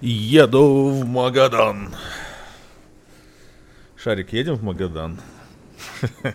[0.00, 1.94] Еду в Магадан.
[3.96, 5.18] Шарик, едем в Магадан?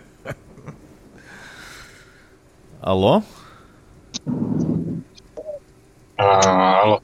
[2.80, 3.22] Алло?
[6.16, 7.02] А, алло.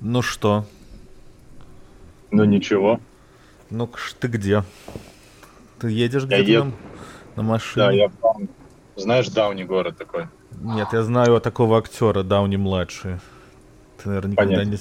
[0.00, 0.64] Ну что?
[2.32, 3.00] Ну ничего.
[3.70, 3.88] Ну
[4.18, 4.64] ты где?
[5.78, 6.72] Ты едешь где-то на,
[7.36, 7.86] на машине?
[7.86, 8.48] Да, я в Дауни.
[8.96, 10.26] Знаешь, Дауни город такой.
[10.60, 13.20] Нет, я знаю такого актера Дауни младший.
[13.98, 14.76] Ты, наверное, никогда не...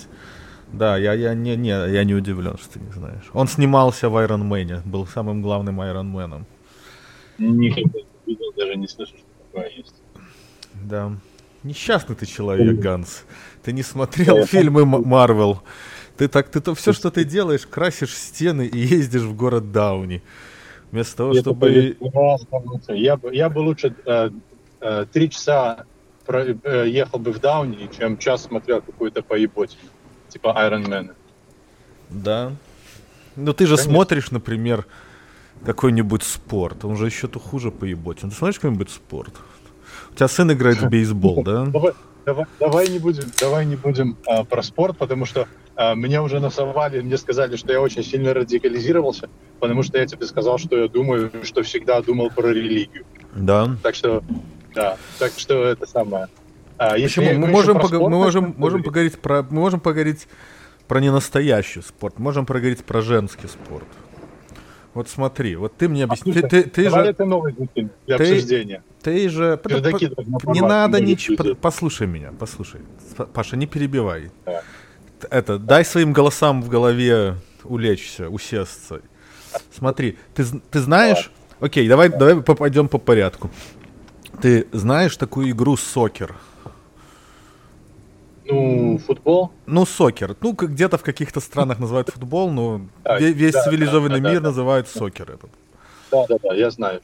[0.71, 3.23] Да, я, я, не, не, я не удивлен, что ты не знаешь.
[3.33, 6.43] Он снимался в Iron Man, был самым главным Iron Man.
[7.37, 9.95] Никогда не видел, даже не слышал, что такое есть.
[10.73, 11.11] Да.
[11.63, 12.79] Несчастный ты человек.
[12.79, 13.23] Ганс.
[13.63, 15.61] Ты не смотрел фильмы Марвел.
[16.17, 20.21] Ты так, ты то все, что ты делаешь, красишь стены и ездишь в город Дауни.
[20.91, 21.59] Вместо того, Я чтобы...
[21.59, 21.97] бы-
[22.89, 24.29] Я бы, я бы лучше э,
[24.81, 25.85] э, три часа
[26.25, 29.81] про- э, ехал бы в Дауни, чем час смотрел какую-то поеботину.
[30.29, 31.15] Типа Iron Man.
[32.09, 32.53] Да.
[33.35, 33.91] Ну ты же Конечно.
[33.91, 34.85] смотришь, например,
[35.65, 36.85] какой-нибудь спорт.
[36.85, 38.19] Он же еще то хуже поебать.
[38.19, 39.33] Ты смотришь какой-нибудь спорт?
[40.11, 41.65] У тебя сын играет в бейсбол, да?
[41.65, 41.93] Давай,
[42.25, 46.39] давай, давай не будем, давай не будем а, про спорт, потому что а, мне уже
[46.39, 50.87] насовали, мне сказали, что я очень сильно радикализировался, потому что я тебе сказал, что я
[50.87, 53.05] думаю, что всегда думал про религию.
[53.33, 53.75] Да.
[53.83, 54.23] Так что,
[54.73, 56.27] да, так что это самое.
[56.79, 57.39] А, если Почему?
[57.41, 58.85] Мы можем, пога- спорт, мы можем, можем говорить.
[58.85, 60.27] поговорить про, мы можем поговорить
[60.87, 63.85] про ненастоящий спорт, можем поговорить про женский спорт.
[64.93, 68.17] Вот смотри, вот ты мне объясни, ты, Слушай, ты, ты давай же, это новый для
[68.17, 68.81] ты- обсуждения.
[69.03, 72.81] ты же, Пердаки должны не надо ничего, послушай меня, послушай,
[73.33, 74.31] Паша, не перебивай.
[74.45, 74.61] Да.
[75.19, 79.01] Т- Это, дай своим голосам в голове улечься, усесться.
[79.77, 81.29] Смотри, ты, ты знаешь,
[81.59, 83.51] окей, давай, давай по- пойдем по порядку.
[84.41, 86.35] Ты знаешь такую игру сокер?
[88.49, 89.51] Ну, футбол.
[89.65, 90.35] Ну, сокер.
[90.41, 94.31] Ну, где-то в каких-то странах называют футбол, но Да, ве- весь да, цивилизованный да, да,
[94.31, 94.47] мир да.
[94.49, 95.49] называет сокер этот.
[96.11, 97.01] Да, да, да, я знаю.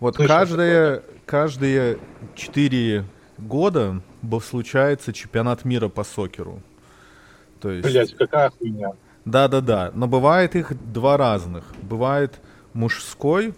[0.00, 1.98] Вот Слышал каждые, каждые
[2.34, 3.04] 4
[3.38, 4.02] года
[4.42, 6.60] случается чемпионат мира по сокеру.
[7.60, 8.92] То есть, Блять, какая хуйня.
[9.24, 11.64] да-да-да, но бывает их два разных.
[11.82, 12.40] Бывает
[12.74, 13.54] мужской,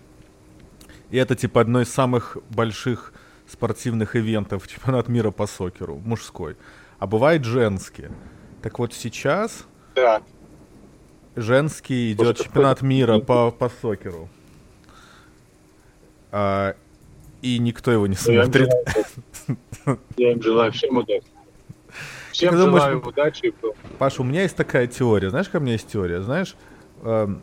[1.11, 3.13] и это типа одно из самых больших
[3.49, 6.57] спортивных ивентов чемпионат мира по сокеру, мужской.
[6.99, 8.07] А бывает женский.
[8.63, 9.65] Так вот сейчас
[9.95, 10.23] Да.
[11.37, 14.29] женский идет Может, чемпионат мира по, по сокеру.
[16.31, 16.75] А,
[17.43, 18.69] и никто его не Я им смотрит.
[19.47, 21.23] желаю- Я им желаю всем удачи.
[22.33, 23.55] Всем Ты думаешь, желаю удачи.
[23.99, 25.31] Паша, у меня есть такая теория.
[25.31, 26.21] Знаешь, какая у меня есть теория?
[26.23, 26.55] Знаешь,
[27.03, 27.41] эм,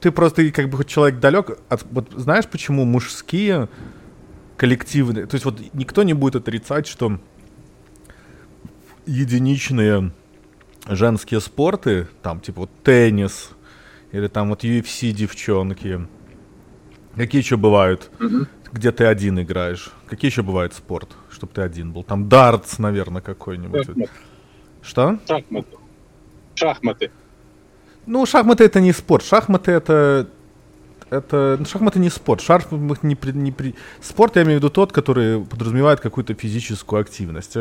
[0.00, 1.58] ты просто как бы хоть человек далек.
[1.68, 3.68] От, вот знаешь, почему мужские
[4.56, 5.26] коллективные...
[5.26, 7.18] То есть вот никто не будет отрицать, что
[9.06, 10.12] единичные
[10.88, 13.50] женские спорты, там типа вот теннис,
[14.12, 16.06] или там вот UFC девчонки,
[17.16, 18.10] какие еще бывают,
[18.72, 19.90] где ты один играешь?
[20.08, 22.02] Какие еще бывает спорт, чтобы ты один был?
[22.02, 23.86] Там дартс, наверное, какой-нибудь.
[23.86, 24.10] Шахматы.
[24.82, 25.18] Что?
[25.28, 25.76] Шахматы.
[26.54, 27.10] Шахматы.
[28.06, 29.24] Ну, шахматы это не спорт.
[29.24, 30.28] Шахматы это.
[31.10, 31.56] Это.
[31.58, 32.40] ну, шахматы не спорт.
[32.40, 37.00] Шахматы не, при- не при- Спорт я имею в виду тот, который подразумевает какую-то физическую
[37.00, 37.56] активность.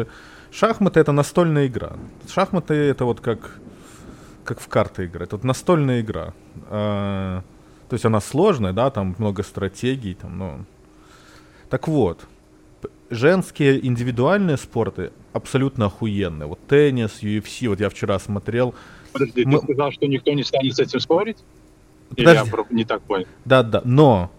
[0.52, 1.94] Шахматы это настольная игра.
[2.28, 3.60] Шахматы это вот как.
[4.46, 5.28] Как в карты играть.
[5.28, 6.34] Это вот настольная игра.
[6.70, 7.44] А,
[7.88, 10.60] то есть она сложная, да, там много стратегий, там, но.
[11.70, 12.26] Так вот,
[13.12, 16.48] женские индивидуальные спорты абсолютно охуенные.
[16.48, 18.74] Вот теннис, UFC, вот я вчера смотрел.
[19.14, 21.38] Подожди, Мы- ты сказал, что никто не станет с этим спорить?
[22.16, 22.50] Или Подожди.
[22.50, 23.28] я про- не так понял?
[23.46, 24.32] Да-да, но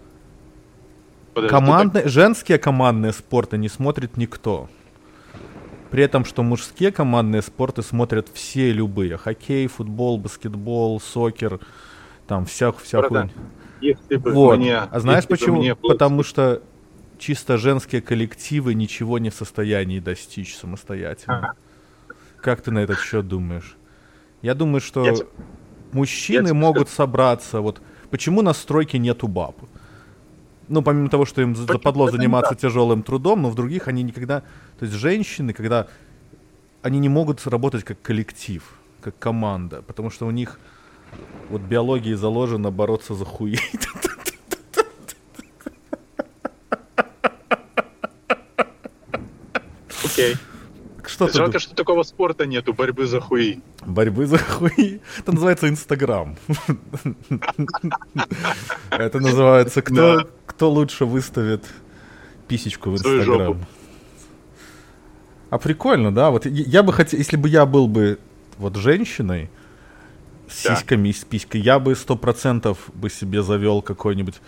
[1.33, 4.69] Подожди, командные, женские командные спорты не смотрит никто.
[5.91, 9.17] При этом, что мужские командные спорты смотрят все любые.
[9.17, 11.59] Хоккей, футбол, баскетбол, сокер,
[12.27, 13.29] там вся, вся Братан,
[13.81, 14.57] Если бы Вот.
[14.57, 15.57] мне, а знаешь почему?
[15.59, 16.61] мне было- Потому что
[17.19, 21.55] чисто женские коллективы ничего не в состоянии достичь самостоятельно.
[22.41, 23.75] Как ты на этот счет думаешь?
[24.41, 25.13] Я думаю, что Я
[25.91, 27.59] мужчины я могут собраться.
[27.59, 29.55] Вот почему на стройке нету баб?
[30.71, 34.39] Ну, помимо того, что им западло заниматься тяжелым трудом, но в других они никогда...
[34.79, 35.87] То есть женщины, когда...
[36.81, 38.63] Они не могут работать как коллектив,
[39.01, 40.59] как команда, потому что у них
[41.49, 43.59] вот биологии заложено бороться за хуи.
[50.05, 50.35] Окей.
[51.21, 51.63] Что ты Жалко, думаешь?
[51.63, 53.59] что такого спорта нету, борьбы за хуи.
[53.85, 54.99] Борьбы за хуи.
[55.19, 56.35] Это называется Инстаграм.
[58.89, 60.25] Это называется кто, Да.
[60.47, 61.63] кто лучше выставит
[62.47, 63.63] писечку в Инстаграм.
[65.51, 66.31] А прикольно, да?
[66.31, 68.17] Вот я бы хотел, если бы я был бы
[68.57, 69.49] вот женщиной,
[70.49, 71.61] с сиськами и с писькой.
[71.61, 74.41] Я бы сто процентов бы себе завел какой-нибудь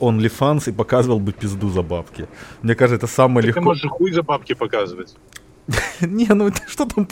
[0.00, 2.26] OnlyFans и показывал бы пизду за бабки.
[2.62, 3.60] Мне кажется, это самое Так легко.
[3.60, 5.14] Ты можешь хуй за бабки показывать.
[6.00, 7.06] Не, ну что там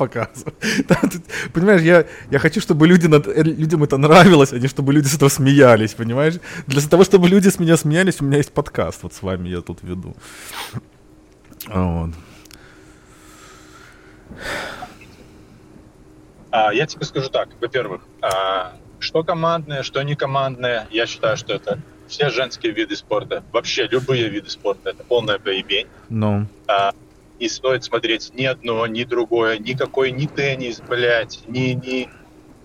[1.08, 1.22] тут,
[1.52, 5.08] понимаешь, я, я хочу, чтобы люди над- э, людям это нравилось, а не чтобы люди
[5.08, 6.34] с этого смеялись, понимаешь?
[6.66, 9.60] Для того, чтобы люди с меня смеялись, у меня есть подкаст, вот с вами я
[9.60, 10.14] тут веду.
[11.68, 12.14] А, Вот.
[16.50, 17.48] А, я тебе скажу так.
[17.60, 21.78] Во-первых, а, что командное, что не командное, я считаю, что это
[22.08, 25.86] все женские виды спорта, вообще любые виды спорта, это полная поебень.
[26.08, 26.92] Ну, А,
[27.40, 32.08] не стоит смотреть ни одно, ни другое, никакой ни теннис, блядь, ни, ни,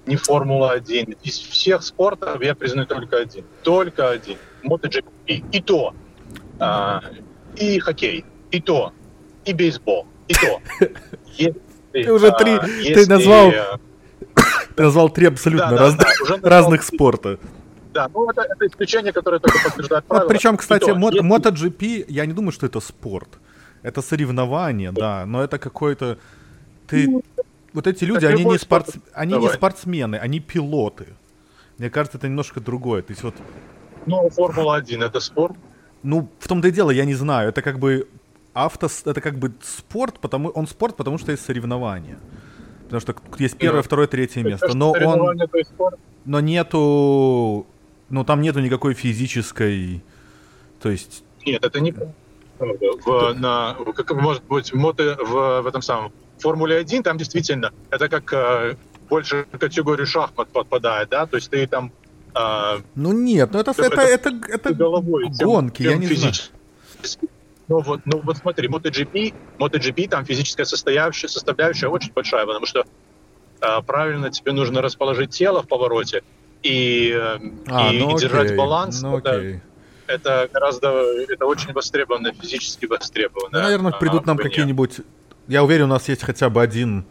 [0.05, 1.17] ни Формула-1.
[1.23, 3.45] Из всех спортов я признаю только один.
[3.63, 4.37] Только один.
[4.63, 5.43] MotoGP.
[5.51, 5.93] И то.
[6.59, 7.01] А,
[7.55, 8.25] и хоккей.
[8.51, 8.93] И то.
[9.45, 10.05] И бейсбол.
[10.27, 10.61] И то.
[11.37, 11.55] Если,
[11.91, 13.77] Ты уже а, три- ты назвал э,
[14.75, 16.49] ты назвал три абсолютно Да, да, раз- да, уже назвал.
[16.51, 17.39] разных спорта.
[17.93, 20.29] Да, ну это, это исключение, которое только подтверждает Вот правило.
[20.29, 23.27] причем, кстати, то, мот- если- MotoGP, я не думаю, что это спорт.
[23.83, 26.17] Это соревнование, да, но это какой-то...
[26.87, 27.07] Ты...
[27.73, 28.95] Вот эти люди, как они не, спортс...
[29.13, 29.55] они не Давай.
[29.55, 31.05] спортсмены, они пилоты.
[31.77, 33.01] Мне кажется, это немножко другое.
[33.01, 33.33] То есть вот,
[34.05, 35.55] Ну, Формула-1 это спорт.
[36.03, 37.49] ну, в том-то и дело, я не знаю.
[37.49, 38.07] Это как бы
[38.53, 38.87] авто...
[39.05, 40.49] Это как бы спорт, потому...
[40.49, 42.19] Он спорт, потому что есть соревнования.
[42.83, 43.87] Потому что есть первое, Да.
[43.87, 44.65] второе, третье место.
[44.65, 45.39] Это Но он...
[46.25, 47.65] Но нету...
[48.09, 50.03] Ну, там нету никакой физической...
[50.81, 51.23] То есть...
[51.45, 51.93] Нет, это не
[53.05, 57.71] в, на, как может быть в, мото, в, в этом самом Формуле 1, там действительно
[57.89, 58.75] это как э,
[59.09, 61.91] больше категорию шахмат подпадает, да, то есть ты там
[62.35, 66.05] э, Ну нет, ну это, Это- это, это, это, головой тем- гонки, тем я не
[66.07, 66.33] знаю.
[66.33, 67.27] физически.
[67.67, 72.83] Ну вот, ну вот смотри, MotoGP, MotoGP там физическая составляющая, составляющая очень большая, потому что
[73.61, 76.21] э, правильно тебе нужно расположить тело в повороте
[76.63, 77.37] и, э,
[77.67, 79.01] А, и, ну и держать баланс.
[79.01, 79.61] Ну это, окей.
[80.11, 80.89] Это гораздо,
[81.29, 83.49] это очень востребовано, физически востребовано.
[83.51, 84.49] Ну, наверное, а, придут нам войне.
[84.49, 85.01] какие-нибудь...
[85.47, 87.05] Я уверен, у нас есть хотя бы один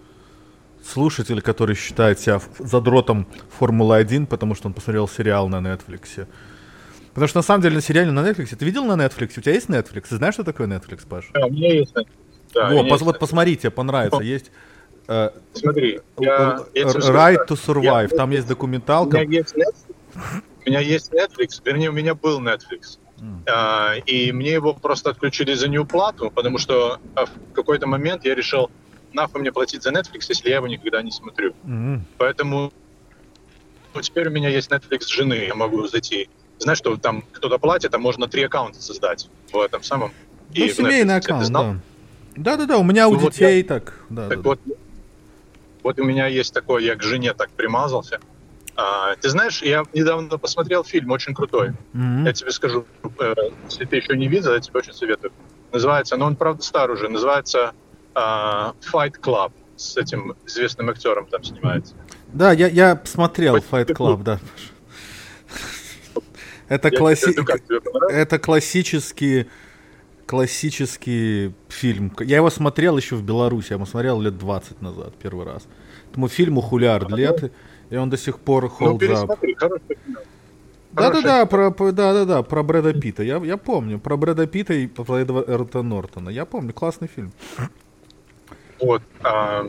[0.84, 3.26] слушатель, который считает себя задротом
[3.58, 6.26] Формулы-1, потому что он посмотрел сериал на Netflix.
[7.10, 8.56] Потому что на самом деле на сериале на Netflix...
[8.56, 9.32] Ты видел на Netflix?
[9.36, 10.06] У тебя есть Netflix?
[10.08, 11.28] Ты знаешь, что такое Netflix, Паш?
[11.34, 11.92] Да, у меня есть.
[12.54, 13.02] Да, у Во, пос- есть.
[13.02, 14.20] вот посмотри, тебе понравится.
[14.22, 14.50] Есть
[15.08, 18.08] э, Смотри, я, я скажу Right to Survive.
[18.10, 19.18] Я- Там есть У документалка.
[19.20, 22.98] меня есть Netflix, у меня есть Netflix, вернее, у меня был Netflix.
[23.46, 28.34] А, и мне его просто отключили за неуплату, потому что а, в какой-то момент я
[28.34, 28.70] решил,
[29.12, 31.52] нахуй мне платить за Netflix, если я его никогда не смотрю.
[31.64, 32.06] М.
[32.16, 32.72] Поэтому
[33.94, 36.28] ну, теперь у меня есть Netflix жены, я могу зайти.
[36.58, 40.12] Знаешь, что там кто-то платит, а можно три аккаунта создать в этом самом.
[40.54, 41.24] Ну, в семейный Netflix.
[41.24, 41.64] Аккаунт, знал?
[41.64, 41.80] да.
[42.36, 44.00] Да-да-да, у меня у Ну, вот детей так.
[44.08, 44.60] Да, Так да, вот,
[45.82, 48.20] вот у меня есть такое, я к жене так примазался.
[48.80, 51.72] А, ты знаешь, я недавно посмотрел фильм очень крутой.
[51.92, 52.24] Мгм.
[52.24, 52.86] Я тебе скажу,
[53.18, 53.34] э,
[53.68, 55.32] если ты еще не видел, я тебе очень советую.
[55.70, 57.74] Называется, но он правда стар уже, называется
[58.14, 61.94] а, Fight Club с этим известным актером там снимается.
[62.32, 64.40] Да, я, я смотрел Вот Fight Club, да.
[66.68, 67.34] Это, класси...
[67.36, 69.46] ну это классический,
[70.24, 72.12] классический фильм.
[72.20, 75.66] Я его смотрел еще в Беларуси, я его смотрел лет 20 назад, первый раз.
[76.10, 77.52] Этому фильму хулиард лет,
[77.90, 80.18] и он до сих пор Ну, пересмотри, хороший фильм.
[80.92, 83.22] Да-да-да, про, про- да-да-да, про Брэда Питта.
[83.22, 86.30] Я, я помню, про Брэда Питта и про Эдварда Нортона.
[86.30, 87.32] Я помню, классный фильм.
[88.80, 89.02] Вот.
[89.22, 89.66] а,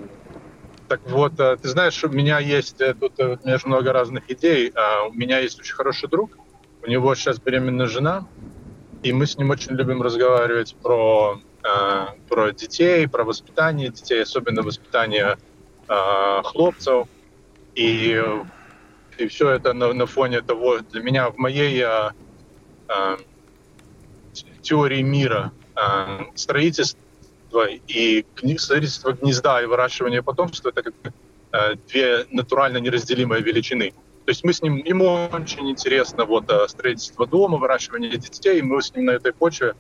[0.88, 3.94] так вот, а, ты знаешь, у меня есть э, тут э, у меня же много
[3.94, 4.72] разных идей.
[4.74, 6.38] А, у меня есть очень хороший друг.
[6.84, 8.26] У него сейчас беременная жена,
[9.04, 14.64] и мы с ним очень любим разговаривать про а, про детей, про воспитание детей, особенно
[14.64, 15.38] воспитание
[15.88, 17.08] а, хлопцев.
[17.76, 18.22] И
[19.18, 22.14] и все это на, на фоне того, для меня в моей а,
[22.88, 23.18] а,
[24.62, 28.26] теории мира а, строительство и
[28.58, 30.94] строительство гнезда и выращивание потомства это как
[31.52, 33.92] э, две натурально неразделимые величины.
[34.26, 38.62] То есть мы с ним, ему очень интересно вот э, строительство дома, выращивание детей, и
[38.62, 39.76] мы с ним на этой почве,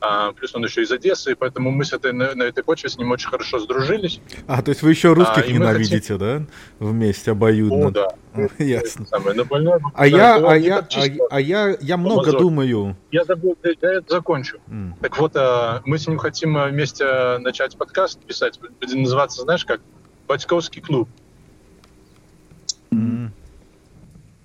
[0.00, 2.88] а, плюс он еще из Одессы, и поэтому мы с этой, на, на этой почве
[2.88, 4.20] с ним очень хорошо сдружились.
[4.46, 6.42] А, то есть вы еще русских мы ненавидите, да?
[6.78, 7.88] Вместе обоюдно.
[7.88, 8.08] О, да.
[8.58, 9.06] Ясно.
[9.06, 12.96] Самое, на больное- А я, а я, а, а я, я много думаю.
[13.10, 14.58] Я забыл, я, я это закончу.
[14.68, 14.94] М.
[15.00, 18.60] Так вот, э, мы с ним хотим э, вместе э, начать подкаст писать.
[18.60, 19.80] Будет называться, знаешь, как
[20.26, 21.08] Батьковский клуб.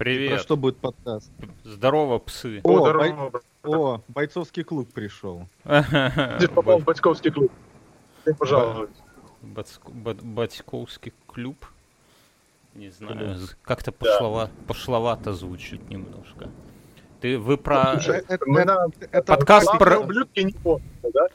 [0.04, 0.06] М.
[0.06, 0.42] Про Привет.
[0.42, 1.32] что будет подкаст?
[1.64, 2.60] Здорово, псы.
[2.64, 3.44] О, О, бой- здорово, брат.
[3.64, 5.48] О, бойцовский клуб пришел.
[5.64, 7.52] Ты попал в Батьковский клуб.
[8.26, 8.34] Ты
[9.42, 11.66] бат- Батьковский клуб.
[12.76, 16.50] Не знаю, как-то пошлова, пошловато звучит немножко.
[17.22, 20.84] Ты, вы про Э, это- мы на- Это подкаст про ублюдки не помнят,
[21.14, 21.28] да?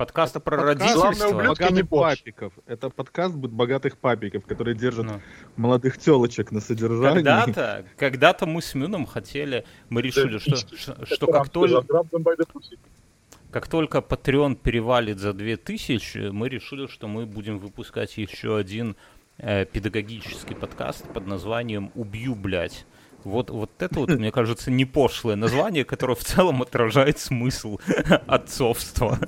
[0.00, 1.12] Подкаст про подкаст родительство?
[1.12, 2.52] «Славные ублюдки» не папиков.
[2.66, 5.20] Это подкаст будет богатых папиков, которые держат Ну.
[5.56, 7.22] молодых телочек на содержании.
[7.22, 11.84] Когда-то, когда-то мы с Мюном хотели, мы решили, что, что, что как, только,
[13.50, 18.96] как только Patreon перевалит за 2000, мы решили, что мы будем выпускать еще один
[19.36, 22.86] э, педагогический подкаст под названием «Убью, блядь».
[23.24, 27.78] Вот, вот это вот, мне кажется, не пошлое название, которое в целом отражает смысл
[28.26, 29.18] отцовства.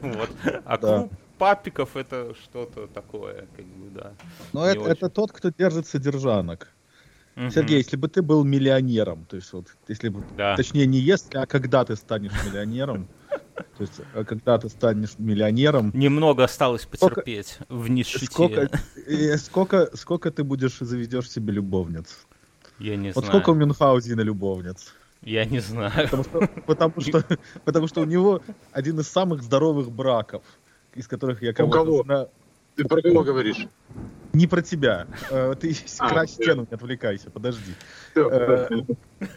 [0.00, 0.30] Вот.
[0.64, 4.12] А клуб папиков это что-то такое, как бы, да.
[4.52, 6.68] Но это, это тот, кто держит содержанок.
[7.36, 7.50] Мгм.
[7.50, 10.56] Сергей, если бы ты был миллионером, то есть вот, если бы, Да.
[10.56, 13.08] точнее не если, а когда ты станешь миллионером,
[13.54, 18.26] то есть а когда ты станешь миллионером, Немного осталось Сколько- потерпеть в нищете.
[18.26, 18.68] сколько,
[19.38, 22.26] сколько, сколько ты будешь заведешь себе любовниц?
[22.80, 23.28] Я не Вот знаю.
[23.42, 24.94] сколько у Мюнхгаузена любовниц?
[25.22, 25.92] Я не знаю.
[26.08, 27.24] Потому что, потому, что,
[27.64, 30.42] потому что у него один из самых здоровых браков,
[30.94, 32.02] из которых я кого-то кого?
[32.04, 32.28] знаю.
[32.76, 33.66] Ты про кого говоришь?
[34.32, 35.06] Не про тебя.
[35.30, 36.42] Э, Ты А, крась всё.
[36.44, 37.74] стену, не отвлекайся, подожди.
[38.14, 38.68] Э,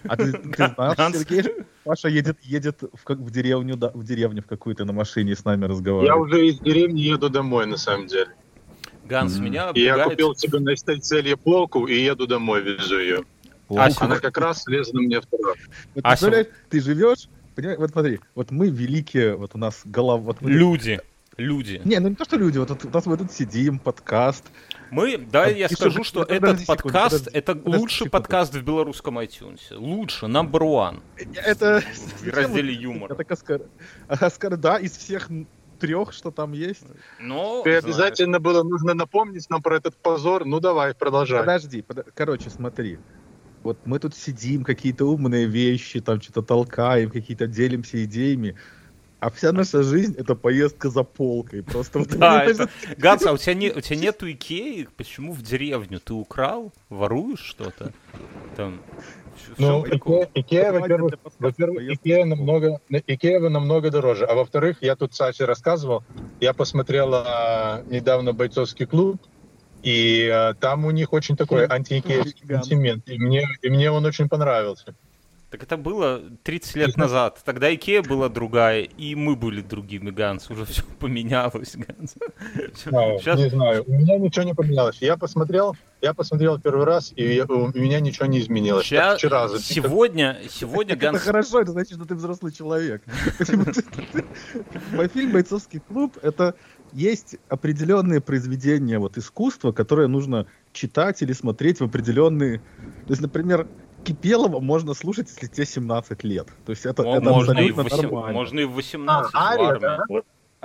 [0.08, 0.40] А ты, ты
[0.78, 1.18] Ганс.
[1.18, 5.36] Сергей, Паша едет, едет в, как, в деревню, да, в деревню в какую-то на машине
[5.36, 6.22] с нами Я разговаривает.
[6.22, 8.30] уже из деревни еду домой, на самом деле.
[9.04, 9.46] Ганс, Мгм.
[9.46, 10.12] меня И я пугает...
[10.12, 13.24] купил себе на цели полку и еду домой, везу ее.
[13.78, 15.58] Ася, Она как раз лезла мне в трав.
[15.96, 20.42] Вот представляешь, ты живешь, понимаешь, вот смотри, вот мы великие, вот у нас голова, вот
[20.42, 21.00] мы- Люди.
[21.36, 21.82] Люди.
[21.84, 24.46] Не, ну не то, что люди, вот тут- у нас мы тут сидим, подкаст.
[24.92, 28.12] Мы, да, я Пишу- скажу, что этот секунду, подкаст, подожди, это подожди лучший секунду.
[28.12, 29.62] подкаст в белорусском iTunes.
[29.76, 31.02] Лучше, number one.
[31.44, 31.82] Это...
[32.22, 33.14] В разделе юмор.
[33.14, 33.62] Это Оскар.
[34.08, 35.28] Оскар, да, из всех
[35.80, 36.84] трех, что там есть.
[37.20, 40.46] Но, Ты знаешь, обязательно было нужно напомнить нам про этот позор.
[40.46, 41.40] Ну давай, продолжай.
[41.40, 43.00] Подожди, подо- короче, смотри.
[43.64, 48.56] Вот мы тут сидим, какие-то умные вещи, там что-то толкаем, какие-то делимся идеями.
[49.20, 51.64] А вся наша жизнь это поездка за полкой.
[51.64, 52.70] Просто вот Да, это...
[52.98, 54.90] Ганс, а у тебя, не, у тебя нету Икеи?
[54.98, 56.02] Почему в деревню?
[56.02, 56.74] Ты украл?
[56.90, 57.94] Воруешь что-то?
[58.58, 58.82] Там...
[59.58, 59.86] Ну?
[59.86, 64.26] Икея, во-первых, во-первых, Икея намного, Икея намного дороже.
[64.26, 66.04] А во-вторых, я тут Саше рассказывал,
[66.40, 69.22] я посмотрел а, недавно бойцовский клуб,
[69.84, 72.66] и а, там у них очень такой антиикеевский Гигант.
[72.66, 73.10] sentiment.
[73.10, 74.96] И мне, и мне он очень понравился.
[75.50, 77.40] Так это было 30 лет назад.
[77.46, 80.50] Тогда Икея была другая, и мы были другими, Ганс.
[80.50, 82.16] Уже все поменялось, Ганс.
[82.76, 84.98] Сейчас Не знаю, у меня ничего не поменялось.
[85.00, 88.90] Я посмотрел, я посмотрел первый раз, и я- у меня ничего не изменилось.
[88.90, 91.22] Как вчера сегодня, сегодня Это Ганс...
[91.22, 93.04] хорошо, это значит, что ты взрослый человек.
[93.38, 94.26] Ты-
[94.92, 96.56] Мой фильм «Бойцовский клуб»— это
[96.94, 102.60] есть определенные произведения вот, искусства, которые нужно читать или смотреть в определенные...
[102.60, 103.68] То есть, например,
[104.04, 106.48] Кипелова можно слушать, если тебе 17 лет.
[106.66, 108.34] То есть это, Мо- это можно, и абсолютно восем- нормально.
[108.34, 110.04] можно и в 18 А, Ария, да?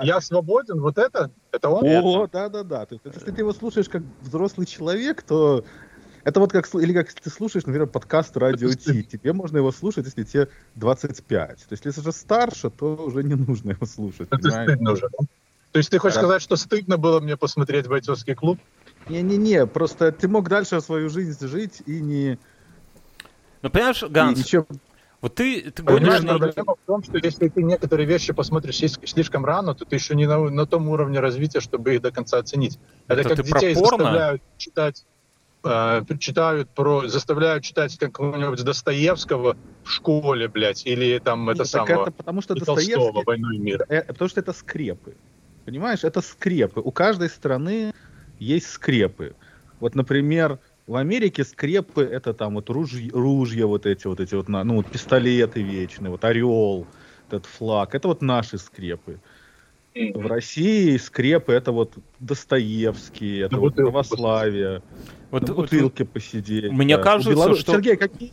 [0.01, 1.31] Я свободен, вот это?
[1.51, 1.85] Это он?
[1.85, 2.85] О, да-да-да.
[2.85, 5.65] То есть, если ты его слушаешь как взрослый человек, то
[6.23, 9.03] это вот как, или как ты слушаешь, например, подкаст Радио Ти.
[9.03, 11.49] Тебе можно его слушать, если тебе 25.
[11.49, 14.27] То есть, если же старше, то уже не нужно его слушать.
[14.31, 14.69] Это понимаешь?
[14.69, 15.09] стыдно уже.
[15.19, 15.25] да?
[15.71, 18.59] То есть ты хочешь сказать, что стыдно было мне посмотреть бойцовский клуб?
[19.07, 22.37] Не-не-не, просто ты мог дальше свою жизнь жить и не...
[23.61, 24.65] Ну, понимаешь, и Ганс, ничем-
[25.21, 26.37] вот ты, ты Понимаешь, на...
[26.37, 30.25] проблема в том, что если ты некоторые вещи посмотришь слишком- рано, то ты еще не
[30.25, 32.79] на, на том уровне развития, чтобы их до конца оценить.
[33.07, 35.05] Это, Это как детей заставляют читать,
[35.65, 42.03] э, читают про, заставляют читать какого-нибудь Достоевского в школе, блядь, или там это Так самого
[42.03, 43.23] это потому что и Толстого Достоевский...
[43.25, 43.85] «Войну и мир».
[43.89, 45.15] э, потому что это скрепы.
[45.65, 46.81] Понимаешь, это скрепы.
[46.81, 47.93] У каждой страны
[48.39, 49.35] есть скрепы.
[49.79, 54.49] Вот, например, в Америке скрепы это там вот ружья, ружья вот эти вот эти вот,
[54.49, 56.87] на- ну вот пистолеты вечные, вот орел,
[57.27, 59.19] этот флаг, это вот наши скрепы.
[59.95, 64.69] В России скрепы это вот Достоевский, это На вот бутылку Вот, православие,
[65.31, 66.71] на вот- бутылке посидеть.
[66.71, 67.03] Мне да.
[67.03, 68.31] кажется, У Белору- что- Сергей, какие,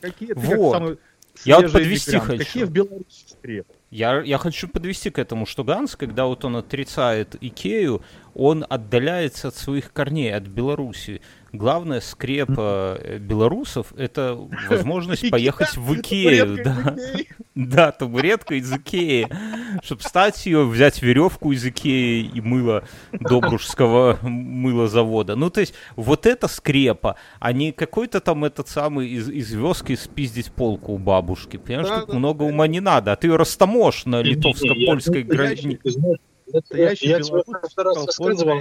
[0.00, 0.72] какие ты как Вот.
[0.72, 0.98] самый
[1.44, 2.38] Я вот подвести хочу.
[2.38, 3.72] Какие в Беларуси скрепы?
[3.96, 8.02] Я, я хочу подвести к этому, что Ганс, когда вот он отрицает Икею,
[8.34, 11.22] он отдаляется от своих корней, от Беларуси.
[11.50, 14.38] Главная скрепа э, белорусов— это
[14.68, 16.62] возможность поехать в Икею.
[16.62, 16.94] Да.
[17.56, 19.28] Да табуретка из Икеи.
[19.82, 25.34] Чтобы встать ее, взять веревку из Икеи и мыло Добружского мылозавода.
[25.36, 29.96] Ну, то есть, вот это скрепа, а не какой-то там этот самый из, из вёски
[29.96, 31.56] спиздить полку у бабушки.
[31.56, 35.78] Понимаешь, Да, тут да, много ума не надо, а ты ее растаможь на литовско-польской границе.
[36.52, 37.42] Настоящий я стал
[37.76, 38.60] рассказывал.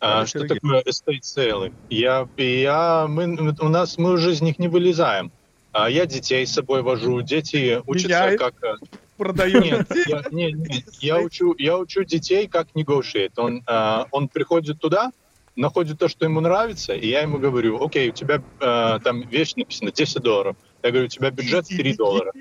[0.00, 1.72] А, что такое estate sale?
[1.88, 5.30] Я, я, мы, у нас, мы уже из них не вылезаем.
[5.72, 8.38] А я детей с собой вожу, дети учатся Меняет?
[8.38, 8.54] как...
[8.62, 8.74] э,
[9.16, 9.62] Продаю.
[9.62, 13.32] Нет, я, не, не, я учу, я учу детей как negotiate.
[13.36, 15.12] Он, а, он приходит туда,
[15.56, 19.54] находит то, что ему нравится, и я ему говорю, окей, у тебя а, там вещь
[19.54, 20.56] написана 10 долларов.
[20.82, 22.32] Я говорю, у тебя бюджет 3 доллара.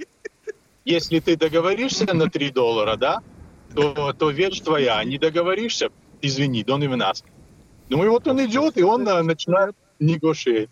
[0.84, 3.22] Если ты договоришься на 3 доллара, да,
[3.76, 5.04] то, то вещь твоя.
[5.04, 5.90] Не договоришься,
[6.22, 7.24] извини, don't even ask.
[7.90, 10.70] Ну и вот он идет, и он а, начинает negotiate.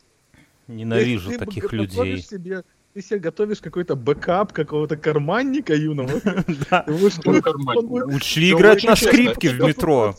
[0.70, 2.22] Ненавижу Ты таких готовишь людей.
[2.22, 6.12] Себе, ты себе готовишь какой-то бэкап какого-то карманника юного.
[8.16, 10.16] Учли играть на скрипке в метро.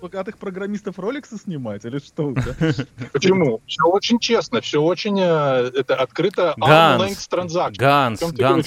[0.00, 2.34] Богатых программистов роликсы снимать или что?
[3.12, 3.62] Почему?
[3.66, 6.54] Все очень честно, все очень э, это открыто.
[6.58, 7.28] Ганс,
[7.78, 8.66] Ганс, ты Ганс?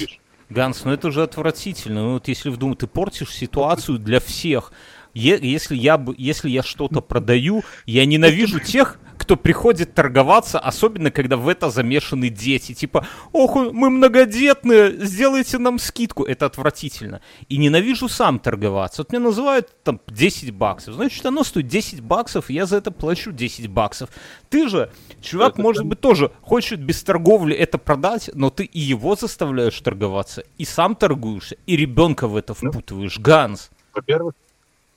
[0.50, 2.02] Ганс, ну это же отвратительно.
[2.02, 4.72] Ну вот если вдумать, ты портишь ситуацию для всех.
[5.14, 11.36] Если я бы, если я что-то продаю, я ненавижу тех, кто приходит торговаться, особенно когда
[11.36, 12.72] в это замешаны дети.
[12.72, 16.24] Типа, ох, мы многодетные, сделайте нам скидку.
[16.24, 17.20] Это отвратительно.
[17.48, 19.02] И ненавижу сам торговаться.
[19.02, 20.94] Вот мне называют там 10 баксов.
[20.94, 24.08] Значит, оно стоит 10 баксов, и я за это плачу 10 баксов.
[24.50, 28.64] Ты же, чувак, Это может прям- быть, тоже хочет без торговли это продать, но ты
[28.64, 32.70] и его заставляешь торговаться, и сам торгуешься, и ребенка в это Ну.
[32.70, 33.18] впутываешь.
[33.18, 33.70] Ганс.
[33.92, 34.34] Во-первых,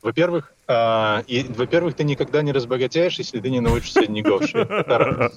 [0.02, 4.02] во-первых, а, и, во-первых, ты никогда не разбогатеешь, если ты не научишься.
[4.02, 5.34] Это раз.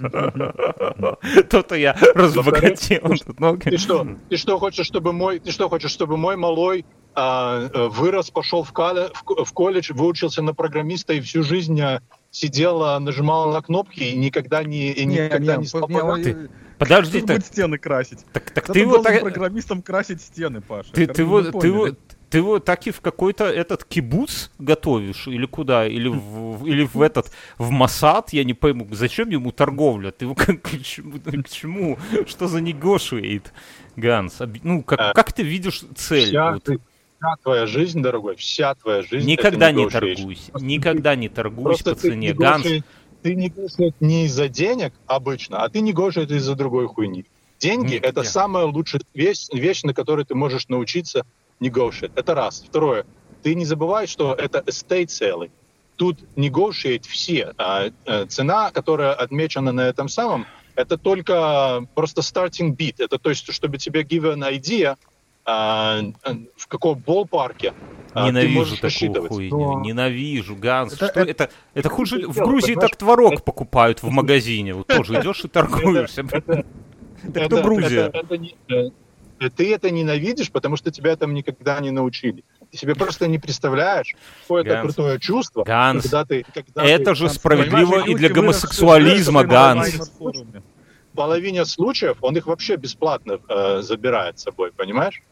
[1.50, 3.00] То-то я разбогател.
[3.61, 7.88] Ты что, ты что хочешь, чтобы мой, ты что хочешь, чтобы мой малой а, э,
[7.88, 9.11] вырос, пошел в, в ко-
[9.44, 14.16] в колледж, выучился на программиста и всю жизнь а, сидел, а, нажимал на кнопки и
[14.16, 16.49] никогда не, и никогда не стал программистом?
[16.49, 18.25] Ты Подожди, так, будет стены красить.
[18.33, 19.21] так, так ты ты его так...
[19.21, 20.92] программистом красить стены, Паша.
[20.92, 21.97] Ты, ты, его, ты, поняли.
[22.35, 25.29] Ты его так и в какой-то этот кибуц готовишь?
[25.29, 25.87] Или куда?
[25.87, 28.33] Или в, или в этот, в Масад?
[28.33, 30.11] Я не пойму, зачем ему торговля?
[30.11, 31.97] Ты как, к, чему, к чему?
[32.27, 33.53] Что за негошует,
[33.94, 34.40] Ганс?
[34.64, 36.27] Ну, как, А, как ты видишь цель?
[36.31, 36.64] Вся, Вот.
[36.64, 36.81] ты-
[37.20, 39.31] вся твоя жизнь, дорогой, вся твоя жизнь.
[39.31, 39.90] Никогда не negotiation.
[39.90, 40.51] торгуйся.
[40.51, 42.35] Просто Никогда не торгуйся по цене.
[42.35, 42.66] Ганс,
[43.23, 43.53] ты не
[44.01, 47.27] не из-за денег обычно, а ты не это из-за другой хуйни.
[47.61, 51.25] Деньги это самая лучшая вещь, вещь, на которой ты можешь научиться
[51.68, 52.12] negotiate.
[52.14, 52.64] Это раз.
[52.68, 53.05] Второе.
[53.42, 55.50] Ты не забывай, что это estate sale.
[55.96, 57.53] Тут negotiate все.
[57.59, 60.46] А, э, цена, которая отмечена на этом самом,
[60.77, 62.94] это только просто starting bid.
[62.98, 64.96] Это то есть, чтобы тебе give an idea,
[65.46, 67.74] а, э, в каком болпарке
[68.14, 69.57] а, ты Ненавижу можешь такую хуйню.
[69.74, 70.94] Но- Ненавижу, Ганс.
[70.94, 72.18] Это- что это, это хуже.
[72.20, 72.90] это В дело, Грузии понимаешь?
[72.90, 74.74] так творог покупают в магазине.
[74.74, 76.22] Вот тоже идешь и торгуешься.
[76.33, 76.64] Это-
[77.24, 78.07] Это кто Грузия?
[78.12, 78.35] это- это
[78.68, 78.90] э,
[79.50, 82.44] ты это ненавидишь, потому что тебя этому никогда не научили.
[82.70, 84.94] Ты себе просто не представляешь, какое это Ганс.
[84.94, 86.44] крутое чувство, Ганс, когда ты...
[86.54, 89.94] Когда Это ты- же Ганс, справедливо и для гомосексуализма, Ганс.
[90.20, 95.22] в половине случаев он их вообще бесплатно э, забирает с собой, понимаешь?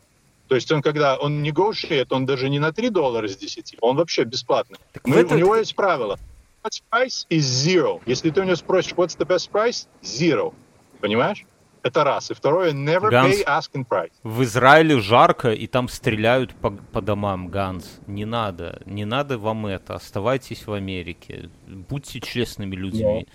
[0.48, 3.96] То есть он когда он negotiate, он даже не на 3 доллара с 10, он
[3.96, 4.78] вообще бесплатный.
[4.92, 6.18] Так Мы- это- У него есть правило.
[6.62, 8.00] Best price is zero.
[8.06, 9.86] Если ты у него спросишь, what's the best price?
[10.02, 10.54] Zero.
[11.00, 11.44] Понимаешь?
[11.82, 12.30] Это раз.
[12.30, 13.40] И второе, never Ганс.
[13.40, 14.12] pay asking price.
[14.22, 18.00] В Израиле жарко, и там стреляют по, по домам, Ганс.
[18.06, 19.94] Не надо, не надо вам это.
[19.94, 21.50] Оставайтесь в Америке.
[21.66, 23.26] Будьте честными людьми.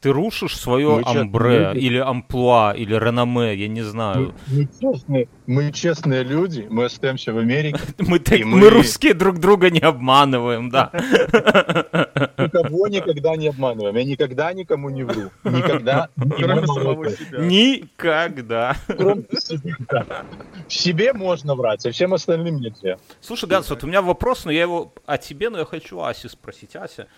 [0.00, 1.78] Ты рушишь свое Мы честные амбре, люди.
[1.84, 4.32] или амплуа, или реноме, я не знаю.
[4.46, 7.80] Мы, мы честные, мы честные люди, мы остаемся в Америке.
[7.98, 10.92] Мы, так- мы мы- русские друг друга не обманываем, да.
[12.38, 13.96] Никого никогда не обманываем.
[13.96, 15.30] Я никогда никому не вру.
[15.42, 16.08] Никогда.
[16.16, 17.38] Кроме самого себя.
[17.40, 18.76] Никогда.
[18.86, 20.24] Кроме себя,
[20.68, 22.98] себе можно врать, а всем остальным нельзя.
[23.20, 26.28] Слушай, Ганс, вот у меня вопрос, но я его о тебе, но я хочу Аси
[26.28, 26.76] спросить.
[26.76, 27.08] Ася,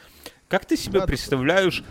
[0.49, 1.85] как ты себе представляешь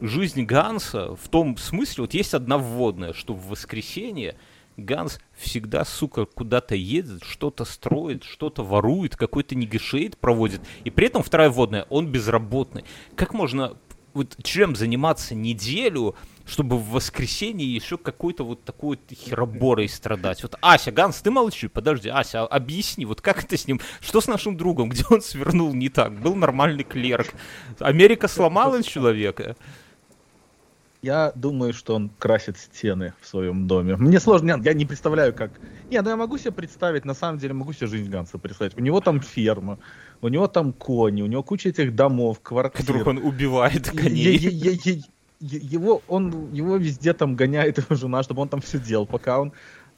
[0.00, 4.36] жизнь Ганса в том смысле, вот есть одна вводная, что в воскресенье
[4.76, 11.22] Ганс всегда, сука, куда-то едет, что-то строит, что-то ворует, какой-то негашейт проводит, и при этом
[11.22, 12.84] вторая вводная, он безработный.
[13.14, 13.76] Как можно
[14.12, 20.42] вот чем заниматься неделю, чтобы в воскресенье еще какой-то вот такой вот хероборой страдать.
[20.42, 24.20] Вот, Ася, Ганс, ты молчи, подожди, Ася, а- объясни, вот как это с ним, что
[24.20, 27.32] с нашим другом, где он свернул не так, был нормальный клерк,
[27.78, 29.56] Америка сломала человека.
[31.02, 33.96] Я думаю, что он красит стены в своем доме.
[33.96, 35.50] Мне сложно, нет, я не представляю, как...
[35.90, 38.76] Нет, ну я могу себе представить, на самом деле могу себе жизнь Ганса представить.
[38.76, 39.78] У него там ферма,
[40.20, 42.80] у него там кони, у него куча этих домов, квартир.
[42.84, 44.36] которых он убивает коней.
[44.36, 45.02] е- е- е- е-
[45.40, 49.52] Его, он, его везде там гоняет его жена, чтобы он там все делал, пока он...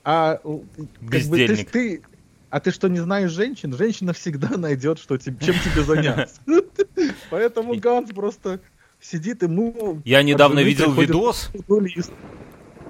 [0.05, 1.71] А, как бы, ты, Бездельник.
[1.71, 2.03] ты-
[2.51, 3.77] а ты что, не знаешь женщин?
[3.77, 6.41] Женщина всегда найдет, что тебе, чем тебе заняться.
[7.31, 8.61] Поэтому Ганс просто
[9.03, 10.01] сидит ему...
[10.05, 12.13] Я недавно видел видос, футболист.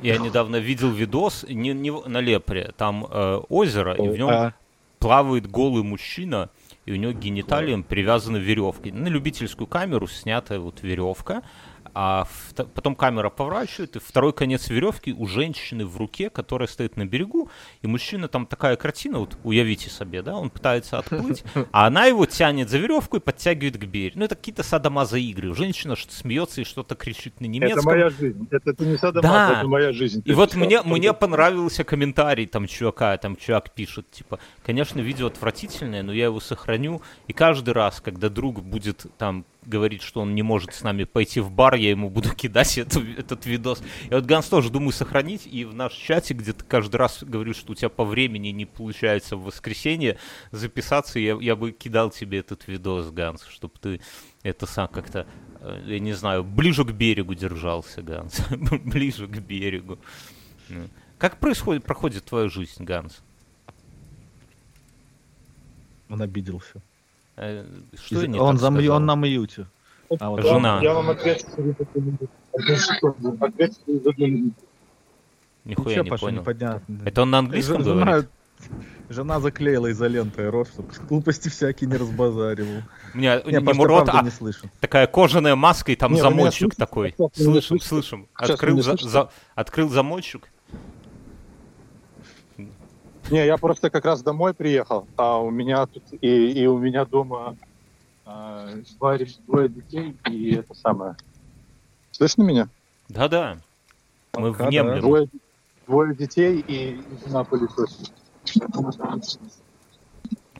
[0.02, 4.54] я недавно видел видос не, не на Лепре, там э, озеро, и в нем А,
[4.98, 6.50] плавает голый мужчина,
[6.84, 8.92] и у него к гениталиям привязаны веревки.
[8.92, 11.42] На любительскую камеру снятая вот веревка,
[11.94, 16.96] а вт- потом камера поворачивает, и второй конец веревки у женщины в руке, которая стоит
[16.96, 17.50] на берегу,
[17.82, 22.26] и мужчина там такая картина, вот уявите себе, да, он пытается отплыть, а она его
[22.26, 24.18] тянет за веревку и подтягивает к берегу.
[24.18, 25.54] Ну, это какие-то садомаза игры.
[25.54, 27.80] Женщина что смеется и что-то кричит на немецком.
[27.80, 28.48] Это моя жизнь.
[28.50, 29.58] Это, это не садомаз, Да.
[29.58, 30.20] это моя жизнь.
[30.24, 30.58] И Ты вот что?
[30.58, 36.24] мне, мне понравился комментарий там чувака, там чувак пишет, типа, конечно, видео отвратительное, но я
[36.26, 40.82] его сохраню, и каждый раз, когда друг будет там говорить, что он не может с
[40.82, 43.82] нами пойти в бар, я ему буду кидать эту, этот видос.
[44.10, 47.56] И вот Ганс тоже думаю сохранить, и в наш чате, где ты каждый раз говоришь,
[47.56, 50.18] что у тебя по времени не получается в воскресенье
[50.50, 54.00] записаться, я, я бы кидал тебе этот видос, Ганс, чтобы ты
[54.42, 55.26] это сам как-то,
[55.60, 58.40] э, я не знаю, ближе к берегу держался, Ганс.
[58.84, 59.98] ближе к берегу.
[60.68, 60.88] Ну.
[61.18, 63.20] Как происходит, проходит твоя жизнь, Ганс?
[66.08, 66.82] Он обиделся.
[67.36, 67.64] Э,
[67.94, 68.96] Что я не он, так за, сказал?
[68.96, 69.66] он на мьюте.
[70.20, 70.80] А вот Жена.
[70.82, 71.46] Я вам отвечу.
[75.64, 76.40] Нихуя Ничего, не Паша, понял.
[76.40, 77.00] непонятно.
[77.04, 78.30] Это он на английском Жена- говорит?
[79.08, 82.82] Жена заклеила изолентой рот, чтобы глупости всякие не разбазаривал.
[83.14, 84.70] У меня Не, не рот, а не слышу.
[84.80, 87.14] такая кожаная маска и там Не, меня замочек такой.
[87.34, 88.28] Слышим, слышим.
[88.34, 90.48] Открыл, за- за- открыл замочек.
[93.32, 97.06] Не, я просто как раз домой приехал, а у меня тут и, и у меня
[97.06, 97.56] дома
[98.26, 101.16] два ре- двое детей и это самое.
[102.10, 102.68] Слышно меня?
[103.08, 103.56] Да-да.
[104.34, 104.96] Мы Пока, внемлем.
[104.96, 105.00] да.
[105.00, 105.28] Двое,
[105.86, 108.12] двое детей и жена пылесосит.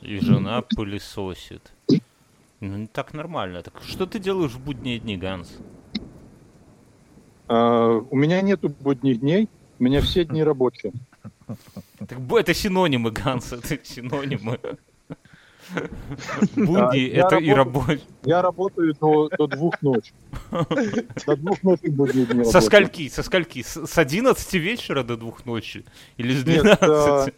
[0.01, 1.73] И жена пылесосит.
[2.61, 3.61] Ну, не так нормально.
[3.63, 5.53] Так что ты делаешь в будние дни, Ганс?
[7.49, 10.95] А, у меня нету будних дней, у меня все дни рабочие.
[12.11, 14.59] Это синонимы, Ганс, это синонимы.
[16.57, 18.05] Будни это и рабочий.
[18.25, 20.13] Я работаю до, до двух ночи.
[21.27, 23.09] До двух ночи будние дни Со скольки?
[23.09, 23.63] Со скольки?
[23.63, 25.85] С с 11 вечера до двух ночи?
[26.19, 27.35] Или с Нет, 12?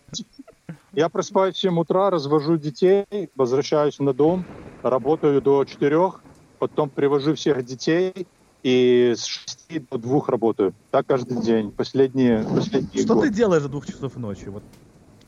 [0.94, 3.04] Я просыпаюсь в 7 утра, развожу детей,
[3.36, 4.44] возвращаюсь на дом,
[4.82, 6.12] работаю до 4,
[6.58, 8.26] потом привожу всех детей
[8.64, 10.74] и с 6 до 2 работаю.
[10.90, 11.70] Так каждый день.
[11.70, 13.28] Последние, последние Что годы.
[13.28, 14.46] ты делаешь до двух часов ночи?
[14.46, 14.62] Вот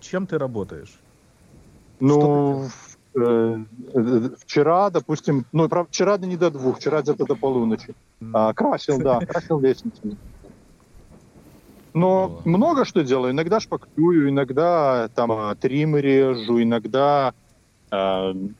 [0.00, 0.98] чем ты работаешь?
[2.00, 2.68] Ну,
[3.14, 7.94] э, э, вчера, допустим, ну, правда, вчера не до двух, вчера где-то до полуночи.
[8.32, 10.16] А, красил, да, красил лестницу.
[11.92, 13.32] Но много что делаю.
[13.32, 17.45] Иногда шпаклюю, иногда там а, тримы режу, иногда э,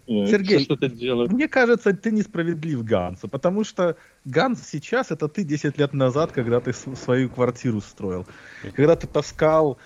[0.07, 1.31] Сергей, еще что-то делаю.
[1.31, 6.61] Мне кажется, ты несправедлив Гансу, потому что Ганс сейчас это ты 10 лет назад, когда
[6.61, 8.27] ты свою квартиру строил.
[8.75, 9.79] Когда ты таскал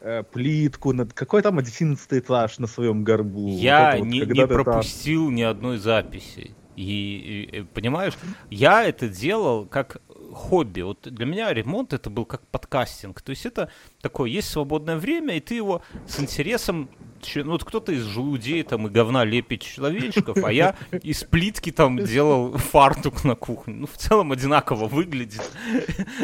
[0.00, 3.48] э, плитку, какой там 11 этаж на своем горбу.
[3.48, 6.54] Вот Я это вот, не, не ты там- пропустил ни одной записи.
[6.76, 8.14] И, и, и, понимаешь,
[8.50, 10.00] я это делал как
[10.32, 10.82] хобби.
[10.82, 13.20] Вот для меня ремонт это был как подкастинг.
[13.20, 16.88] То есть это такое, есть свободное время, и ты его с интересом...
[17.34, 21.98] Ну, вот кто-то из желудей там и говна лепит человечков, а я из плитки там
[22.04, 23.74] делал фартук на кухне.
[23.74, 25.42] Ну, в целом одинаково выглядит.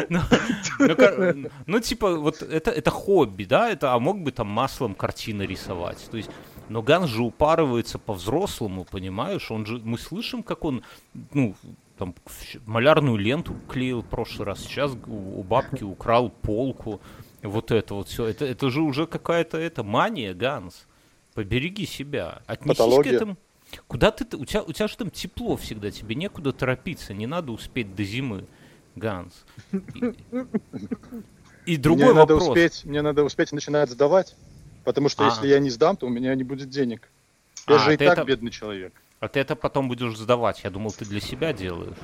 [0.08, 0.20] Ну,
[0.96, 1.34] ка-
[1.66, 6.08] Ну, типа, вот это, это хобби, да, это, а мог бы там маслом картины рисовать.
[6.10, 6.30] То есть
[6.70, 9.50] но Ганс же упарывается по-взрослому, понимаешь?
[9.50, 10.82] Он же, мы слышим, как он,
[11.34, 11.54] ну,
[11.98, 12.14] там,
[12.64, 14.60] малярную ленту клеил в прошлый раз.
[14.64, 17.00] Сейчас у, у бабки украл полку.
[17.44, 18.26] Вот это вот все.
[18.26, 20.86] Это, это же уже какая-то это мания, Ганс.
[21.34, 22.42] Побереги себя.
[22.46, 23.12] Отнесись Патология.
[23.12, 23.36] к этому.
[23.86, 27.50] Куда ты, у тебя, у тебя же там тепло всегда, тебе некуда торопиться, не надо
[27.52, 28.44] успеть до зимы,
[28.94, 29.44] Ганс.
[31.66, 32.50] И, и другой мне надо вопрос.
[32.50, 34.36] успеть, мне надо успеть начинать сдавать,
[34.84, 35.30] потому что А.
[35.30, 37.08] если я не сдам, то у меня не будет денег.
[37.68, 38.92] Я А, же и так это- бедный человек.
[39.20, 40.62] А ты это потом будешь сдавать.
[40.64, 41.96] Я думал, ты для себя делаешь.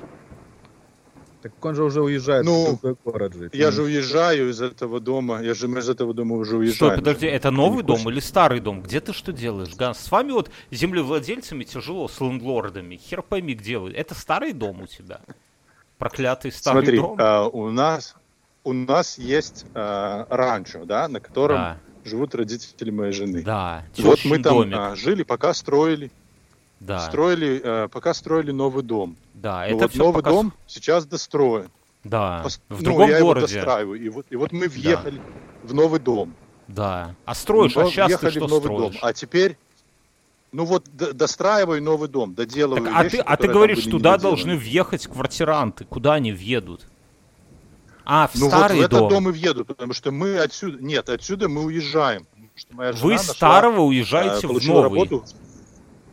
[1.43, 3.55] Так он же уже уезжает Ну, в другой город жить.
[3.55, 6.61] Я Ну, же уезжаю из этого дома, я же мы из этого дома уже Стой,
[6.67, 6.97] уезжаем.
[6.97, 8.83] подожди, это новый дом или старый дом?
[8.83, 9.99] Где ты что делаешь, Ганс?
[10.01, 12.97] С вами вот землевладельцами тяжело, с лендлордами.
[12.97, 13.91] Хер пойми, где вы.
[13.93, 15.21] Это старый дом у тебя?
[15.99, 17.17] Проклятый старый Смотри, дом?
[17.19, 18.15] а, у нас
[18.65, 23.43] у нас есть а, ранчо, да, на котором Да, живут родители моей жены.
[23.43, 23.85] да.
[23.97, 24.77] Вот мы там домик.
[24.79, 26.11] а, жили, пока строили,
[26.81, 29.17] да, строили, а, пока строили новый дом.
[29.35, 29.67] да.
[29.69, 31.69] Ну Это вот новый пока дом сейчас достроен.
[32.05, 33.55] Да, Пос- в ну, другом я его городе.
[33.55, 34.01] достраиваю.
[34.03, 35.21] И вот, и вот мы въехали
[35.63, 36.35] в новый дом.
[36.67, 37.15] Да.
[37.27, 38.93] А строишь, Мы а сейчас ты что в новый строишь?
[38.95, 39.01] дом.
[39.03, 39.57] А теперь,
[40.53, 44.17] Ну вот д- достраиваю новый дом, доделываю Так, а вещи, ты, а ты говоришь, туда
[44.19, 45.85] должны въехать квартиранты.
[45.85, 46.87] Куда они въедут?
[48.05, 49.09] А, в Ну старый вот в этот дом.
[49.11, 50.83] дом и въеду, потому что мы отсюда...
[50.83, 52.27] Нет, отсюда мы уезжаем.
[52.57, 55.01] что моя жена Вы нашла, старого э, уезжаете в получила новый.
[55.01, 55.25] работу.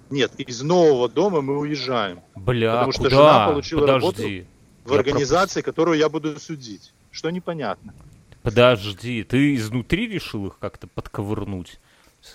[0.10, 2.22] Нет, из нового дома мы уезжаем.
[2.36, 3.16] Бля, Потому что куда?
[3.16, 4.46] жена получила Подожди.
[4.86, 6.94] В Я организации, которую я буду судить.
[7.12, 7.94] Что непонятно.
[8.42, 11.80] Подожди, ты изнутри решил их как-то подковырнуть?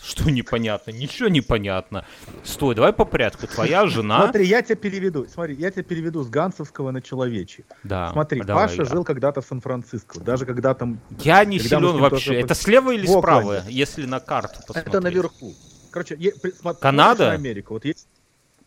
[0.03, 0.91] Что непонятно?
[0.91, 2.05] Ничего не понятно.
[2.45, 3.47] Стой, давай по порядку.
[3.47, 4.23] Твоя жена...
[4.23, 5.27] Смотри, я тебя переведу.
[5.33, 7.65] Смотри, я тебя переведу с Гансовского на человечий.
[7.83, 8.91] Да, Смотри, давай, Паша да.
[8.91, 10.21] жил когда-то в Сан-Франциско.
[10.21, 11.01] Даже когда там...
[11.21, 12.27] Я не когда силен вообще.
[12.27, 13.21] тоже Это слева или в Окленде.
[13.21, 14.87] справа, если на карту посмотреть?
[14.89, 15.55] Это наверху.
[15.93, 16.33] Короче, е-
[16.81, 17.29] Канада?
[17.29, 17.75] на Америку.
[17.75, 18.09] Вот, есть...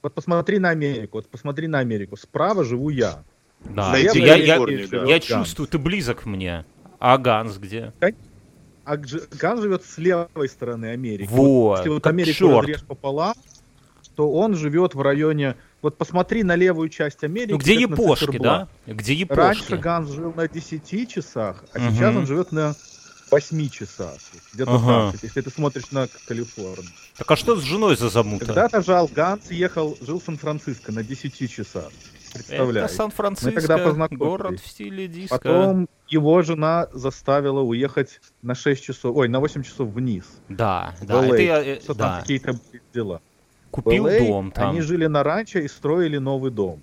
[0.02, 1.18] вот посмотри на Америку.
[1.18, 2.16] Вот посмотри на Америку.
[2.16, 3.24] Справа живу я.
[3.64, 4.98] Да, Найди я, я, да.
[5.06, 5.26] я Ганс.
[5.26, 6.66] чувствую, ты близок мне.
[7.00, 7.94] А Ганс где?
[8.86, 11.28] А Дж- Ган живет с левой стороны Америки.
[11.32, 12.68] Вот, Если вот Америку чёрт.
[12.68, 13.34] разрежь пополам,
[14.16, 15.56] то он живет в районе...
[15.82, 17.52] Вот посмотри на левую часть Америки.
[17.52, 18.68] Ну, где япошки, да?
[18.88, 19.74] Где Раньше япошки?
[19.82, 21.92] Ганс жил на 10 часах, а Мгм.
[21.96, 22.76] сейчас он живет на
[23.32, 24.14] 8 часах.
[24.54, 24.84] Где-то Ага.
[25.12, 26.92] 20, если ты смотришь на Калифорнию.
[27.18, 28.46] Так а что с женой за замута?
[28.46, 31.92] Когда-то жал Ганс ехал, жил в Сан-Франциско на 10 часах.
[32.34, 32.92] Это Представляешь?
[32.92, 34.20] Мы Сан-Франциско, тогда познакомились.
[34.20, 35.38] город в стиле диска.
[35.38, 40.26] Потом его жена заставила уехать на 6 часов, ой, на 8 часов вниз.
[40.50, 42.20] Да, да, LA, это я, э, что там да.
[42.20, 43.22] какие-то были дела.
[43.72, 44.72] Купил LA дом там.
[44.72, 46.82] Они жили на ранчо и строили новый дом.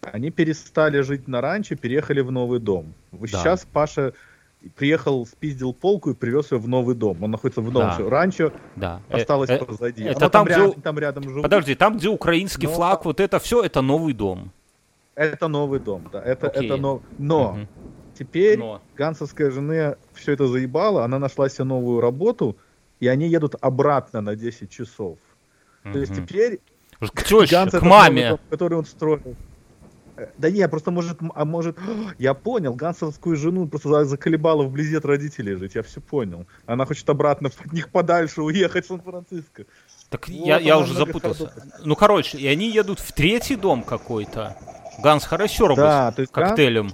[0.00, 2.94] Они перестали жить на ранчо, переехали в новый дом.
[3.10, 3.42] Вот Да.
[3.42, 4.14] Сейчас Паша
[4.76, 7.22] приехал, спиздил полку и привез ее в новый дом.
[7.22, 8.10] Он находится в новом Да.
[8.10, 9.00] ранчо, Да.
[9.08, 10.04] Э, осталось э, позади.
[10.04, 11.42] это Оно там, где рядом, там рядом живут.
[11.42, 14.50] Подожди, там, где украинский Но- флаг, вот это все, это новый дом.
[15.14, 16.22] Это новый дом, да.
[16.22, 16.66] Это, Окей.
[16.66, 17.02] это но...
[17.18, 17.68] Но Мгм.
[18.18, 18.80] теперь Но.
[18.96, 22.56] гансовская жене все это заебало, она нашла себе новую работу,
[23.00, 25.18] и они едут обратно на 10 часов.
[25.84, 26.60] То есть теперь
[27.00, 28.30] К теще, к маме.
[28.30, 29.34] дом, который он строил.
[30.38, 31.76] Да не, просто может, а может,
[32.18, 36.46] я понял, гансовскую жену просто за- заколебало вблизи от родителей жить, я все понял.
[36.66, 39.64] Она хочет обратно от них подальше уехать в Сан-Франциско.
[40.10, 41.44] Так Вот я, я уже запутался.
[41.44, 41.82] многоходовка.
[41.84, 44.56] Ну, короче, и они едут в третий дом какой-то.
[45.02, 46.90] Ганс хорошо работает Да, то есть коктейлем.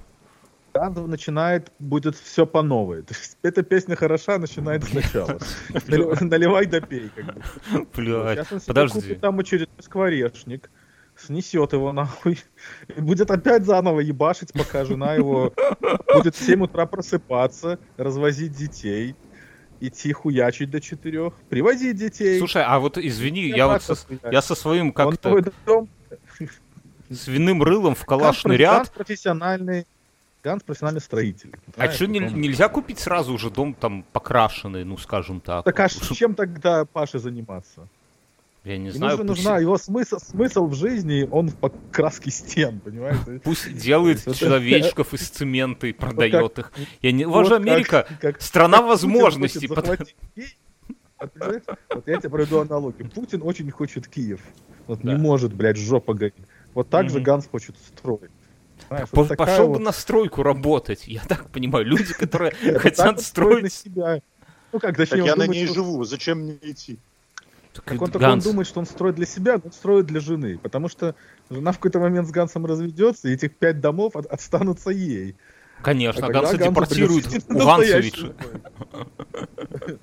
[0.75, 3.03] Ганс начинает, будет все по новой.
[3.03, 5.39] То есть эта песня хороша, начинает сначала.
[5.87, 7.87] Нали- Наливай да пей, как бы.
[7.95, 9.15] Блядь, подожди.
[9.15, 10.71] там очередной скворечник,
[11.27, 12.39] снесет его нахуй,
[12.97, 15.53] и будет опять заново ебашить, пока жена его
[16.15, 19.15] будет в 7 утра просыпаться, развозить детей,
[19.81, 22.39] идти хуячить до 4, привозить детей.
[22.39, 23.97] Слушай, а вот извини, Я я вот со-
[24.31, 25.89] я со своим как-то дом,
[27.11, 28.77] свиным рылом в Ганс калашный профи- ряд.
[28.77, 29.87] Ганс профессиональный,
[30.43, 31.53] Ганс профессиональный строитель.
[31.77, 35.65] А что, он- нельзя купить сразу же дом там покрашенный, ну, скажем так?
[35.65, 37.89] Так а чем тогда Паше заниматься?
[38.65, 42.31] Я не Ему знаю, же пусть, нужна его смысл, смысл в жизни, он в покраске
[42.31, 43.19] стен, понимаешь?
[43.43, 46.73] пусть делает человечков из цемента и продает их.
[47.03, 47.27] Я не...
[47.27, 49.69] Вот же Америка страна возможностей.
[49.69, 49.99] Вот,
[52.07, 53.11] я тебе проведу аналогию.
[53.11, 54.41] Путин очень хочет Киев.
[54.87, 56.35] Вот не может, блядь, жопа горит.
[56.73, 57.21] Вот так же.
[57.21, 58.31] Ганс хочет строить.
[58.89, 61.07] Знаешь, По- вот такая Пошел вот- бы на стройку работать.
[61.07, 64.21] Я так понимаю, люди, которые хотят строить себя.
[64.73, 66.99] Ну как, Так точнее, я на ней живу, зачем мне идти?
[67.75, 70.21] Так Так он такой он думает, что он строит для себя, но он строит для
[70.21, 70.59] жены.
[70.59, 71.15] Потому что
[71.51, 75.37] жена в какой-то момент с Гансом разведется, и этих пять домов от- отстанутся ей.
[75.83, 78.33] Конечно, А когда Ганса депортируют у Гансовича.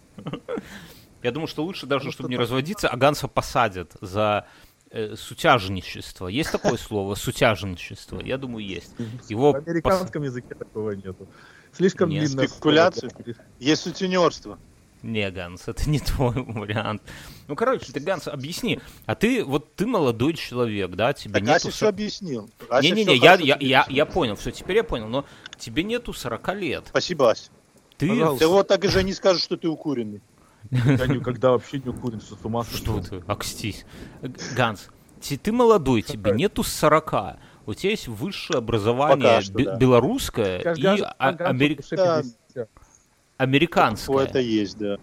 [1.23, 2.41] Я думаю, что лучше даже, чтобы что не так.
[2.41, 4.47] разводиться, а Ганса посадят за
[4.89, 6.27] э, сутяжничество.
[6.27, 7.13] Есть такое слово?
[7.15, 8.19] Сутяжничество?
[8.21, 8.93] Я думаю, есть.
[9.29, 11.27] Его В пос- американском языке такого нету.
[11.73, 12.25] Слишком Нет.
[12.25, 13.09] длинное Спекуляции?
[13.09, 13.35] слово.
[13.59, 14.57] Есть сутенерство.
[15.03, 17.01] Не, Ганс, это не твой вариант.
[17.47, 18.79] Ну, короче, ты, Ганс, объясни.
[19.05, 21.13] А ты, вот ты молодой человек, да?
[21.13, 21.55] Тебе Так нету...
[21.55, 22.49] Ася все объяснил.
[22.81, 25.25] Не-не-не, я, я, я, я понял, все, теперь я понял, но
[25.57, 26.83] тебе нету 40 лет.
[26.89, 27.49] Спасибо, Ася.
[27.97, 28.09] Ты...
[28.09, 28.45] Пожалуйста.
[28.45, 30.21] Ты вот так и же не скажешь, что ты укуренный.
[30.69, 33.85] Я никогда вообще не укурен, что с ума Что ты, окстись.
[34.55, 34.87] Ганс,
[35.19, 37.37] те- ты молодой, тебе нету 40.
[37.65, 39.75] У тебя есть высшее образование Пока что, бе- да.
[39.77, 42.23] белорусское и Каждый раз а- Гансу амери- душе Да.
[43.41, 43.49] 50.
[43.49, 44.17] американское.
[44.17, 44.97] О, это есть, да.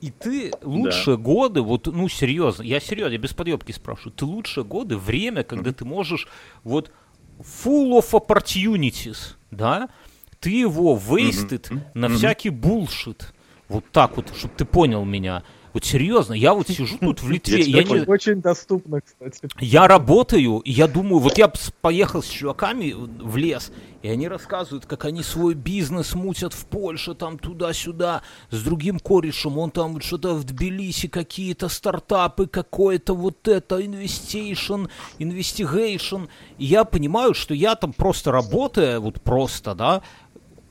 [0.00, 4.64] И ты лучшие годы, вот, ну, серьезно, я серьезно, я без подъебки спрашиваю, ты лучшие
[4.64, 6.26] годы, время, когда ты можешь,
[6.64, 6.90] вот,
[7.38, 9.90] full of opportunities, да,
[10.38, 13.34] ты его wasted на всякий bullshit,
[13.68, 17.60] вот так вот, чтобы ты понял меня, Вот серьезно, я вот сижу тут в Литве,
[17.60, 19.48] Я не, Очень доступно, кстати.
[19.60, 23.70] я работаю, и я думаю, вот я поехал с чуваками в лес,
[24.02, 29.58] и они рассказывают, как они свой бизнес мутят в Польше, там туда-сюда, с другим корешем,
[29.58, 34.86] он там что-то в Тбилиси, какие-то стартапы, какое-то вот это, investation,
[35.18, 36.24] investigation.
[36.58, 40.02] И я понимаю, что я там просто работая, вот просто, да,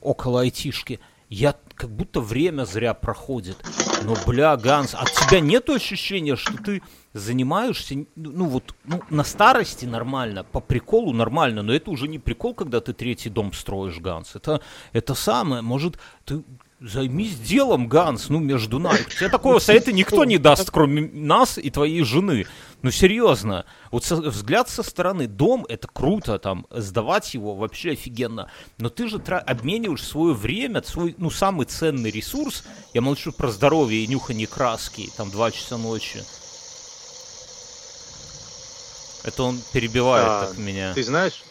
[0.02, 3.56] около айтишки, я как будто время зря проходит.
[4.04, 6.82] Но, бля, Ганс, от тебя нет ощущения, что ты
[7.14, 12.54] занимаешься, ну вот, ну, на старости нормально, по приколу нормально, но это уже не прикол,
[12.54, 14.36] когда ты третий дом строишь, Ганс.
[14.36, 14.60] Это,
[14.92, 16.42] это самое, может, ты
[16.80, 19.04] займись делом, Ганс, ну, между нами.
[19.16, 22.46] Тебе такого совета никто не даст, кроме нас и твоей жены.
[22.82, 23.66] Ну, серьезно.
[23.90, 28.50] Вот со- взгляд со стороны, дом, это круто, там, сдавать его вообще офигенно.
[28.78, 32.64] Но ты же тра- обмениваешь свое время, свой, ну, самый ценный ресурс,
[32.94, 36.22] я молчу про здоровье и нюхание краски, там, два часа ночи.
[39.22, 40.94] Это он перебивает А, так меня.
[40.94, 41.42] Ты знаешь,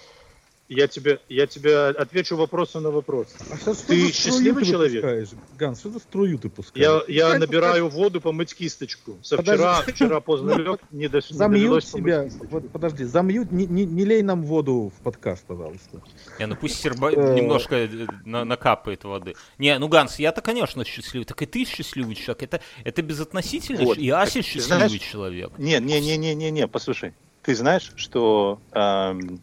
[0.70, 3.28] я тебе, я тебе отвечу вопросом на вопрос.
[3.66, 5.30] А Ты счастливый ты человек?
[5.58, 7.04] Ганс, что за струю ты Я, пускаешь?
[7.08, 9.18] я Как- набираю воду помыть кисточку.
[9.24, 9.92] Со вчера, Подожди.
[9.94, 12.46] вчера поздно лег, не, до, не Замьють довелось помыть себя.
[12.52, 16.02] Вот, подожди, замьють, не, не, не лей нам воду в подкаст, пожалуйста.
[16.40, 19.34] Не, ну пусть Серба немножко э, на- накапает воды.
[19.58, 21.26] Не, ну Ганс, я-то, конечно, счастливый.
[21.26, 22.44] Так и ты счастливый человек.
[22.44, 23.84] Это, это безотносительно.
[23.86, 23.98] Вот.
[23.98, 25.52] И Ася счастливый знаешь- человек.
[25.58, 27.14] Не, не, не, не, не, не, послушай.
[27.42, 29.40] Ты знаешь, что эм,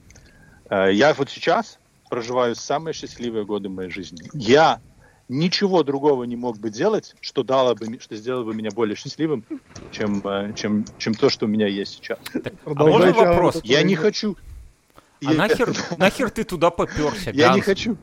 [0.70, 4.22] я вот сейчас проживаю самые счастливые годы моей жизни.
[4.32, 4.80] Я
[5.28, 9.44] ничего другого не мог бы делать, что дало бы, что сделало бы меня более счастливым,
[9.90, 12.18] чем, э, чем, чем то, что у меня есть сейчас.
[12.64, 13.60] А можно вопрос?
[13.64, 14.36] Я не хочу.
[15.24, 17.96] А я- нахер, нахер ты туда поперся, Я не хочу.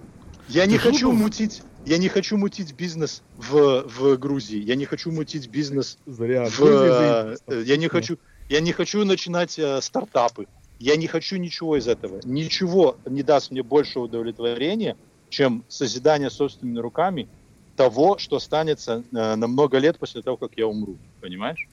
[0.49, 1.61] Я не хочу мутить.
[1.85, 4.57] Я не хочу мутить бизнес в, в Грузии.
[4.57, 6.49] Я не хочу мутить бизнес Зря.
[6.49, 8.17] в, Грузия э, я не хочу,
[8.49, 10.47] я не хочу начинать э, стартапы.
[10.83, 12.19] Я не хочу ничего из этого.
[12.25, 14.97] Ничего не даст мне больше удовлетворения,
[15.29, 17.29] чем созидание собственными руками
[17.77, 20.97] того, что останется э, на много лет после того, как я умру.
[21.21, 21.69] Понимаешь?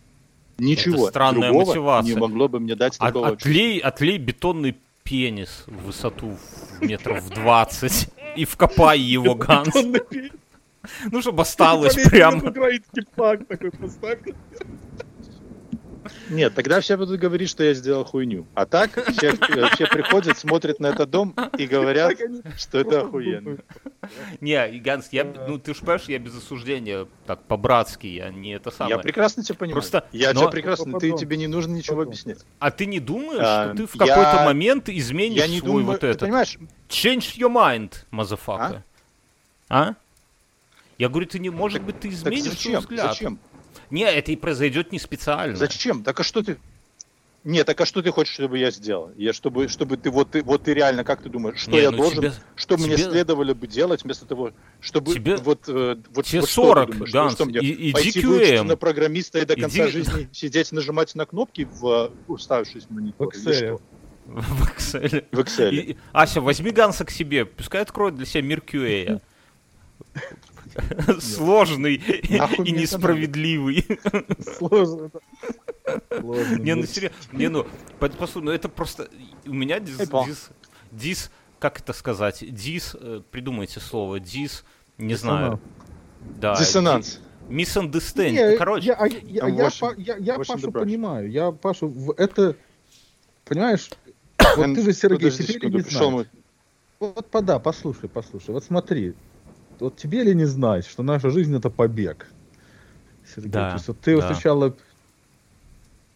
[0.58, 2.14] Ничего странная другого мотивация.
[2.14, 3.28] не могло бы мне дать От- такого.
[3.30, 6.36] отлей, отлей бетонный пенис в высоту
[6.80, 9.74] метров в 20 и вкопай его, Ганс.
[11.10, 12.38] Ну, чтобы осталось прям.
[12.46, 14.20] Украинский пак такой поставь.
[16.30, 18.46] Нет, тогда все будут говорить, что я сделал хуйню.
[18.54, 19.32] А так все,
[19.74, 22.12] все приходят, смотрят на этот дом и говорят,
[22.56, 23.58] что это охуенно.
[24.40, 28.70] Не, Ганс, я, ну ты же понимаешь, я без осуждения, так, по-братски, я не это
[28.70, 28.96] самое.
[28.96, 29.74] Я прекрасно тебя понимаю.
[29.82, 32.08] Просто- я но- тебя прекрасно, ты, тебе не нужно ничего Потом.
[32.10, 32.38] объяснять.
[32.58, 35.68] А ты не думаешь, А, что ты в я- какой-то момент изменишь Я не свой
[35.68, 36.20] думаю, вот ты этот?
[36.22, 38.82] понимаешь, Change your mind, motherfucker.
[39.68, 39.94] А?
[40.98, 42.80] Я говорю, ты не, может быть, ты так изменишь свой зачем?
[42.80, 43.06] взгляд.
[43.12, 43.38] Зачем?
[43.90, 45.56] Не, это и произойдет не специально.
[45.56, 46.02] Зачем?
[46.02, 46.58] Так а что ты...
[47.42, 49.10] Нет, так а что ты хочешь, чтобы я сделал?
[49.16, 51.90] Я чтобы, чтобы ты вот ты вот ты реально как ты думаешь, что Не, я
[51.90, 55.96] ну должен, тебе- что мне тебе- следовало бы делать вместо того, чтобы Тебе- вот э,
[56.14, 57.12] вот, тебе вот что ты 40, думаешь?
[57.12, 58.26] Ганс, что, что мне и- иди пойти QM.
[58.26, 62.84] выучиться на программиста и до Иди- конца жизни сидеть нажимать на кнопки в э, уставившись
[62.84, 63.30] в монитор?
[63.32, 63.76] В или Excel.
[63.76, 63.80] что?
[64.26, 65.24] В Excel.
[65.32, 65.70] В Excel.
[65.72, 69.22] И- и- Ася, возьми Ганса к себе, пускай откроет для себя мир QA.
[71.20, 73.86] Сложный и несправедливый.
[74.56, 75.10] Сложно.
[76.58, 77.66] Не, ну серьезно, не, ну,
[77.98, 79.08] по- послушай, ну это просто,
[79.46, 80.50] у меня дис,
[80.92, 84.64] дис, как это сказать, дис, э, придумайте слово, дис,
[84.98, 85.60] не знаю.
[86.40, 86.56] Да.
[86.56, 87.20] Диссонанс.
[87.48, 88.30] ди- Misunderstand.
[88.30, 91.28] Не, Короче, я, а Пашу понимаю.
[91.30, 92.54] Я Пашу, это,
[93.44, 93.90] понимаешь,
[94.56, 96.26] вот ты же, Сергей, теперь не знаешь.
[97.00, 98.50] Вот, пода, послушай, послушай.
[98.50, 99.14] Вот смотри,
[99.80, 102.26] вот тебе ли не знать, что наша жизнь это побег?
[103.34, 104.34] Сергей, Да, то есть вот ты вот да.
[104.34, 104.76] сначала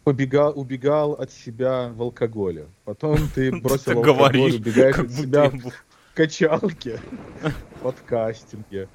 [0.04, 5.72] побегал, убегал от себя в алкоголе, потом ты бросил алкоголь, убегаешь от себя в
[6.14, 7.00] качалке,
[7.42, 8.88] в подкастинге,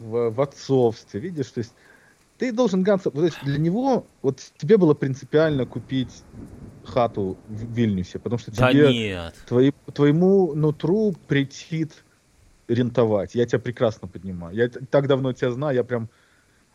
[0.00, 1.74] в, в отцовстве, видишь, то есть
[2.38, 6.22] ты должен Ганса, то есть для него, вот тебе было принципиально купить
[6.84, 9.34] хату в Вильнюсе, потому что Да тебе нет.
[9.46, 12.04] твои- твоему нутру претит
[12.68, 13.34] рентовать.
[13.34, 14.54] Я тебя прекрасно понимаю.
[14.54, 16.08] Я так давно тебя знаю, я прям...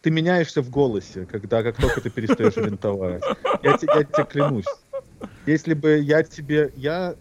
[0.02, 3.22] Ты меняешься в голосе, когда как только ты перестаешь рентовать.
[3.64, 4.66] Я, те- я тебе клянусь.
[5.46, 6.72] Если бы я тебе...
[6.76, 7.16] Я...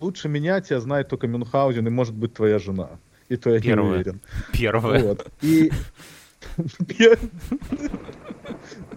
[0.00, 2.90] Лучше меня тебя знает только Мюнхгаузен и, может быть, твоя жена.
[3.28, 3.84] И то я Первая.
[3.84, 4.20] не уверен.
[4.52, 5.02] Первое.
[5.02, 5.26] Вот.
[5.42, 5.70] И...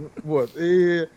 [0.24, 0.52] Вот.
[0.58, 1.08] И...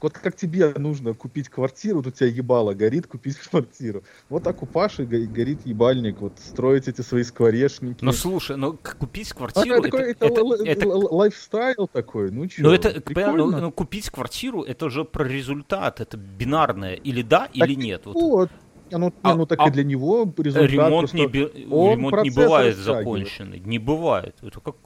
[0.00, 4.02] Вот как тебе нужно купить квартиру, вот у тебя ебало горит купить квартиру.
[4.28, 8.04] Вот так у Паши го- горит ебальник, вот строить эти свои скворечники.
[8.04, 12.46] Ну слушай, ну купить А, квартиру, это, такой, это, это- это- л- лайфстайл такой, ну
[12.46, 13.44] чё, Ну это, понятно, прикольно.
[13.46, 18.02] ну, ну, купить квартиру, это же про результат, это бинарное, или да, или нет.
[18.06, 18.14] Вот.
[18.14, 18.50] Вот.
[18.90, 21.66] А, Ну, А- не, ну так а и для него результат ремонт не, просто- бе-
[21.70, 24.34] он ремонт не бывает законченный, не бывает.
[24.40, 24.76] Это как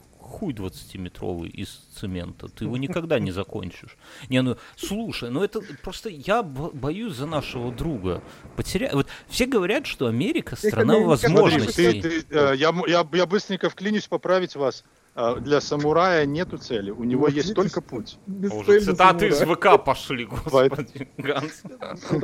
[0.43, 3.97] хуй 20-метровый из цемента, ты его никогда не закончишь.
[4.29, 8.25] Не, ну, слушай, ну это просто я бо- боюсь за нашего друга.
[8.57, 8.91] Потеря...
[8.93, 12.03] Вот все говорят, что Америка страна возможностей.
[12.03, 14.83] ты- ты, э, я, я, я быстренько вклинюсь поправить вас.
[15.15, 18.19] А, Для самурая нету цели, у него есть только путь.
[18.51, 19.41] Уже цитаты из.
[19.43, 21.07] ВК пошли, господи.
[21.19, 21.63] Ганс.
[22.11, 22.21] Ну,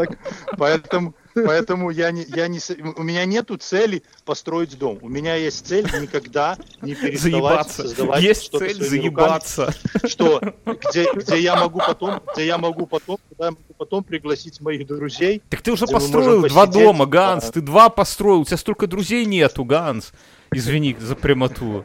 [0.57, 2.59] Поэтому, поэтому я не, я не,
[2.97, 4.99] у меня нету цели построить дом.
[5.03, 9.67] У меня есть цель никогда не переставать создавать Есть что-то цель своими заебаться.
[9.67, 14.03] руками, что где, где я могу потом, где я могу потом, куда я могу потом
[14.03, 15.43] пригласить моих друзей.
[15.51, 17.51] Так ты уже построил два посидеть, дома, Ганс.
[17.51, 17.53] а.
[17.53, 18.41] Ты два построил.
[18.41, 20.13] У тебя столько друзей нету, Ганс.
[20.53, 21.85] Извини за прямоту.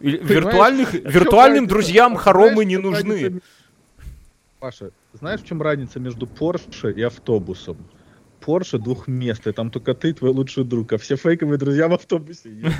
[0.00, 3.40] Виртуальных, чём виртуальным друзьям Знаешь, хоромы не нужны.
[4.58, 7.76] Паша, знаешь, в чем разница между Порше и автобусом?
[8.40, 12.50] Порше двухместный, там только ты и твой лучший друг, а все фейковые друзья в автобусе.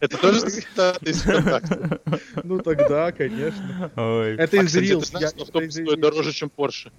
[0.00, 2.00] Это тоже из ВКонтакте.
[2.44, 3.90] Ну тогда, конечно.
[3.94, 6.90] Это А, из знаешь, что это автобус стоит дороже, чем Porsche?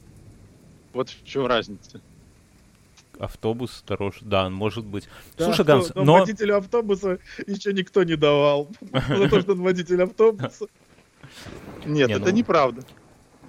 [0.93, 2.01] Вот в чем разница.
[3.19, 4.19] Автобус дороже.
[4.21, 5.09] Да, может быть.
[5.37, 6.13] Да, Слушай, Ганс, но но...
[6.19, 8.69] водителю автобуса еще никто не давал.
[9.09, 10.67] За то, что он водитель автобуса.
[11.85, 12.83] Нет, Не, это ну- неправда.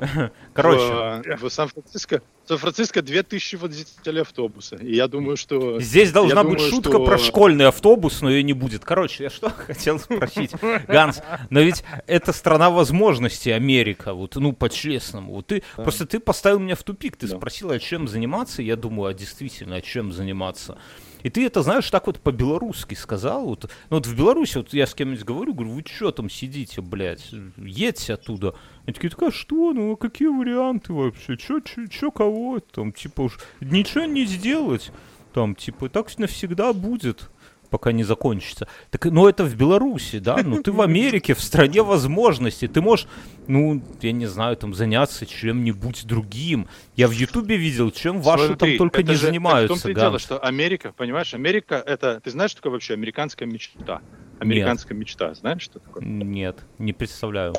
[0.55, 4.77] Короче, В, в Сан-Франциско, Сан-Франциско 2000 водителей автобуса.
[4.77, 5.81] И я думаю, что...
[5.81, 8.85] Здесь должна быть думаю, шутка что- про школьный автобус, но ее не будет.
[8.85, 10.53] Короче, я что хотел спросить,
[10.89, 15.35] Ганс, но ведь это страна возможностей, Америка, вот, ну, по-честному.
[15.35, 17.37] Вот ты, просто ты поставил меня в тупик, ты Да.
[17.37, 20.79] спросил, а чем заниматься, я думаю, а действительно, а чем заниматься.
[21.23, 23.47] И ты это, знаешь, так вот по-белорусски сказал.
[23.47, 26.81] Вот, ну, вот в Беларуси, вот я с кем-нибудь говорю, говорю, вы что там сидите,
[26.81, 28.55] блядь, едьте оттуда.
[28.87, 33.23] Они такие, такая, что, ну, а какие варианты вообще, чё, чё, чё, кого, там, типа,
[33.23, 34.93] уж ничего не сделать,
[35.33, 37.31] там, типа, так навсегда будет,
[37.71, 38.69] пока не закончится.
[38.91, 43.07] Так, ну, это в Беларуси, да, ну, ты в Америке, в стране возможностей, ты можешь,
[43.47, 46.69] ну, я не знаю, там, заняться чем-нибудь другим.
[46.97, 49.91] Я в Ютубе видел, чем ваши там Смотри, только это не же- занимаются, В том-то
[49.91, 52.21] и дело, что Америка, понимаешь, Америка это...
[52.21, 54.03] Ты знаешь, что такое вообще американская мечта?
[54.39, 56.05] Американская мечта, знаешь, что такое?
[56.05, 57.55] Нет, не представляю.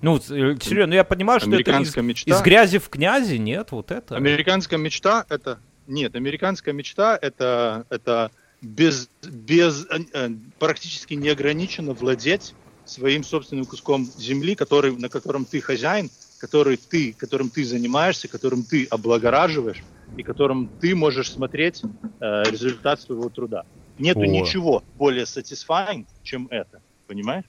[0.00, 0.20] Ну, э,
[0.60, 2.30] серьезно, я понимаю, что это из, мечта.
[2.30, 4.16] из грязи в князи, нет, вот это.
[4.16, 8.30] Американская мечта это нет, американская мечта это это
[8.60, 12.54] без без э, э, практически неограниченно владеть
[12.84, 18.62] своим собственным куском земли, который на котором ты хозяин, который ты, которым ты занимаешься, которым
[18.64, 19.82] ты облагораживаешь
[20.16, 21.82] и которым ты можешь смотреть
[22.20, 23.64] э, результат своего труда.
[23.98, 24.26] Нету О.
[24.26, 27.44] ничего более satisfying, чем это, понимаешь?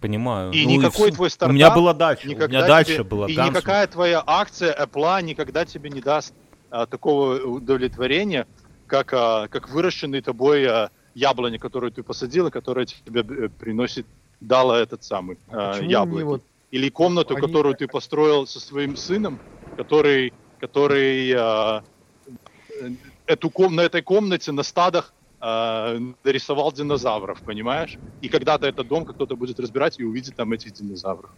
[0.00, 0.52] Понимаю.
[0.52, 1.14] И Ну никакой всё.
[1.16, 3.28] твой У стартап меня была дача, у меня дача тебе- была.
[3.28, 6.34] И Ганс, никакая твоя акция Apple никогда тебе не даст
[6.70, 8.46] а, такого удовлетворения,
[8.86, 14.06] как, а, как выращенный тобой а, яблони, которую ты посадил, и которая тебе э, приносит,
[14.40, 16.24] дала этот самый а, Почему яблоко.
[16.24, 19.38] вот Или комнату, Они- которую ты построил со своим сыном,
[19.76, 21.82] который, который а,
[22.80, 22.90] э,
[23.26, 27.98] эту ком- на этой комнате на стадах а, нарисовал динозавров, понимаешь?
[28.22, 31.30] И когда-то этот дом кто-то будет разбирать и увидит там этих динозавров.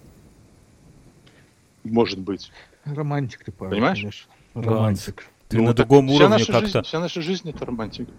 [1.84, 2.50] Может быть.
[2.84, 3.98] романтик ты, Павел, Понимаешь?
[3.98, 4.32] конечно.
[4.54, 5.26] Ганс, Романтик.
[5.48, 8.10] Ты Ну, на другом уровне как-то, вся наша жизнь это романтика.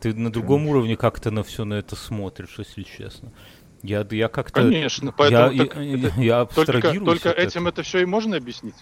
[0.00, 3.32] ты на другом уровне как-то на все на это смотришь, если честно.
[3.82, 5.06] Я, я как-то, Конечно.
[5.08, 8.74] я, Поэтому я, так это- я только, только этим это все и можно объяснить.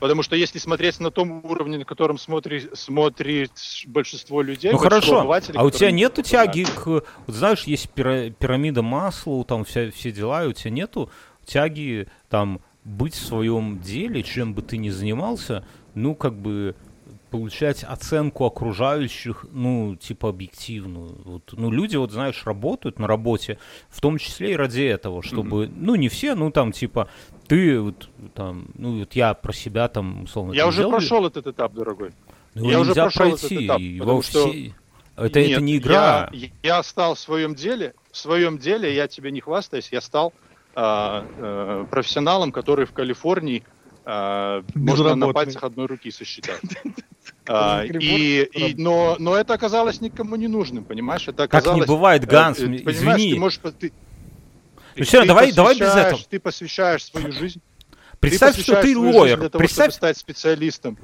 [0.00, 3.52] Потому что если смотреть на том уровне, на котором смотри, смотрит
[3.86, 8.30] большинство людей, Ну хорошо, а у тебя которые- нету тяги к, вот знаешь, есть пира-
[8.30, 11.10] пирамида Маслоу, там вся, все дела, и у тебя нету
[11.44, 15.64] тяги там быть в своем деле, чем бы ты ни занимался,
[15.94, 16.74] ну как бы
[17.30, 21.16] получать оценку окружающих, ну, типа, объективную.
[21.24, 23.58] Вот, ну, люди, вот, знаешь, работают на работе,
[23.88, 27.08] в том числе и ради этого, чтобы, ну, не все, ну, там, типа,
[27.46, 31.46] ты, вот, там, ну, вот я про себя, там, условно, Я уже делаю, прошел этот
[31.46, 32.12] этап, дорогой.
[32.54, 34.74] ну, я уже нельзя прошел этот пройти, этап, его потому что- все...
[35.16, 36.30] Это, это Нет, не игра.
[36.32, 40.32] Я, я стал в своем деле, в своем деле, я тебе не хвастаюсь, я стал
[40.74, 43.62] а, э, профессионалом, который в Калифорнии
[44.06, 46.60] а, можно на пальцах одной руки сосчитать.
[47.48, 51.22] А, и, и- но, но это оказалось никому не нужным, понимаешь?
[51.26, 53.32] Это Как не оказалось, бывает, э, Ганс, э, извини.
[53.34, 53.58] ты можешь...
[53.78, 53.92] Ты,
[54.96, 56.20] Ну ты давай- давай без этого.
[56.28, 57.60] Ты посвящаешь свою жизнь
[58.18, 59.38] Представь, ты что ты лоер.
[59.40, 60.98] для того, Представь, чтобы стать специалистом.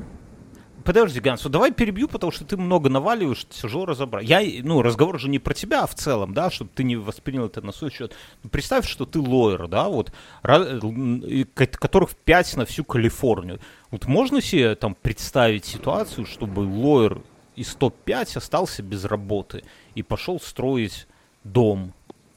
[0.86, 4.28] Подожди, Ганс, вот давай перебью, потому что ты много наваливаешь, тяжело разобрать.
[4.28, 7.46] Я, ну, разговор же не про тебя а в целом, да, чтобы ты не воспринял
[7.46, 8.14] это на свой счет.
[8.44, 10.12] Ну, представь, что ты лоер, да, вот,
[10.42, 13.58] которых 5 на всю Калифорнию.
[13.90, 17.20] Вот можно себе там представить ситуацию, чтобы лоер
[17.56, 19.64] из топ-5 остался без работы
[19.96, 21.08] и пошел строить
[21.42, 21.94] дом?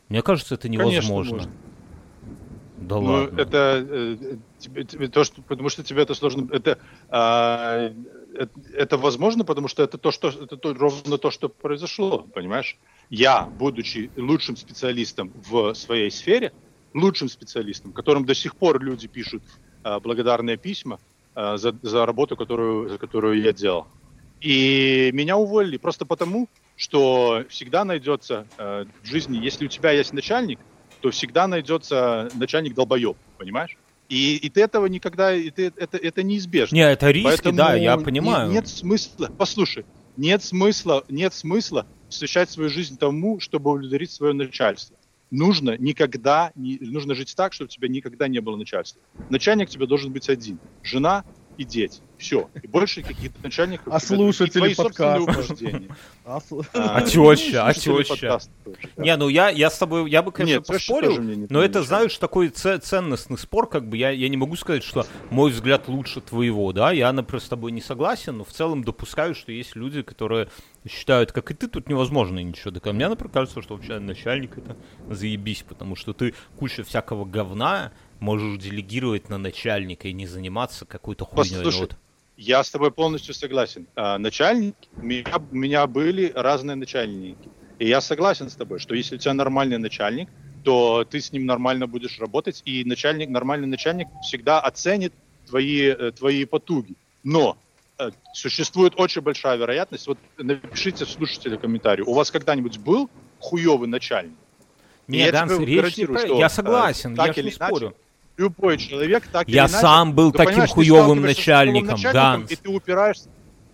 [0.08, 1.36] Мне кажется, это Конечно, невозможно.
[1.36, 1.52] можно.
[2.78, 3.39] Да Ну, ладно.
[3.39, 6.47] это э, тебе, тебе то, что, потому что тебе это сложно.
[6.52, 6.80] Это,
[7.10, 7.93] а,
[8.36, 12.78] это, это возможно, потому что это то, что это то, ровно то, что произошло, понимаешь?
[13.10, 16.54] Я, будучи лучшим специалистом в своей сфере,
[16.94, 19.44] лучшим специалистом, которым до сих пор люди пишут
[19.84, 21.00] а, благодарные письма
[21.36, 23.88] а, за, за работу, которую, за которую я делал.
[24.42, 30.14] И меня уволили просто потому, что всегда найдется э, в жизни, если у тебя есть
[30.14, 30.60] начальник,
[31.02, 33.78] то всегда найдется начальник долбоеб, понимаешь?
[34.10, 36.76] И, и ты этого никогда, и ты, это, это неизбежно.
[36.76, 38.51] Не, это риски, Поэтому да, я не- понимаю.
[38.51, 39.86] Нет смысла, послушай,
[40.16, 44.97] нет смысла, нет смысла посвящать свою жизнь тому, чтобы удовлетворить свое начальство.
[45.30, 48.99] Нужно никогда, не, нужно жить так, чтобы у тебя никогда не было начальства.
[49.30, 50.60] Начальник у тебя должен быть один.
[50.82, 51.24] Жена
[51.60, 51.99] и дети.
[52.18, 52.49] Все.
[52.64, 53.93] И больше каких-то начальников.
[53.93, 55.28] А слушатели подкаста?
[56.26, 56.39] А,
[56.74, 58.39] А ну, теща, а слушатели теща?
[58.64, 59.03] тоже, да.
[59.03, 62.47] Не, ну я, я с тобой, я бы, конечно, Нет, поспорил, но это, знаешь, такой
[62.49, 66.72] це- ценностный спор, как бы, я, я не могу сказать, что мой взгляд лучше твоего,
[66.72, 70.47] да, я, например, с тобой не согласен, но в целом допускаю, что есть люди, которые
[70.89, 72.95] считают, как и ты, тут невозможно ничего доказать.
[72.95, 74.78] Мне, например, кажется, что вообще начальник это
[75.10, 81.26] заебись, потому что ты куча всякого говна можешь делегировать на начальника и не заниматься какой-то
[81.26, 81.56] хуйней.
[81.56, 81.96] Послушай, Вот.
[82.38, 83.88] Я с тобой полностью согласен.
[83.96, 87.50] А, начальники, у меня, у меня были разные начальники.
[87.80, 90.30] И я согласен с тобой, что если у тебя нормальный начальник,
[90.64, 95.14] то ты с ним нормально будешь работать, и начальник, нормальный начальник всегда оценит
[95.48, 96.96] твои, э, твои потуги.
[97.24, 97.58] Но
[97.98, 103.10] э, существует очень большая вероятность, вот напишите слушатели комментарий, у вас когда-нибудь был
[103.40, 104.36] хуёвый начальник?
[105.08, 107.96] Не, я Ганс, речь не про- что, Я э, согласен, так я не иначе, спорю.
[108.40, 109.74] Любой человек так Я иначе...
[109.74, 112.52] сам был таким хуёвым начальником, начальником, Ганс.
[112.52, 113.30] И ты упираешься...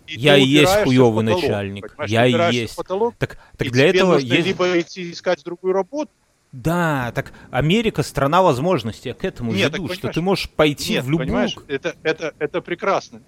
[0.08, 1.96] и Я и есть хуёвый потолок, начальник.
[2.08, 2.76] Я и есть.
[2.76, 4.48] потолок, Так, так и для тебе этого нужно есть...
[4.48, 6.10] либо идти искать другую работу,
[6.52, 9.10] Да, так Америка страна возможностей.
[9.10, 11.28] Я к этому Нет, веду, так что ты можешь пойти Нет, в любую...
[11.28, 13.22] понимаешь, это, это, это прекрасно.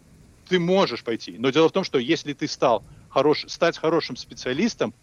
[0.50, 1.36] Ты можешь пойти.
[1.38, 4.96] Но дело в том, что если ты стал хорош, стать хорошим специалистом,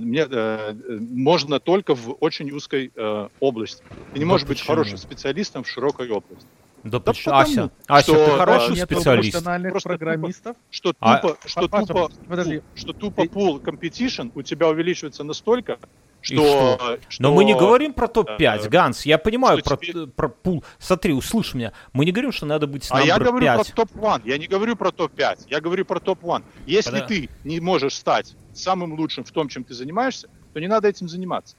[0.00, 3.82] мне, э, э, можно только в очень узкой э, области.
[4.12, 4.74] Ты не Да можешь быть почему?
[4.76, 6.46] хорошим специалистом в широкой области.
[6.82, 7.34] Да, Да почему?
[7.34, 9.32] Ася, Ася, что, ты а, хороший Нет специалист.
[9.32, 10.56] профессиональных Просто тупо- программистов.
[10.70, 12.62] Что А- тупо, что Паша, тупо, подожди.
[12.74, 15.78] что тупо пул competition у тебя увеличивается настолько,
[16.22, 19.86] И что, что Но мы не говорим про топ-5, э, Ганс, я понимаю что про,
[19.86, 20.64] тебе- про пул.
[20.78, 23.74] Смотри, услышь меня, мы не говорим, что надо быть А я говорю 5.
[23.74, 26.42] про топ-1, я не говорю про топ-5, я говорю про топ-1.
[26.66, 30.66] Если Когда- ты не можешь стать самым лучшим в том, чем ты занимаешься, то не
[30.68, 31.56] надо этим заниматься.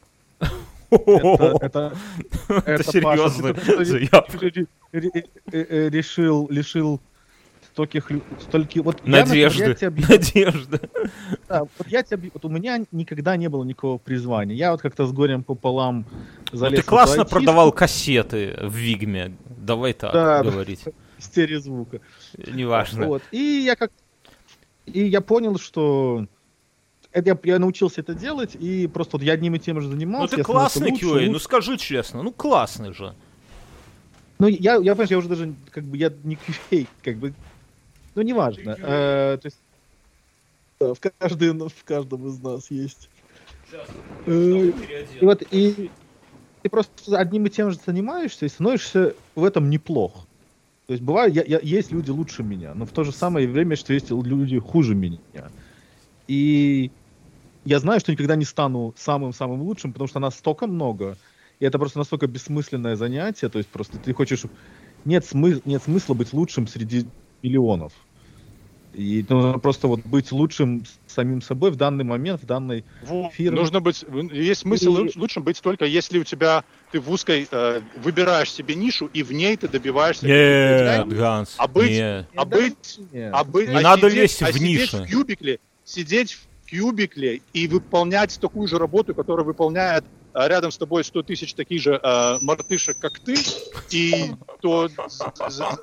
[0.89, 1.93] Это, это,
[2.65, 3.53] Это серьезно.
[3.53, 6.99] ты ре- э, решил, лишил
[7.71, 10.79] стольких, лю- стольки, вот я, Надежды, я тебе объясню, надежды.
[11.47, 14.53] да, вот я тебе, вот у меня никогда не было никакого призвания.
[14.53, 16.05] Я вот как-то с горем пополам
[16.51, 19.37] Ну, залез ты в классно продавал кассеты в Вигме.
[19.47, 20.51] Давай так Да, да.
[20.51, 20.83] говорить.
[21.19, 22.01] стереозвука.
[22.37, 23.07] Неважно.
[23.07, 23.23] Вот.
[23.31, 23.91] И я как
[24.85, 26.25] и я понял, что
[27.11, 29.93] это я, я научился это делать, и просто вот я одним и тем же Ну
[29.93, 30.35] занимался.
[30.35, 31.29] ты я становился классный лучше, QA, лучше.
[31.31, 33.13] ну скажи честно, ну классный же.
[34.39, 37.33] Ну, я, я, понимаешь, я уже даже, как бы, я не QA, как бы,
[38.15, 38.71] ну, неважно.
[38.79, 39.59] Э, то есть,
[40.79, 43.07] да, в, каждый, в каждом из нас есть.
[44.25, 44.71] Э,
[45.21, 45.91] И вот, и
[46.63, 50.25] ты просто одним и тем же занимаешься и становишься в этом неплох.
[50.87, 53.75] То есть, бывает, я, я, есть люди лучше меня, но в то же самое время,
[53.75, 55.19] что есть люди хуже меня.
[56.27, 56.91] И
[57.65, 61.17] я знаю, что никогда не стану самым-самым лучшим, потому что нас столько много,
[61.59, 64.43] и это просто настолько бессмысленное занятие, то есть просто ты хочешь...
[65.05, 65.61] Нет, смы...
[65.65, 67.07] нет смысла быть лучшим среди
[67.41, 67.91] миллионов.
[68.93, 72.83] И нужно просто вот быть лучшим самим собой в данный момент, в данной
[73.33, 73.57] фирме.
[73.57, 74.03] Нужно быть,
[74.33, 78.51] есть смысл И- луч- лучше быть только, если у тебя ты в узкой э, выбираешь
[78.51, 80.27] себе нишу и в ней ты добиваешься.
[80.27, 81.07] Нет.
[81.07, 82.27] Ганс, А быть- нет.
[82.35, 83.31] А быть, нет.
[83.33, 84.61] а быть, Не а надо сидеть- лезть а в сидеть
[84.93, 84.97] ниши.
[85.03, 90.77] в кьюбикле, сидеть в кьюбикле и выполнять такую же работу, которую выполняет а, рядом с
[90.77, 93.35] тобой 100 тысяч таких же э, мартышек, как ты,
[93.89, 94.89] и то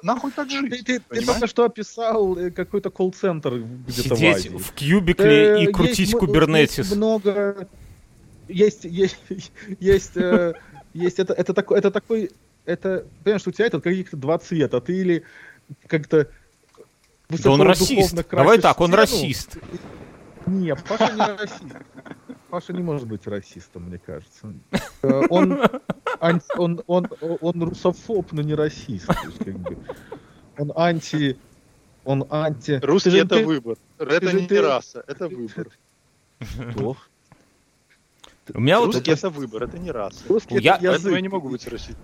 [0.03, 0.71] нахуй так жить.
[0.71, 4.49] Ты, ты- ты только что описал э, какой-то колл-центр где-то в Сидеть Азии.
[4.49, 6.79] в кьюбикле Э, и есть крутить м- кубернетис.
[6.79, 7.69] Есть много...
[8.49, 9.19] Есть, есть,
[9.81, 10.55] есть, э,
[10.95, 12.31] есть это, это, такой, это такой
[12.65, 14.81] это, понимаешь, у тебя это каких-то два цвета.
[14.81, 15.23] Ты или
[15.87, 16.29] как-то
[17.29, 18.15] да он расист.
[18.31, 19.59] Давай так, он расист.
[20.49, 21.77] Не, Паша не расист.
[22.51, 24.53] Паша не может быть расистом, мне кажется.
[25.03, 25.61] Э, он,
[26.21, 27.09] он, он, он,
[27.41, 29.09] он русофоб, но не расист.
[29.25, 29.79] есть, как бы.
[30.59, 31.39] Он анти...
[32.05, 32.81] Он анти...
[32.83, 33.77] Русский это ты, выбор.
[33.99, 34.63] Это не ты...
[34.63, 35.69] раса, это выбор.
[36.41, 36.97] Что?
[38.55, 39.19] У меня Русский вот...
[39.19, 40.25] это выбор, это не раса.
[40.27, 40.77] Русский я...
[40.77, 40.95] это язык.
[40.95, 42.03] Поэтому я не могу быть расистом.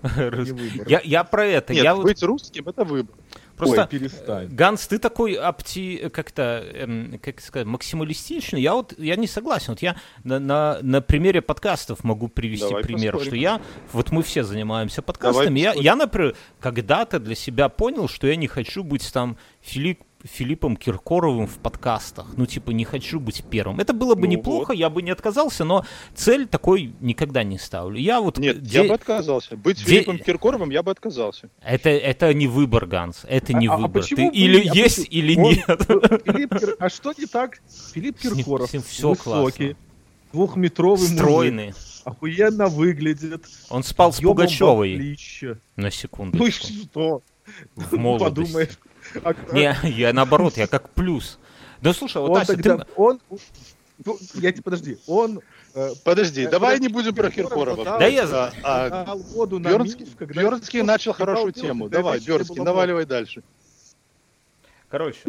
[0.87, 1.73] я, я про это.
[1.73, 2.27] Нет, я быть вот...
[2.27, 3.15] русским это выбор.
[3.55, 4.47] Просто, Ой, перестань.
[4.47, 8.61] Ганс, ты такой опти, как-то, эм, как сказать, максималистичный.
[8.61, 9.67] Я вот, я не согласен.
[9.69, 13.27] Вот я на, на, на примере подкастов могу привести Давай пример, поспорим.
[13.27, 13.61] что я,
[13.93, 15.59] вот мы все занимаемся подкастами.
[15.59, 20.75] я, я, например, когда-то для себя понял, что я не хочу быть там Филипп Филиппом
[20.75, 22.33] Киркоровым в подкастах.
[22.35, 23.79] Ну, типа, не хочу быть первым.
[23.79, 24.77] Это было бы ну, неплохо, вот.
[24.77, 27.97] я бы не отказался, но цель такой никогда не ставлю.
[27.97, 28.39] Я вот...
[28.39, 28.81] Нет, де...
[28.81, 29.55] я бы отказался.
[29.55, 29.83] Быть де...
[29.83, 31.49] Филиппом Киркоровым я бы отказался.
[31.61, 33.21] Это, это не выбор, Ганс.
[33.27, 34.03] Это не а, а выбор.
[34.03, 34.75] А Ты или вы...
[34.77, 35.51] есть, а или Он...
[35.51, 36.23] нет.
[36.25, 36.75] Филипп Кир...
[36.79, 37.59] А что не так?
[37.93, 38.69] Филипп Киркоров.
[38.69, 39.77] С ним, все высокий, классно.
[40.33, 41.67] двухметровый Стройный.
[41.67, 43.45] Мужик, охуенно выглядит.
[43.69, 45.17] Он спал с Пугачевой.
[45.75, 46.37] На секунду.
[46.37, 47.21] Ну и что?
[47.75, 48.53] В молодости.
[48.53, 48.79] Подумаешь.
[49.23, 51.39] А, не, я наоборот, я как плюс.
[51.81, 52.85] Да слушай, вот он Ася, тогда, ты...
[52.95, 53.19] Он,
[54.03, 55.41] ну, я тебе подожди, он...
[55.73, 57.83] Э, подожди, э, давай не будем про Киркорова.
[57.83, 58.53] Да я за...
[58.63, 61.89] А, а, воду на Бёрнский, миф, когда Бёрнский начал хорошую тему.
[61.89, 63.43] Давай, Бёрнский, наваливай дальше.
[64.89, 65.19] Короче,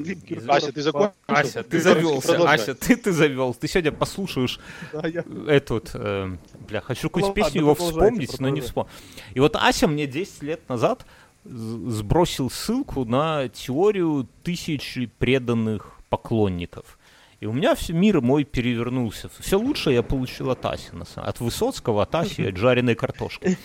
[0.46, 1.14] Ася, ты закончил?
[1.26, 2.48] Ася, ты завелся.
[2.48, 3.54] Ася, ты, ты завел.
[3.54, 4.60] Ты сегодня послушаешь
[4.92, 5.24] да, я...
[5.48, 6.36] эту, э,
[6.68, 8.90] бля, хочу какую-то ну, песню его вспомнить, но не вспомню.
[9.34, 11.04] И вот Ася мне 10 лет назад
[11.48, 16.98] сбросил ссылку на теорию тысячи преданных поклонников.
[17.38, 19.28] И у меня все, мир мой перевернулся.
[19.40, 20.90] Все лучше я получил от Аси.
[21.16, 23.58] От Высоцкого, от Аси, от жареной картошки.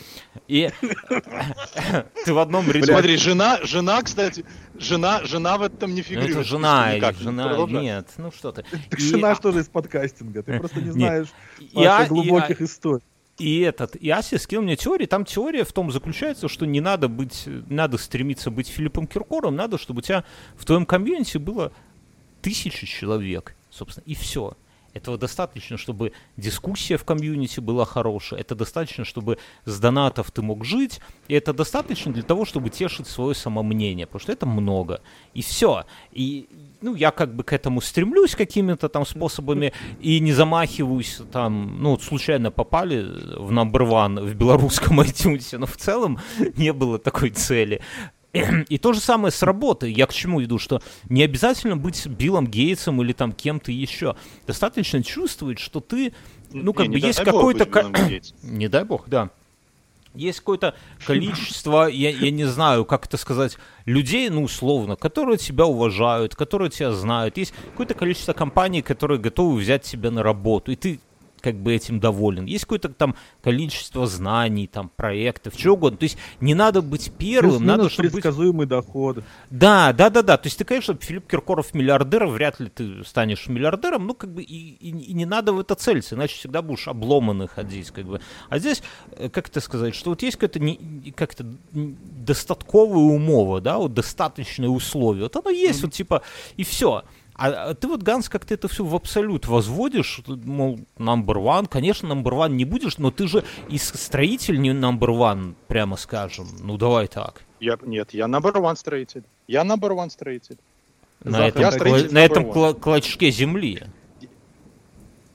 [0.47, 0.69] И
[2.25, 2.87] ты в одном ряду...
[2.87, 4.43] Смотри, жена, жена, кстати,
[4.77, 6.37] жена, жена в этом не фигурирует.
[6.39, 8.65] Это жена или жена, нет, ну что ты.
[8.89, 11.27] Так жена что же из подкастинга, ты просто не знаешь
[12.09, 13.05] глубоких историй
[13.41, 17.07] и этот, и Ася скинул мне теорию, там теория в том заключается, что не надо
[17.07, 20.23] быть, надо стремиться быть Филиппом Киркором, надо, чтобы у тебя
[20.55, 21.71] в твоем комьюнити было
[22.41, 24.55] тысяча человек, собственно, и все.
[24.93, 30.65] Этого достаточно, чтобы дискуссия в комьюнити была хорошая, это достаточно, чтобы с донатов ты мог
[30.65, 35.01] жить, и это достаточно для того, чтобы тешить свое самомнение, потому что это много.
[35.33, 35.85] И все.
[36.11, 36.49] И
[36.81, 41.97] ну, я как бы к этому стремлюсь какими-то там способами и не замахиваюсь там, ну,
[41.99, 43.01] случайно попали
[43.37, 46.19] в number one в белорусском iTunes, но в целом
[46.57, 47.81] не было такой цели.
[48.69, 49.91] И то же самое с работой.
[49.91, 54.15] Я к чему иду, что не обязательно быть Биллом Гейтсом или там кем-то еще.
[54.47, 56.13] Достаточно чувствовать, что ты,
[56.51, 57.67] ну, как не, бы не есть какой-то...
[58.43, 59.29] Не дай бог, да.
[60.13, 60.75] Есть какое-то
[61.05, 66.69] количество, я, я не знаю, как это сказать, людей, ну, условно, которые тебя уважают, которые
[66.69, 67.37] тебя знают.
[67.37, 70.73] Есть какое-то количество компаний, которые готовы взять тебя на работу.
[70.73, 70.99] И ты
[71.41, 72.45] как бы этим доволен.
[72.45, 75.97] Есть какое-то там количество знаний, там проектов, чего угодно.
[75.97, 78.69] То есть не надо быть первым, Плюс надо, чтобы предсказуемый быть...
[78.69, 79.23] доход.
[79.49, 80.37] Да, да, да, да.
[80.37, 84.41] То есть ты, конечно, Филипп Киркоров миллиардер, вряд ли ты станешь миллиардером, ну как бы
[84.41, 88.21] и, и, и не надо в это целиться, иначе всегда будешь обломанный ходить, как бы.
[88.49, 93.77] А здесь, э, как это сказать, что вот есть какое-то не, как-то достатковое умово, да,
[93.77, 95.23] вот достаточные условия.
[95.23, 95.85] Вот оно есть, mm-hmm.
[95.85, 96.21] вот типа
[96.57, 97.03] и все.
[97.41, 101.67] А, а ты вот, Ганс, как ты это все в абсолют возводишь, мол, number one,
[101.67, 106.47] конечно, number one не будешь, но ты же и строитель не number one, прямо скажем.
[106.59, 107.41] Ну, давай так.
[107.59, 109.23] Я, нет, я number one строитель.
[109.47, 110.57] Я number one строитель.
[111.23, 113.87] На этом, я строитель на этом кла- клочке земли.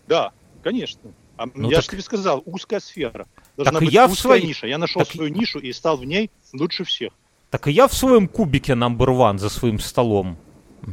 [0.07, 0.30] Да,
[0.62, 1.11] конечно.
[1.36, 1.84] А ну, я так...
[1.86, 3.26] же тебе сказал, узкая сфера.
[3.57, 4.46] Должна так быть я узкая в своей...
[4.46, 4.68] ниша.
[4.68, 5.11] Я нашел так...
[5.11, 7.12] свою нишу и стал в ней лучше всех.
[7.50, 10.36] Так и я в своем кубике number one за своим столом.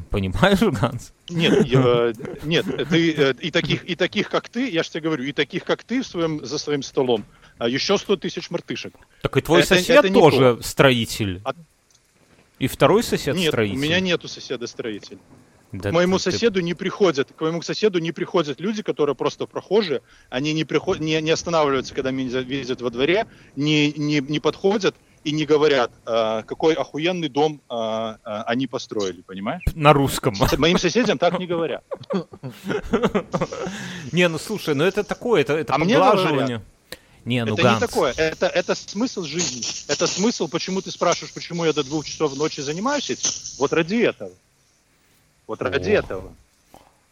[0.09, 1.13] Понимаешь, Ганс?
[1.29, 2.13] Нет, я,
[2.43, 5.63] нет, ты э, и таких, и таких, как ты, я же тебе говорю, и таких,
[5.63, 7.25] как ты в своем, за своим столом,
[7.57, 8.93] а еще 100 тысяч мартышек.
[9.21, 10.63] Так и твой это, сосед это тоже то.
[10.63, 11.41] строитель.
[11.45, 11.53] А...
[12.59, 13.77] И второй сосед нет, строитель.
[13.77, 15.19] у меня нету соседа строитель.
[15.71, 16.63] Да к моему ты, соседу ты...
[16.63, 21.19] не приходят, к моему соседу не приходят люди, которые просто прохожие, они не, приход, не,
[21.21, 26.43] не останавливаются, когда меня видят во дворе, не, не, не подходят, и не говорят, э,
[26.45, 28.15] какой охуенный дом э, э,
[28.45, 29.63] они построили, понимаешь?
[29.73, 30.35] На русском.
[30.57, 31.83] Моим соседям так не говорят.
[34.11, 36.61] Не, ну слушай, ну это такое, это, это а поглаживание.
[37.25, 37.81] Не, ну, это Ганс.
[37.81, 39.63] не такое, это, это смысл жизни.
[39.87, 43.29] Это смысл, почему ты спрашиваешь, почему я до двух часов ночи занимаюсь этим?
[43.59, 44.31] Вот ради этого.
[45.47, 45.99] Вот ради О.
[45.99, 46.33] этого.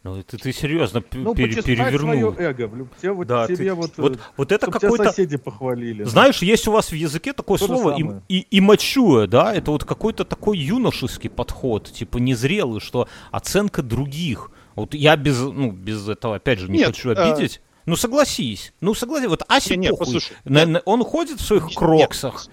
[0.04, 2.32] Ну, ты, ты серьезно Ну, пере- перевернул.
[2.34, 2.68] свое эго.
[3.00, 5.04] Тебе вот, Да, ты- вот, вот, э, вот это какой-то...
[5.04, 6.02] соседи похвалили.
[6.02, 8.20] Знаешь, есть у вас в языке такое То слово самое.
[8.28, 14.50] и, и, имачуя, да, это вот какой-то такой юношеский подход, типа незрелый, что оценка других.
[14.74, 17.60] Вот я без, ну, без этого, опять же, не Нет, хочу э, обидеть.
[17.86, 20.06] Ну согласись, ну согласись, вот Асе Не, не, похуй.
[20.06, 20.68] послушай, На- нет.
[20.68, 22.46] на- он ходит в своих Нет, кроксах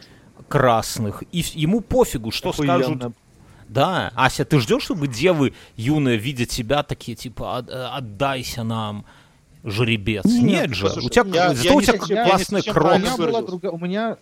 [0.47, 2.79] красных, и ему пофигу, что Охуенно.
[2.83, 3.13] скажут.
[3.69, 9.05] Да, Ася, ты ждешь, чтобы девы юные, видя тебя, такие, типа, «От- отдайся нам,
[9.63, 10.25] жеребец.
[10.25, 12.97] Нет, Нет, же, у тебя, я- зато я у не тебя совсем- классные совсем У
[12.97, 13.39] меня была.
[13.71, 14.17] У меня...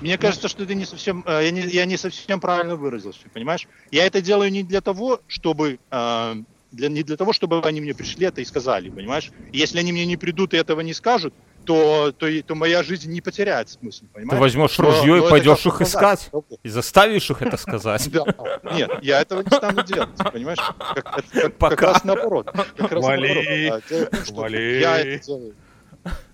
[0.00, 3.66] Мне кажется, что ты не совсем, э, я не, я не совсем правильно выразился, понимаешь?
[3.90, 6.34] Я это делаю не для того, чтобы, э,
[6.70, 9.32] для, не для того, чтобы они мне пришли это и сказали, понимаешь?
[9.52, 11.34] Если они мне не придут и этого не скажут,
[11.68, 14.40] то, то, то моя жизнь не потеряет смысл, Ты понимаешь?
[14.40, 16.30] возьмешь Но- ружье но и пойдешь их искать.
[16.62, 18.08] И заставишь их это сказать.
[18.12, 18.24] Да.
[18.72, 20.58] Нет, я этого не стану делать, понимаешь?
[20.58, 21.76] Как, как- как- Пока.
[21.76, 22.50] как раз наоборот.
[22.76, 23.68] Как раз Вали.
[23.68, 23.84] наоборот.
[23.86, 24.80] А, дело что Вали.
[24.80, 25.54] Я это делаю.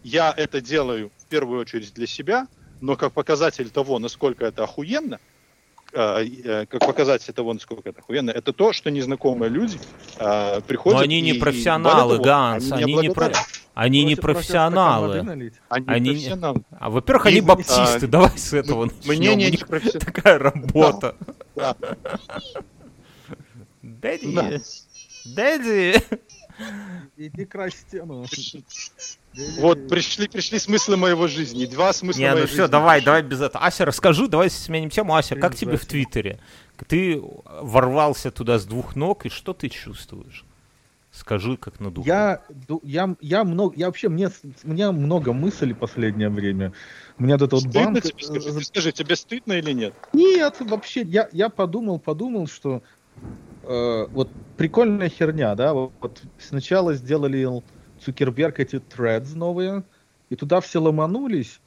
[0.05, 2.47] Я это делаю в первую очередь для себя,
[2.80, 5.18] но как показатель того, насколько это охуенно,
[5.95, 9.78] как показатель того, насколько это охуенно, это то, что незнакомые люди
[10.18, 10.99] э, приходят.
[10.99, 13.32] Но они не и- профессионалы, того, Ганс, они, они не, про-
[13.74, 15.18] они не Против- профессионалы.
[15.20, 15.51] Они,
[15.86, 16.62] они не- профессионалы.
[16.78, 19.12] А, во-первых, они баптисты, а, давай с этого начнем.
[19.16, 20.05] Мнение У не них профессионалов.
[20.14, 21.16] такая работа.
[21.55, 21.76] Да.
[23.82, 24.51] Дэдди, Да.
[25.26, 26.03] дэдди.
[27.16, 28.24] Иди крась стену.
[29.59, 31.66] Вот пришли, пришли смыслы моей жизни.
[31.66, 33.64] Два смысла Не, ну моей все, жизни давай, давай без этого.
[33.64, 35.16] Ася, расскажи, давай сменим тему.
[35.16, 36.39] Ася, как тебе в Твиттере?
[36.87, 40.45] Ты ворвался туда с двух ног, и что ты чувствуешь?
[41.11, 42.09] Скажи, как на духе.
[42.09, 42.43] Я,
[42.82, 44.30] я, я много, я вообще, мне,
[44.64, 46.72] меня много мыслей в последнее время.
[47.18, 48.03] У меня этот вот банк...
[48.03, 49.95] тебе, скажи, э, скажи, тебе стыдно или нет?
[50.12, 52.82] Нет, вообще, я, я подумал, подумал, что
[53.62, 57.39] э, вот прикольная херня, да, вот, вот сначала сделали
[58.05, 59.84] Цукерберг эти threads новые,
[60.30, 61.62] и туда все ломанулись,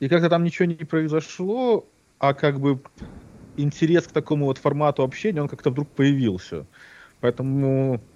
[0.00, 2.82] и как-то там ничего не произошло, а как бы
[3.56, 6.68] интерес к такому вот формату общения, он как-то вдруг появился.
[7.20, 8.06] Поэтому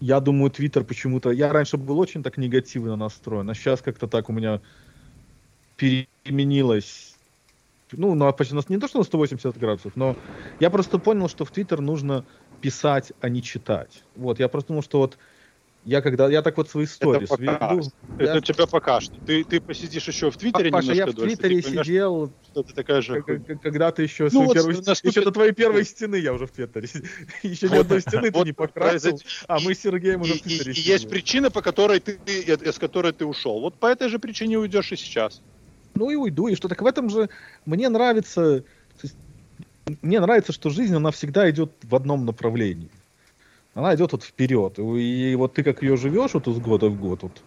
[0.00, 1.30] я думаю, Твиттер почему-то...
[1.30, 4.62] Я раньше был очень так негативно настроен, а сейчас как-то так у меня
[5.76, 7.18] переменилось
[7.92, 10.18] ну, на, почти на- не то, что на 180 градусов, но
[10.58, 12.26] я просто понял, что в Твиттер нужно
[12.60, 14.06] писать, а не читать.
[14.14, 15.18] Вот, я просто думал, что вот
[15.84, 17.90] я когда, я так вот свои сторис пока веду.
[18.18, 19.14] Это Я- у тебя пока что.
[19.26, 22.32] Ты, ты посидишь еще в Твиттере Паша, я немножко в дольше, Твиттере ты поймешь, сидел,
[22.44, 23.22] что ты такая же
[23.62, 26.52] когда ты еще, Ну вот первой, наступит- еще до твоей первой стены я уже в
[26.52, 26.88] Твиттере.
[27.42, 31.08] Еще ни одной стены ты не покрасил, а мы с Сергеем уже в Твиттере есть
[31.08, 33.60] причина, по которой ты, с которой ты ушел.
[33.60, 35.42] Вот по этой же причине уйдешь и сейчас.
[35.94, 37.28] Ну и уйду, и что так в этом же
[37.66, 38.64] мне нравится,
[40.00, 42.90] мне нравится, что жизнь, она всегда идет в одном направлении.
[43.74, 44.78] Она идет вот вперед.
[44.78, 47.42] И вот ты как ее живешь вот из года в год, вот,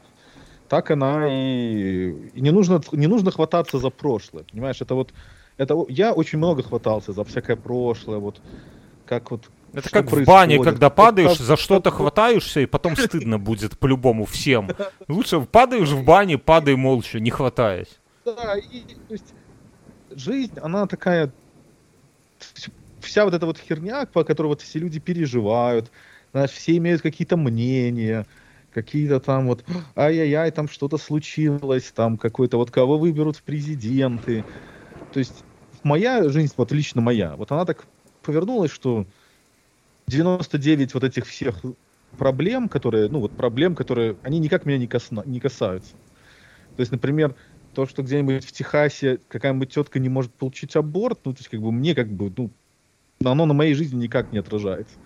[0.67, 4.81] так она и, и не нужно не нужно хвататься за прошлое, понимаешь?
[4.81, 5.13] Это вот
[5.57, 8.41] это я очень много хватался за всякое прошлое, вот
[9.05, 12.61] как вот Это что как в бане, происходит, когда падаешь, как- за что-то как- хватаешься,
[12.61, 14.69] и потом стыдно будет по-любому всем.
[15.07, 17.99] Лучше падаешь в бане, падай молча, не хватаясь.
[18.25, 19.33] Да, и то есть
[20.09, 21.31] жизнь, она такая,
[22.39, 25.91] вс- вся вот эта вот херня, по которой вот все люди переживают,
[26.35, 28.27] знаешь, все имеют какие-то мнения,
[28.71, 29.65] какие-то там вот,
[29.95, 34.47] ай-яй-яй, там что-то случилось, там какой-то вот кого выберут в президенты.
[35.11, 35.45] То есть
[35.83, 37.87] моя жизнь, вот лично моя, вот она так
[38.23, 39.07] повернулась, что
[40.07, 41.61] 99 вот этих всех
[42.17, 45.97] проблем, которые, ну вот проблем, которые, они никак меня не, косна, не касаются.
[46.75, 47.35] То есть, например,
[47.73, 51.61] то, что где-нибудь в Техасе какая-нибудь тетка не может получить аборт, ну, то есть, как
[51.61, 52.55] бы мне, как бы, ну,
[53.25, 54.97] оно на моей жизни никак не отражается.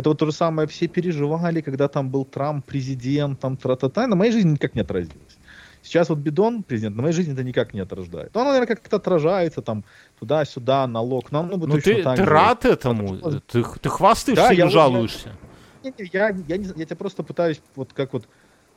[0.00, 4.16] Это вот то же самое, все переживали, когда там был Трамп президент, там тра-та-та, на
[4.16, 5.38] моей жизни никак не отразилось.
[5.82, 8.34] Сейчас вот Бидон президент, на моей жизни это никак не отражает.
[8.34, 9.84] Ну, оно, наверное, как-то отражается, там,
[10.18, 12.24] туда-сюда, налог, бы Ну точно ты, ты же.
[12.24, 13.40] рад этому?
[13.46, 15.36] Ты, ты хвастаешься Да, или я жалуешься?
[15.82, 18.28] Не-не, Я, я, не, я тебя просто пытаюсь, вот как вот,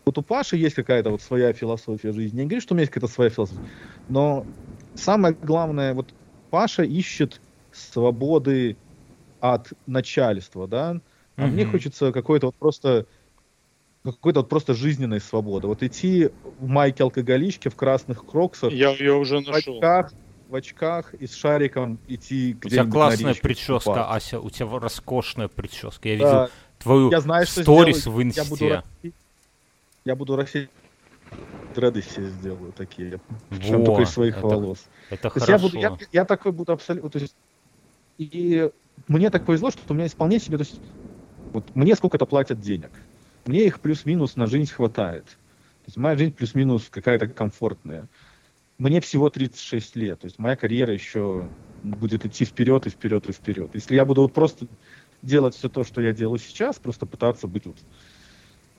[0.06, 2.38] вот у Паши есть какая-то вот своя философия жизни.
[2.38, 3.62] Я не говорю, что у меня есть какая-то своя философия,
[4.08, 4.46] но
[4.94, 6.14] самое главное, вот
[6.50, 8.78] Паша ищет свободы
[9.40, 11.02] от начальства, да,
[11.36, 11.72] а мне Мгм.
[11.72, 13.06] хочется какой-то вот просто
[14.04, 15.68] какой-то вот просто жизненной свободы.
[15.68, 16.30] Вот идти
[16.60, 19.76] в майке алкоголичке, в красных кроксах, Я ее уже в нашел.
[19.78, 20.12] очках,
[20.50, 24.12] в очках и с шариком идти У тебя классная речку прическа, купаться.
[24.14, 26.10] Ася, у тебя роскошная прическа.
[26.10, 28.18] Я Да, видел твою я знаю, что сторис сделаю.
[28.18, 28.70] в Я буду инсте.
[28.76, 29.14] растить-
[30.04, 30.70] Я буду растить
[31.74, 33.22] дреды себе сделаю такие.
[33.50, 34.84] Во, только из своих это- волос.
[35.10, 35.66] Это То есть я, хорошо.
[35.66, 37.10] буду, я, я такой буду абсолютно...
[37.10, 37.36] То есть,
[38.18, 38.70] и
[39.08, 40.58] мне так повезло, что у меня исполнители...
[40.58, 40.76] То есть,
[41.54, 42.92] вот мне сколько-то платят денег.
[43.46, 45.26] мне их плюс-минус на жизнь хватает.
[45.26, 48.08] То есть моя жизнь плюс-минус какая-то комфортная.
[48.78, 51.48] Мне всего 36 лет, то есть моя карьера еще
[51.84, 53.70] будет идти вперед и вперед и вперед.
[53.74, 54.68] Если я буду вот просто
[55.22, 57.78] делать все то, что я делаю сейчас, просто пытаться быть вот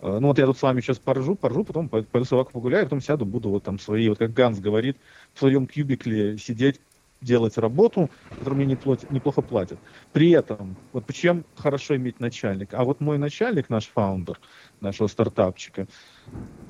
[0.01, 3.01] э, ну вот я тут с вами сейчас поржу, поржу, потом пойду собаку погуляю, потом
[3.01, 4.99] сяду, буду вот там свои, вот как Ганс говорит,
[5.33, 6.81] в своем кубикле сидеть,
[7.25, 9.81] делать работу, которую мне неплохо, неплохо платят.
[10.13, 12.79] При этом, вот почему хорошо иметь начальника?
[12.79, 14.41] А вот мой начальник, наш фаундер
[14.81, 15.89] нашего стартапчика,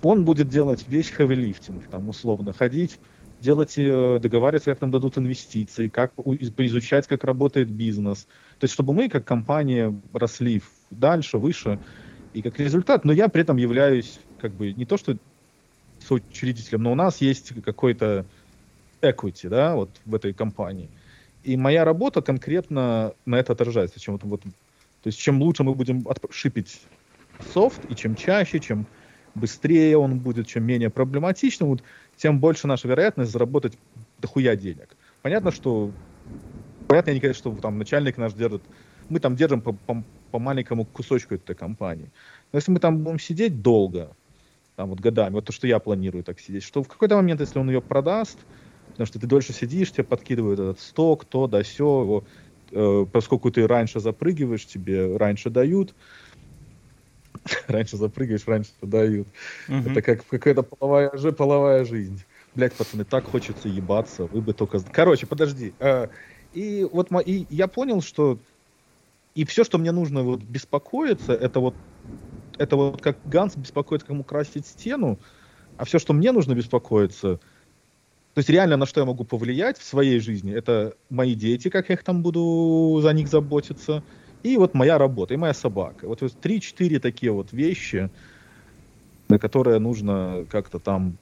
[0.03, 3.01] он будет делать весь lifting, там условно ходить,
[3.41, 6.13] делать, э, договариваться, как нам дадут инвестиции, как
[6.67, 8.27] изучать, как работает бизнес.
[8.59, 11.81] То есть, чтобы мы, как компания, росли дальше, выше,
[12.33, 15.19] и как результат, но я при этом являюсь, как бы, не то что
[15.99, 18.29] соучредителем, но у нас есть какой-то
[19.11, 20.91] equity, да, вот в этой компании.
[21.43, 24.01] И моя работа конкретно на это отражается.
[24.01, 26.81] Чем вот, вот, то есть чем лучше мы будем шипить
[27.53, 28.87] софт, и чем чаще, чем
[29.35, 31.83] быстрее он будет, чем менее проблематичным, вот,
[32.17, 33.77] тем больше наша вероятность заработать
[34.19, 34.97] дохуя денег.
[35.23, 35.91] Понятно, что
[36.87, 38.63] понятно, я не говорю, что там начальник наш держит,
[39.09, 42.11] мы там держим по, по, по маленькому кусочку этой компании.
[42.53, 44.17] Но если мы там будем сидеть долго,
[44.77, 47.59] там вот годами, вот то, что я планирую так сидеть, что в какой-то момент, если
[47.59, 48.39] он ее продаст,
[48.95, 52.23] потому что ты дольше сидишь, тебе подкидывают этот сток, то, да, все,
[52.71, 55.97] э, поскольку ты раньше запрыгиваешь, тебе раньше дают,
[57.67, 59.27] раньше запрыгаешь, раньше дают.
[59.69, 59.91] Угу.
[59.91, 62.23] Это как какая-то половая, половая жизнь.
[62.55, 64.79] Блять, пацаны, так хочется ебаться, вы бы только...
[64.93, 65.75] Короче, подожди.
[65.81, 66.07] Э,
[66.53, 68.39] и вот и я понял, что
[69.35, 71.75] и все, что мне нужно вот беспокоиться, это вот
[72.59, 75.19] это вот как Ганс беспокоится, кому красить стену,
[75.79, 77.41] а все, что мне нужно беспокоиться,
[78.35, 81.89] то есть реально на что я могу повлиять в своей жизни, это мои дети, как
[81.89, 84.03] я их там буду за них заботиться,
[84.43, 86.07] и вот моя работа, и моя собака.
[86.07, 88.11] Вот три-четыре такие вот вещи,
[89.29, 91.17] на которые нужно как-то там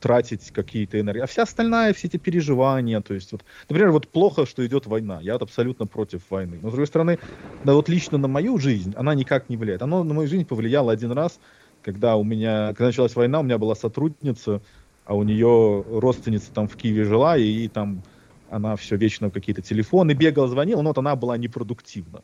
[0.00, 1.20] тратить какие-то энергии.
[1.20, 5.20] А вся остальная, все эти переживания, то есть, вот, например, вот плохо, что идет война.
[5.20, 6.58] Я вот абсолютно против войны.
[6.62, 7.18] Но, с другой стороны,
[7.64, 9.82] да вот лично на мою жизнь она никак не влияет.
[9.82, 11.38] Она на мою жизнь повлияла один раз,
[11.82, 14.62] когда у меня, когда началась война, у меня была сотрудница,
[15.04, 18.02] а у нее родственница там в Киеве жила, и, и там
[18.50, 22.22] она все вечно какие-то телефоны бегала, звонила, но вот она была непродуктивна.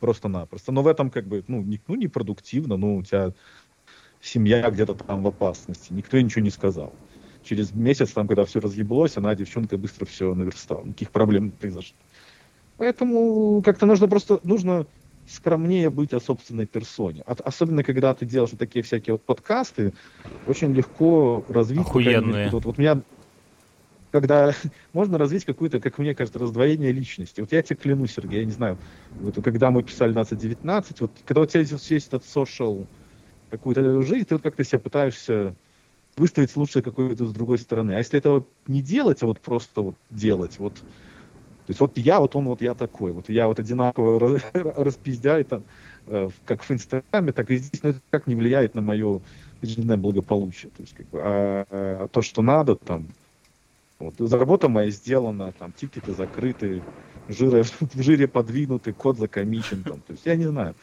[0.00, 0.72] Просто-напросто.
[0.72, 3.32] Но в этом как бы, ну, не, ну, непродуктивно, ну, у тебя
[4.20, 5.92] семья где-то там в опасности.
[5.92, 6.92] Никто ничего не сказал.
[7.42, 10.84] Через месяц, там, когда все разъеблось, она, девчонка, быстро все наверстала.
[10.84, 11.96] Никаких проблем не произошло.
[12.76, 14.86] Поэтому как-то нужно просто, нужно
[15.26, 17.22] скромнее быть о собственной персоне.
[17.22, 19.92] От, особенно, когда ты делаешь вот такие всякие вот подкасты,
[20.46, 21.86] очень легко развить...
[21.86, 22.50] Охуенные.
[22.50, 23.02] Вот, вот меня
[24.14, 24.54] когда
[24.92, 27.40] можно развить какое-то, как мне кажется, раздвоение личности.
[27.40, 28.78] Вот я тебе клянусь, Сергей, я не знаю,
[29.10, 32.86] вот когда мы писали 1919, вот когда у тебя есть, есть этот social
[33.50, 35.56] какую-то жизнь, ты вот как-то себя пытаешься
[36.16, 37.92] выставить лучше какой-то с другой стороны.
[37.92, 40.84] А если этого не делать, а вот просто вот делать, вот
[41.66, 43.12] то есть вот я, вот он, вот я такой.
[43.12, 45.66] Вот я вот одинаково распиздяю там,
[46.06, 49.22] э, как в Инстаграме, так и здесь, но это как не влияет на мое
[49.62, 50.70] жизненное благополучие.
[50.72, 51.66] То есть, как бы, а,
[52.04, 53.08] а то, что надо, там,
[53.98, 56.86] вот, работа моя сделана, там, тикеты закрыты,
[57.28, 60.76] жиры, в жире подвинуты, код закомичен, там, то есть, я не знаю.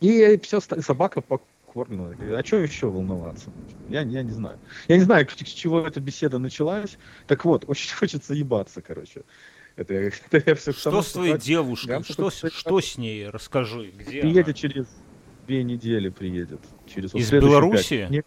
[0.00, 2.14] И все, собака покормлена.
[2.38, 3.52] А что еще волноваться?
[3.86, 4.60] Я, я не знаю.
[4.86, 6.98] Я не знаю, с чего эта беседа началась.
[7.26, 9.24] Так вот, очень хочется ебаться, короче.
[9.78, 12.02] Это, это я все что с твоей девушкой?
[12.02, 13.28] Что, что, что с ней?
[13.28, 13.92] Расскажи.
[13.96, 14.54] Где приедет она?
[14.54, 14.86] через
[15.46, 16.60] две недели, приедет.
[16.92, 18.08] Через, из Беларуси?
[18.10, 18.26] Нет,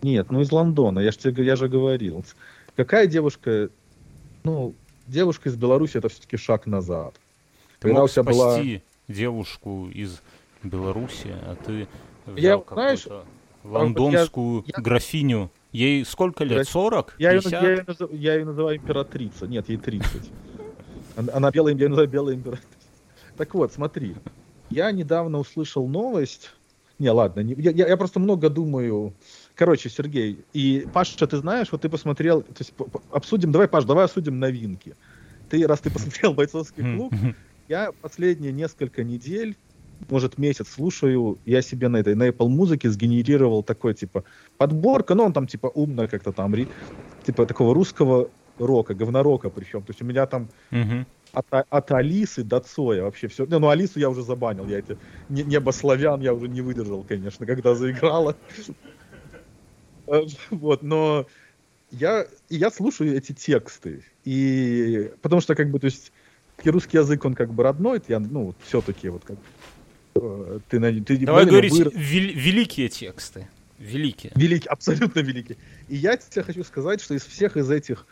[0.00, 1.00] нет, ну из Лондона.
[1.00, 2.24] Я, ж тебе, я же говорил.
[2.76, 3.68] Какая девушка...
[4.42, 4.74] Ну,
[5.06, 7.14] девушка из Беларуси это все-таки шаг назад.
[7.78, 9.14] Ты Когда мог у тебя спасти была...
[9.14, 10.22] девушку из
[10.62, 11.88] Беларуси, а ты
[12.24, 13.06] взял я, знаешь,
[13.64, 15.50] лондонскую я, графиню.
[15.72, 16.66] Ей сколько лет?
[16.66, 17.16] 40?
[17.18, 17.52] Я, 50?
[17.52, 19.46] Ее, я, ее, я ее называю императрица.
[19.46, 20.32] Нет, ей 30.
[21.16, 22.68] Она белая, называю белая императрица.
[23.36, 24.14] Так вот, смотри.
[24.70, 26.50] Я недавно услышал новость.
[26.98, 29.14] Не, ладно, не, я, я просто много думаю.
[29.54, 32.72] Короче, Сергей, и Паша, ты знаешь, вот ты посмотрел, то есть
[33.10, 34.94] обсудим, давай, Паш, давай обсудим новинки.
[35.48, 37.12] Ты, раз ты посмотрел бойцовский клуб,
[37.68, 39.56] я последние несколько недель,
[40.08, 44.24] может месяц слушаю, я себе на этой, на Apple музыке сгенерировал такой, типа,
[44.56, 46.54] подборка, ну, он там, типа, умно как-то там,
[47.24, 49.82] типа, такого русского рока, говнорока причем.
[49.82, 51.04] То есть у меня там uh-huh.
[51.32, 53.46] от, от Алисы до Цоя вообще все.
[53.46, 54.96] Не, ну Алису я уже забанил, я эти
[55.28, 58.36] не, небо славян я уже не выдержал, конечно, когда заиграла.
[60.50, 61.26] Вот, но
[61.90, 64.04] я, я слушаю эти тексты.
[64.24, 66.12] И потому что, как бы, то есть,
[66.64, 69.38] русский язык, он как бы родной, я, ну, все-таки вот как
[70.16, 73.48] э, ты, на- ты Давай говорить вырос- вел- великие тексты.
[73.78, 74.32] Великие.
[74.34, 75.56] Великий, абсолютно великий.
[75.88, 78.06] И я тебе хочу сказать, что из всех из этих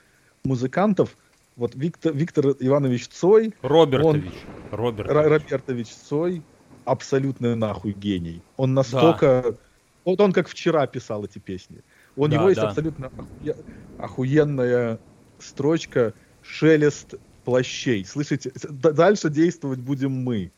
[0.45, 1.17] музыкантов,
[1.57, 4.49] вот Виктор, Виктор Иванович Цой, Робертович.
[4.71, 5.17] Робертович.
[5.17, 6.47] Ра- Робертович Цой,
[6.85, 8.45] абсолютно нахуй гений.
[8.57, 9.59] Он настолько...
[10.05, 11.83] Вот он как вчера писал эти песни.
[12.17, 12.69] У Да, него есть да.
[12.71, 13.65] абсолютно охуе-
[13.97, 15.01] охуенная
[15.39, 17.15] строчка «Шелест
[17.45, 18.05] плащей».
[18.05, 18.53] Слышите?
[18.69, 20.53] Дальше действовать будем мы.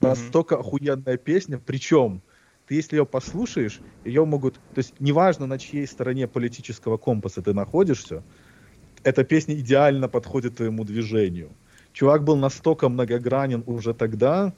[0.00, 1.58] Настолько охуенная песня.
[1.58, 2.24] Причем,
[2.66, 4.60] ты если ее послушаешь, ее могут...
[4.72, 8.24] То есть неважно, на чьей стороне политического компаса ты находишься,
[9.04, 11.50] эта песня идеально подходит твоему движению.
[11.92, 14.52] Чувак был настолько многогранен уже тогда,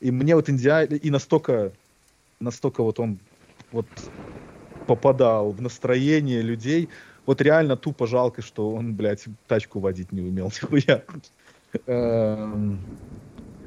[0.00, 0.94] и мне вот идеально...
[0.94, 1.72] И настолько...
[2.40, 3.18] Настолько вот он
[3.72, 3.86] вот
[4.86, 6.88] попадал в настроение людей.
[7.26, 10.52] Вот реально тупо жалко, что он, блядь, тачку водить не умел.
[11.86, 12.78] Эм,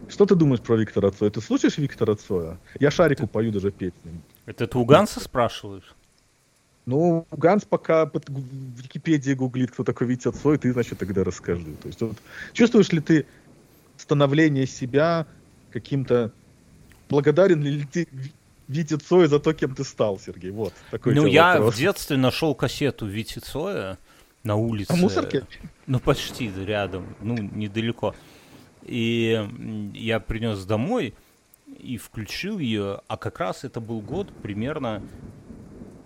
[0.07, 1.29] Что ты думаешь про Виктора Цоя?
[1.29, 2.57] Ты слушаешь Виктора Цоя?
[2.79, 4.21] Я шарику пою даже песни.
[4.45, 5.95] Это ты у Ганса спрашиваешь?
[6.87, 11.75] Ну, Ганс пока под- в Википедии гуглит, кто такой Витя Цой, ты, значит, тогда расскажи.
[11.83, 12.17] То есть, вот,
[12.53, 13.25] чувствуешь ли ты
[13.97, 15.27] становление себя
[15.71, 16.31] каким-то...
[17.09, 18.31] Благодарен ли ты Ви-
[18.69, 20.51] Вите Цой за то, кем ты стал, Сергей?
[20.51, 21.75] Вот, такой ну, я вопрос.
[21.75, 23.97] в детстве нашел кассету Вити Цоя
[24.43, 24.93] на улице.
[24.93, 25.45] А мусорке?
[25.87, 28.15] Ну, почти рядом, ну, недалеко.
[28.83, 31.13] И я принес домой
[31.79, 35.01] и включил ее, а как раз это был год примерно,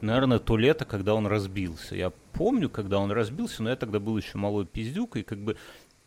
[0.01, 1.95] наверное, то лето, когда он разбился.
[1.95, 5.57] Я помню, когда он разбился, но я тогда был еще малой пиздюк, и как бы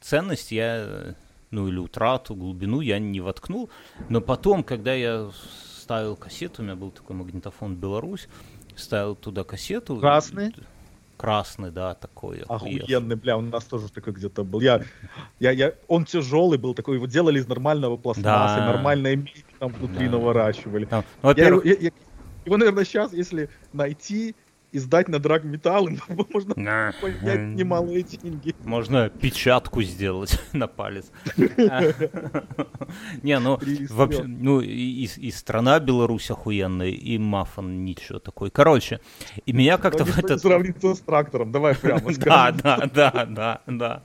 [0.01, 1.14] ценность я,
[1.51, 3.70] ну или утрату, глубину я не воткнул.
[4.09, 5.30] Но потом, когда я
[5.80, 8.28] ставил кассету, у меня был такой магнитофон «Беларусь»,
[8.76, 9.97] ставил туда кассету.
[9.99, 10.55] Красный?
[11.16, 12.40] Красный, да, такой.
[12.49, 14.61] Охуенный, бля, у нас тоже такой где-то был.
[14.61, 14.82] Я,
[15.38, 18.66] я, я, он тяжелый был, такой, его делали из нормального пластмассы, Да.
[18.72, 20.12] нормальные мебель там внутри Да.
[20.12, 20.86] наворачивали.
[20.86, 21.90] Там, ну, Я его, я- я-
[22.45, 24.34] его, наверное, сейчас, если найти
[24.74, 25.88] и сдать на драг металл,
[26.32, 28.57] можно поднять немалые деньги.
[28.64, 31.12] Можно печатку сделать на палец.
[33.22, 38.51] Не, ну, вообще, ну, и, страна Беларусь охуенная, и мафон ничего такой.
[38.51, 38.99] Короче,
[39.47, 40.40] и меня как-то в этот...
[40.40, 44.03] сравнится с трактором, давай прямо Да, да, да, да, да.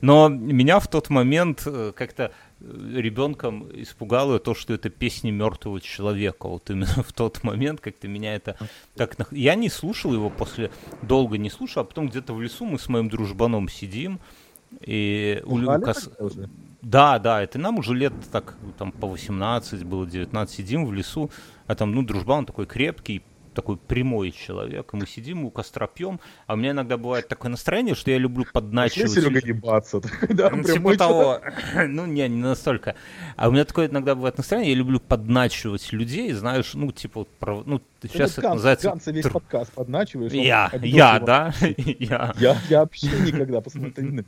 [0.00, 6.48] Но меня в тот момент э, как-то ребенком испугало то, что это песни мертвого человека.
[6.48, 8.56] Вот именно в тот момент как-то меня это
[8.94, 9.16] так...
[9.30, 10.70] Я не слушал его после...
[11.02, 14.20] Долго не слушал, а потом где-то в лесу мы с моим дружбаном сидим,
[14.80, 16.48] и у, уже?
[16.82, 21.30] да, да, это нам уже лет так, там, по 18 было, 19, сидим в лесу,
[21.66, 23.22] а там, ну, дружба, он такой крепкий,
[23.60, 27.50] такой прямой человек, и мы сидим у костра пьем, а у меня иногда бывает такое
[27.50, 29.10] настроение, что я люблю подначивать...
[29.10, 30.00] Серега, ебаться.
[30.30, 31.40] Да, Ну, типа того.
[31.86, 32.94] Ну, не, не настолько.
[33.36, 37.64] А у меня такое иногда бывает настроение, я люблю подначивать людей, знаешь, ну, типа, пров-
[37.66, 38.88] ну, сейчас это Ганс- называется...
[38.88, 40.32] Ганса весь подкаст подначиваешь.
[40.32, 41.26] Я, я, его.
[41.26, 42.34] да, я.
[42.38, 44.24] Я, я вообще никогда, посмотри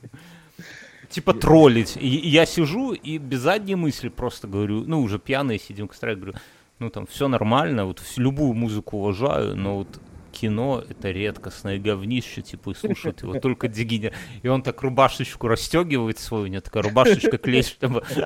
[1.08, 1.96] типа троллить.
[1.96, 6.16] И, и я сижу и без задней мысли просто говорю, ну, уже пьяные сидим, кстати,
[6.16, 6.34] говорю,
[6.82, 10.00] ну, там, все нормально, вот любую музыку уважаю, но вот
[10.32, 14.12] кино это редкостное говнище, типа, и слушает его только дегенер.
[14.42, 17.76] И он так рубашечку расстегивает свою, у него такая рубашечка клещ,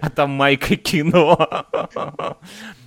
[0.01, 1.67] а там майка кино.
[1.93, 2.37] Да?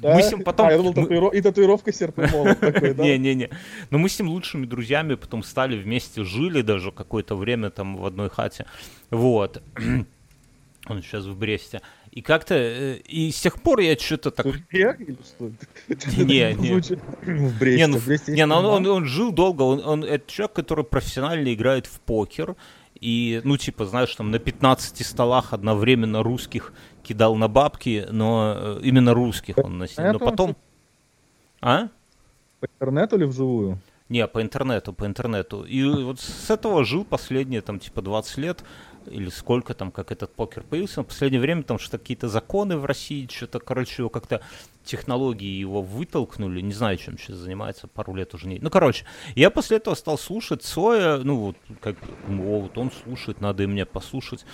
[0.02, 0.68] Мы с ним потом...
[0.70, 3.04] А, думал, мы- татуиров- и татуировка серп такой, да?
[3.04, 3.50] Не-не-не.
[3.92, 8.06] Но мы с ним лучшими друзьями потом стали вместе, жили даже какое-то время там в
[8.06, 8.66] одной хате.
[9.12, 9.62] Вот.
[10.88, 11.82] Он сейчас в Бресте.
[12.12, 12.56] И как-то...
[12.56, 14.46] э, И с тех пор я что-то так...
[14.46, 15.52] Турбек или что?
[16.24, 16.68] Не, не.
[16.70, 17.78] Звучит- В Бресте.
[17.78, 20.54] Не, ну, в Бресте не, ну он, он, он жил долго, он, он это человек,
[20.54, 22.56] который профессионально играет в покер,
[23.00, 28.80] и, ну, типа, знаешь, там на 15 столах одновременно русских кидал на бабки, но э,
[28.84, 30.04] именно русских он носил.
[30.04, 30.58] Но потом...
[31.62, 31.88] А?
[32.60, 33.80] По интернету или вживую?
[34.10, 35.64] Не, по интернету, по интернету.
[35.64, 38.64] И вот с этого жил последние, там, типа, 20 лет,
[39.10, 41.02] или сколько там, как этот покер появился.
[41.02, 44.42] В последнее время там что-то какие-то законы в России, что-то, короче, его как-то
[44.84, 46.62] технологии его вытолкнули.
[46.62, 48.60] Не знаю, чем сейчас занимается, пару лет уже не...
[48.60, 49.06] Ну, короче,
[49.36, 51.96] я после этого стал слушать Цоя, ну, вот, как,
[52.28, 54.46] о, вот он слушает, надо и мне послушать.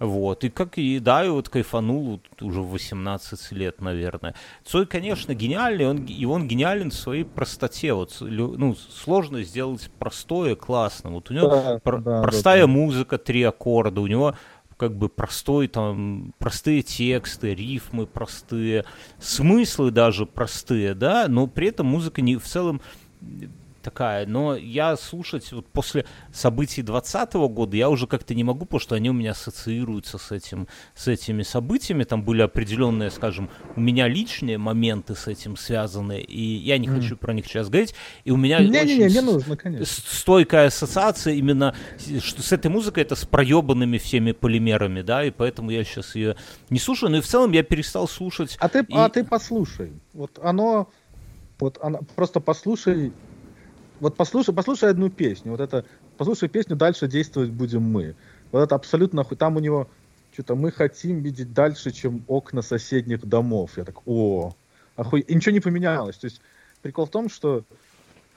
[0.00, 4.34] Вот, и как и, да, и вот кайфанул вот уже в 18 лет, наверное.
[4.64, 7.92] Цой, конечно, гениальный, он, и он гениален в своей простоте.
[7.92, 11.10] Вот, ну, сложно сделать простое, классно.
[11.10, 12.66] Вот у него Да, про- да, простая да.
[12.66, 14.34] музыка, три аккорда, у него
[14.76, 18.84] как бы простой там, простые тексты, рифмы простые,
[19.18, 22.80] смыслы даже простые, да, но при этом музыка не в целом
[23.84, 28.80] такая, но я слушать вот после событий 2020 года я уже как-то не могу, потому
[28.80, 33.80] что они у меня ассоциируются с, этим, с этими событиями, там были определенные, скажем, у
[33.80, 36.94] меня личные моменты с этим связаны, и я не mm.
[36.94, 39.86] хочу про них сейчас говорить, и у меня не, очень не, не, не нужно, конечно.
[39.86, 41.74] стойкая ассоциация именно
[42.20, 46.36] что с этой музыкой, это с проебанными всеми полимерами, да, и поэтому я сейчас ее
[46.70, 48.56] не слушаю, но и в целом я перестал слушать.
[48.60, 48.94] А ты, и...
[48.94, 50.88] а ты послушай, вот оно,
[51.58, 53.12] вот она, просто послушай
[54.00, 55.84] вот послушай, послушай одну песню, вот это,
[56.16, 58.14] послушай песню «Дальше действовать будем мы».
[58.52, 59.88] Вот это абсолютно, там у него
[60.32, 63.72] что-то «Мы хотим видеть дальше, чем окна соседних домов».
[63.76, 64.54] Я так, о,
[64.96, 65.20] охуй...
[65.20, 66.16] И ничего не поменялось.
[66.16, 66.40] То есть
[66.82, 67.64] прикол в том, что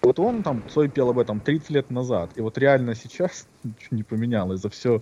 [0.01, 3.97] вот он там, Цой пел об этом 30 лет назад, и вот реально сейчас ничего
[3.97, 4.99] не поменялось за все.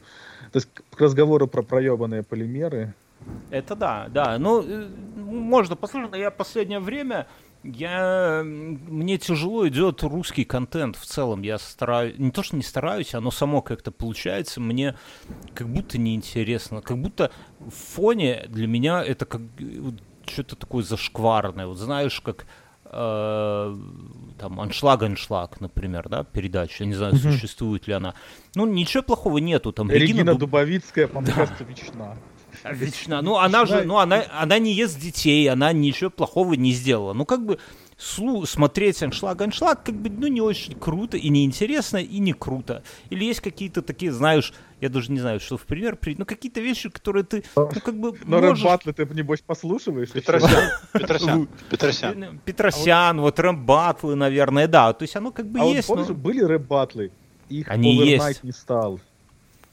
[0.52, 2.94] То есть к разговору про проебанные полимеры.
[3.50, 4.38] Это да, да.
[4.38, 7.28] Ну, э, можно послушать, но я последнее время
[7.74, 11.42] я, мне тяжело идет русский контент в целом.
[11.42, 14.62] Я стараюсь, не то что не стараюсь, оно само как-то получается.
[14.62, 14.96] Мне
[15.54, 19.42] как будто неинтересно, как будто в фоне для меня это как
[20.28, 21.68] что-то такое зашкварное.
[21.68, 22.46] Вот знаешь, как
[22.86, 23.78] э,
[24.40, 26.84] там аншлаг аншлаг, например, да, передача.
[26.84, 28.14] Я не знаю, существует ли она.
[28.56, 29.72] Ну ничего плохого нету.
[29.72, 31.66] Там Регина, Регина Дубовицкая, по-моему, да.
[31.66, 32.18] вечна.
[32.72, 33.22] Вечно.
[33.22, 37.14] Ну, она же, ну, она, она не ест детей, она ничего плохого не сделала.
[37.14, 37.60] Ну, как бы,
[37.98, 39.42] слу смотреть аншлаг.
[39.42, 42.84] Аншлаг как бы ну не очень круто и неинтересно и не круто.
[43.10, 46.60] Или есть какие-то такие знаешь я даже не знаю что в пример при ну какие-то
[46.60, 48.64] вещи которые ты ну как бы но можешь...
[48.64, 50.70] рэп батлы ты небось послушиваешь Петросян.
[50.92, 51.48] Петросян.
[51.70, 52.42] Петросян.
[52.44, 54.92] Петросян вот рэп батлы наверное да.
[54.94, 57.12] То есть оно как бы а есть вот, помнишь, были рэп батлы
[57.50, 58.44] их они есть.
[58.44, 59.00] не стал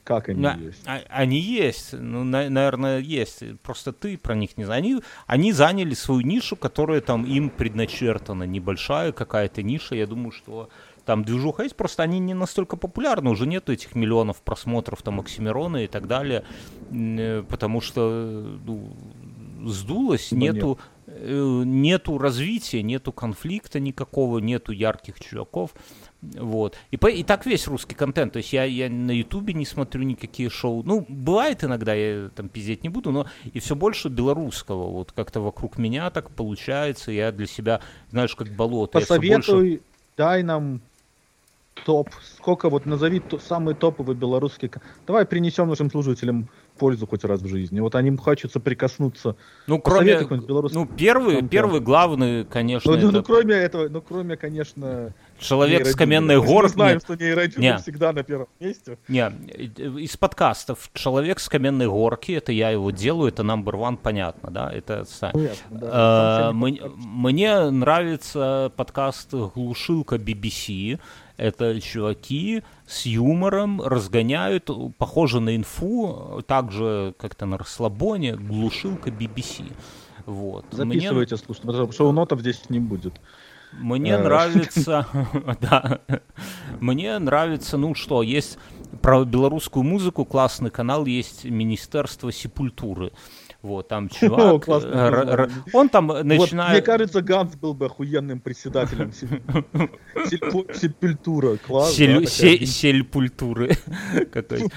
[0.04, 0.82] как они на, есть?
[0.86, 3.42] А, они есть, ну, на, наверное, есть.
[3.62, 4.82] Просто ты про них не знаешь.
[4.82, 8.44] Они, они заняли свою нишу, которая там им предначертана.
[8.44, 9.94] Небольшая какая-то ниша.
[9.94, 10.68] Я думаю, что
[11.04, 15.84] там движуха есть, просто они не настолько популярны, уже нету этих миллионов просмотров там Оксимирона
[15.84, 16.44] и так далее,
[16.92, 18.96] э, потому что ну,
[19.64, 21.14] сдулось, нету, нет.
[21.14, 25.74] Э, нету развития, нету конфликта никакого, нету ярких чуваков.
[26.22, 26.76] Вот.
[26.92, 28.32] И, по, и так весь русский контент.
[28.32, 30.82] То есть я, я на Ютубе не смотрю никакие шоу.
[30.84, 34.88] Ну, бывает иногда, я там пиздеть не буду, но и все больше белорусского.
[34.88, 37.10] Вот как-то вокруг меня так получается.
[37.10, 39.00] Я для себя, знаешь, как болото.
[39.00, 39.80] Посоветуй, больше...
[40.16, 40.80] дай нам
[41.84, 42.10] топ.
[42.36, 44.70] Сколько вот назови то, самый топовый белорусский.
[45.06, 46.48] Давай принесем нашим служителям
[46.78, 47.80] пользу хоть раз в жизни.
[47.80, 49.36] Вот они хочется прикоснуться.
[49.66, 52.92] Ну, кроме, ну первый, первый главный, конечно.
[52.92, 53.10] Ну, это...
[53.10, 55.12] ну, кроме этого, ну, кроме, конечно,
[55.42, 56.72] Человек с каменной горки.
[56.72, 58.98] Мы знаем, что нейродюбер всегда на первом месте.
[59.08, 59.28] Не,
[60.00, 64.72] из подкастов «Человек с каменной горки», это я его делаю, это number one, понятно, да?
[64.72, 65.88] Это, понятно, да.
[65.92, 70.98] А, мне, мне нравится подкаст «Глушилка BBC»,
[71.36, 79.72] это чуваки с юмором разгоняют, похоже на инфу, также как-то на расслабоне, глушилка BBC.
[80.26, 80.64] Вот.
[80.70, 81.44] Записывайте, Мне...
[81.44, 83.14] слушайте, потому что шоу-нотов здесь не будет.
[83.72, 85.06] Мне э, нравится,
[85.60, 86.00] да,
[86.80, 88.58] мне нравится, ну что, есть
[89.00, 93.12] про белорусскую музыку классный канал, есть Министерство сепультуры.
[93.62, 96.72] Вот, там чувак, э, он там начинает...
[96.72, 101.58] мне кажется, Ганс был бы охуенным председателем Сельпультуры.
[104.32, 104.68] Какой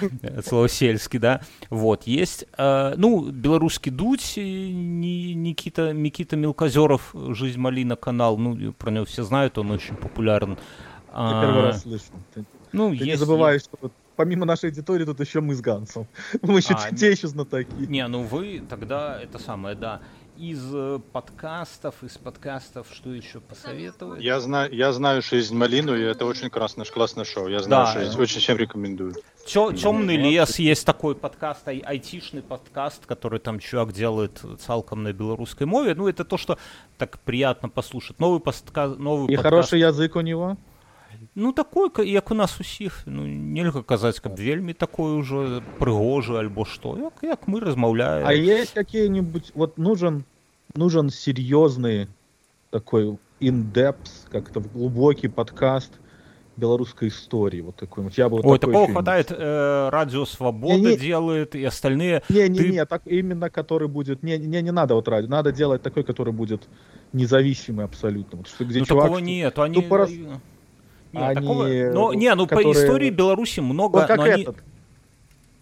[0.43, 1.41] слово сельский, да.
[1.71, 9.05] Вот, есть, э, ну, белорусский дуть, Никита, Никита Мелкозеров, «Жизнь малина» канал, ну, про него
[9.05, 10.59] все знают, он очень популярен.
[11.11, 12.03] Я первый раз слышу.
[12.71, 16.07] Ну, Ты не забывай, что помимо нашей аудитории, тут еще мы с Гансом.
[16.41, 17.70] Мы еще а, те еще знатоки.
[17.78, 20.01] Не, ну вы тогда это самое, да.
[20.38, 24.22] Из э, подкастов, из подкастов, что еще посоветовать?
[24.22, 27.47] Я знаю, я знаю «Жизнь малину», и это очень классное, классное шоу.
[27.47, 28.11] Я знаю, да.
[28.11, 29.16] что очень всем рекомендую.
[29.45, 35.13] Чё, Темный лес, есть такой подкаст, ай айтишный подкаст, который там чувак делает цалком на
[35.13, 35.96] белорусской мове.
[35.96, 36.58] Ну, это то, что
[36.97, 38.20] так приятно послушать.
[38.20, 39.43] Новый, подкаст, новый и подкаст.
[39.43, 40.58] хороший язык у него?
[41.34, 46.64] Ну такой як у нас усіх ну нельга казаць каб вельмі такой уже прыгожы альбо
[46.64, 50.24] что як, як мы размаўляем а есть какие-нибудь вот нужен
[50.74, 52.08] нужен серьезный
[52.70, 55.92] такой индепс как-то глубокий подкаст
[56.57, 60.91] белорусской истории вот такой вот я бы вот Ой, такого хватает э, радио свобода не,
[60.91, 62.68] не, делает и остальные не не ты...
[62.68, 66.32] не так именно который будет не не не надо вот радио надо делать такой который
[66.32, 66.68] будет
[67.12, 70.11] независимый абсолютно вот, что где ну, чувак, такого что, нет они ну, порас...
[71.16, 71.67] Нет, они, такого...
[71.93, 72.74] Но, не, ну которые...
[72.74, 73.97] по истории Беларуси много...
[73.97, 74.55] Вот как но этот.
[74.55, 74.67] Они...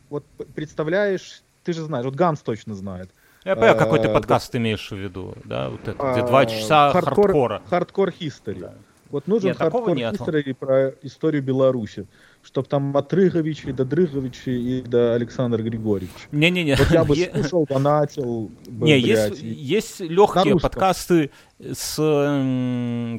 [0.10, 3.10] Вот представляешь, ты же знаешь, вот Ганс точно знает.
[3.46, 5.70] Я понимаю, какой ты э, подкаст имеешь в виду, да?
[5.70, 7.62] Вот это, где два часа хардкор, хардкора.
[7.70, 8.60] Хардкор History.
[8.60, 8.74] Да.
[9.14, 12.08] Вот нужен Нет, хардкор history про историю Беларуси.
[12.42, 16.28] Чтоб там от Рыговичей до Дрыговичей и до Александра Григорьевича.
[16.32, 16.76] Не-не-не.
[16.76, 21.96] Вот я бы слушал, донатил бы, Не, блядь, есть, и- есть легкие подкасты с,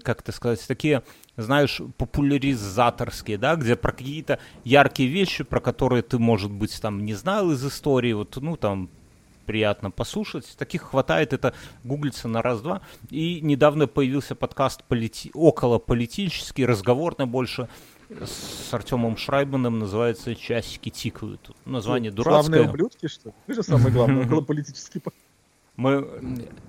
[0.03, 1.05] как это сказать, такие,
[1.37, 7.15] знаешь, популяризаторские, да, где про какие-то яркие вещи, про которые ты, может быть, там не
[7.15, 8.89] знал из истории, вот, ну, там,
[9.45, 10.55] приятно послушать.
[10.57, 12.83] Таких хватает, это гуглится на раз-два.
[13.11, 15.31] И недавно появился подкаст полити...
[15.35, 17.69] около политический, разговорный больше,
[18.11, 21.51] с Артемом Шрайбаном, называется «Часики тикают».
[21.65, 22.69] Название Славные дурацкое.
[22.69, 23.35] ублюдки, что ли?
[23.47, 25.13] Вы же самый главный околополитический по-
[25.77, 26.07] Мы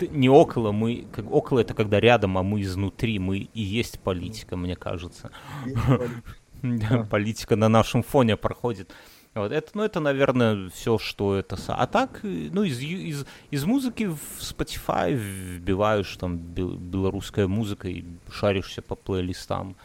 [0.00, 4.56] не около, мы как, около это когда рядом, а мы изнутри, мы и есть политика,
[4.56, 5.30] мне кажется.
[7.10, 8.90] Политика на нашем фоне проходит.
[9.34, 11.56] Вот это, ну, это, наверное, все, что это.
[11.68, 17.88] А так, э, ну, из, из, из музыки в Spotify вбиваешь там бел- белорусская музыка
[17.88, 19.76] и шаришься по плейлистам.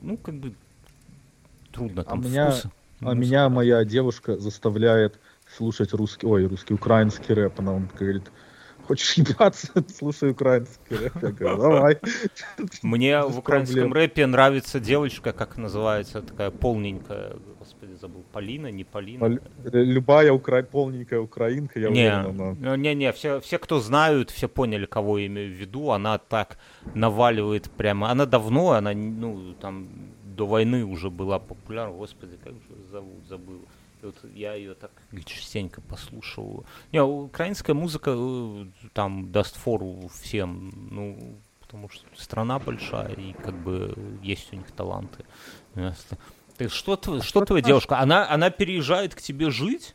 [0.00, 0.54] Ну, как бы
[1.72, 2.70] трудно А там меня- вкусы.
[3.00, 5.18] А меня моя девушка заставляет
[5.56, 7.58] слушать русский, ой, русский, украинский рэп.
[7.58, 8.30] Она он говорит,
[8.86, 9.68] хочешь ебаться,
[9.98, 11.12] слушай украинский рэп.
[11.22, 11.98] Я говорю, давай.
[12.82, 19.20] Мне в украинском рэпе нравится девочка, как называется, такая полненькая, господи, забыл, Полина, не Полина.
[19.20, 20.62] Пол- э, Любая укра...
[20.62, 22.56] полненькая украинка, я Не, уверен, она...
[22.60, 25.90] ну, не, не, все, все, кто знают, все поняли, кого я имею в виду.
[25.90, 26.58] Она так
[26.94, 28.10] наваливает прямо.
[28.10, 29.88] Она давно, она, ну, там,
[30.24, 31.94] до войны уже была популярна.
[31.94, 33.66] Господи, как же зовут, забыл.
[34.02, 34.90] Вот я ее так
[35.24, 36.64] частенько послушал.
[36.92, 43.54] Не, украинская музыка э, там даст фору всем, ну, потому что страна большая, и как
[43.54, 45.24] бы есть у них таланты.
[46.56, 47.98] Ты что, тв- что твоя девушка?
[47.98, 49.94] Она, она переезжает к тебе жить?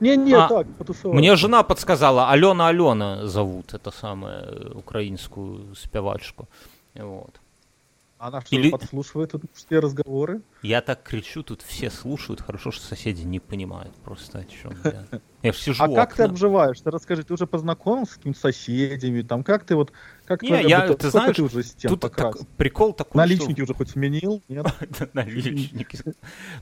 [0.00, 1.16] Не-не, А, так, потусоваться.
[1.18, 6.48] Мне жена подсказала, Алена Алена зовут, это самое, э, украинскую спевачку.
[6.94, 7.40] Вот.
[8.20, 10.42] Она что, Или- подслушивает тут все разговоры?
[10.60, 15.06] Я так кричу, тут все слушают, хорошо, что соседи не понимают просто о чем я.
[15.42, 16.32] Я ж сижу А как ты окна.
[16.34, 16.78] обживаешь?
[16.82, 19.92] Ты расскажи, ты уже познакомился с какими-то соседями, там, как ты вот,
[20.30, 23.90] как Не, я- ты знаешь, ты уже стен Тут так- прикол такой, Наличники уже хоть
[23.90, 24.40] сменил?
[24.48, 24.64] Нет?
[24.94, 25.08] что...
[25.12, 25.98] Наличники.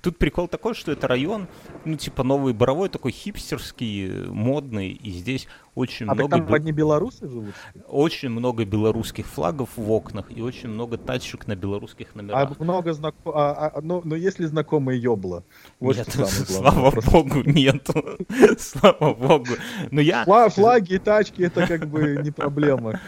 [0.01, 1.47] Тут прикол такой, что это район,
[1.85, 6.31] ну, типа Новый Боровой, такой хипстерский, модный, и здесь очень А много...
[6.39, 7.55] там бе- одни белорусы живут?
[7.89, 12.59] Очень много белорусских флагов в окнах и очень много тачек на белорусских А номерах.
[12.61, 15.45] много знакомых, но, но есть ли знакомые ёбла?
[15.78, 17.93] Вот Нет, что слава Просто богу, нету.
[18.59, 19.51] Слава богу.
[19.90, 22.99] Но я, фла- Флаги и тачки это как бы не проблема.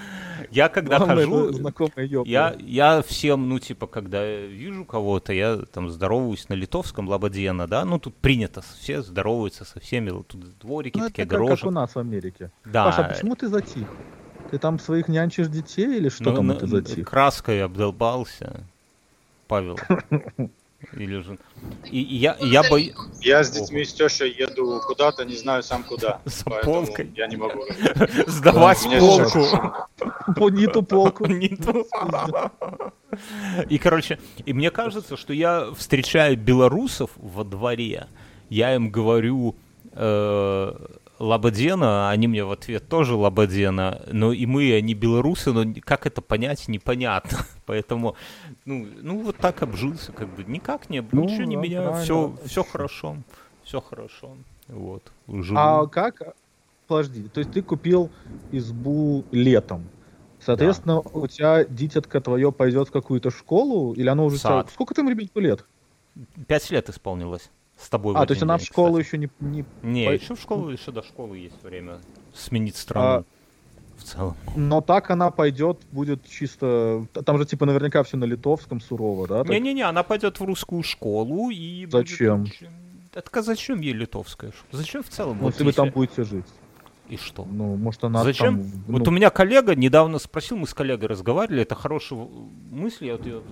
[0.50, 1.50] Я когда Главное, хожу,
[1.98, 2.28] ёбла.
[2.30, 7.84] я, я всем, ну, типа, когда вижу кого-то, я там здороваюсь на литовском, лабадьена, да,
[7.84, 11.70] ну, тут принято, все здороваются со всеми, тут дворики Ну, такие, это как, как у
[11.70, 12.50] нас в Америке.
[12.64, 12.84] Да.
[12.84, 13.86] Паша, а почему ты затих?
[14.50, 17.08] Ты там своих нянчишь детей или что Ну, там на- ты затих?
[17.08, 18.64] краской обдолбался,
[19.46, 19.78] Павел.
[20.94, 21.38] Или же...
[21.90, 22.94] И, и я, и я боюсь...
[23.20, 26.20] Я с детьми с тещей еду куда-то, не знаю сам куда.
[26.24, 27.12] За полкой.
[27.14, 27.64] Я не могу.
[28.26, 29.44] Сдавать полку.
[30.36, 31.26] По не ту полку.
[31.26, 31.86] Не ту.
[33.68, 38.06] И, короче, и мне кажется, что я встречаю белорусов во дворе,
[38.48, 39.56] я им говорю
[41.20, 46.22] Лабадена, они мне в ответ тоже Лабадена, но и мы, они белорусы, но как это
[46.22, 47.40] понять, непонятно.
[47.66, 48.16] Поэтому,
[48.64, 52.34] ну, ну вот так обжился, как бы никак не, Ну, ничего не да, меняю, все,
[52.46, 53.18] все хорошо,
[53.62, 54.34] все хорошо.
[54.68, 55.58] Вот, живу.
[55.58, 56.34] А как?
[56.88, 58.10] Подожди, то есть ты купил
[58.50, 59.84] избу летом.
[60.40, 64.38] Соответственно, у тебя дитятка твое пойдет в какую-то школу, или оно уже...
[64.38, 64.66] Сад.
[64.66, 65.66] тебя- Сколько там ребенку лет?
[66.46, 67.50] Пять лет исполнилось
[67.80, 68.14] с тобой.
[68.16, 69.06] А, то есть она день, в школу кстати.
[69.06, 69.30] еще не...
[69.40, 71.98] не- Не, По- еще в школу, еще до школы есть время
[72.34, 73.24] сменить страну.
[73.96, 74.34] В целом.
[74.56, 77.06] Но так она пойдет, будет чисто...
[77.26, 79.44] Там же типа наверняка все на литовском сурово, да?
[79.44, 79.50] так?
[79.52, 81.84] Не-не-не, она пойдет в русскую школу и...
[81.84, 82.42] будет Зачем?
[82.44, 82.68] очень-
[83.12, 84.52] Так зачем ей литовская?
[84.52, 84.82] школа?
[84.82, 85.36] Зачем в целом?
[85.36, 86.46] Ну, Вот если вы там будете жить.
[87.10, 87.44] И что?
[87.44, 88.62] Ну, может, она Зачем?
[88.62, 88.70] там...
[88.86, 92.28] Вот ну, у меня коллега недавно спросил, мы с коллегой разговаривали, это хорошая
[92.70, 93.42] мысль, я вот ее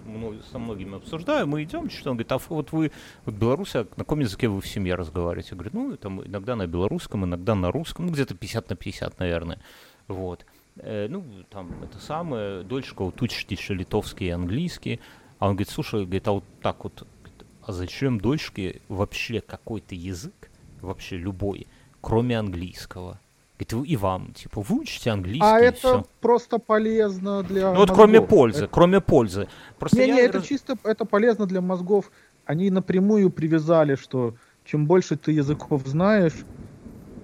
[0.52, 2.92] со многими обсуждаю, мы идем, что он говорит, а вот вы,
[3.24, 5.50] вот белорусы, а на каком языке вы в семье разговариваете?
[5.50, 9.18] Я говорю, ну, там иногда на белорусском, иногда на русском, ну, где-то 50 на 50,
[9.18, 9.58] наверное,
[10.06, 10.46] вот.
[10.76, 15.00] Э, ну, там, это самое, дочка вот еще литовский и английский,
[15.40, 17.04] а он говорит, слушай, говорит, а вот так вот,
[17.64, 20.48] а зачем дочке вообще какой-то язык,
[20.80, 21.66] вообще любой,
[22.00, 23.18] кроме английского?
[23.58, 26.06] Говорит, «Вы- и вам, типа, выучите английский, А это всё».
[26.20, 29.48] просто полезно для Ну вот кроме пользы, кроме пользы.
[29.80, 32.12] Просто Не-не, я это раз- чисто это полезно для мозгов.
[32.44, 36.34] Они напрямую привязали, что чем больше ты языков знаешь,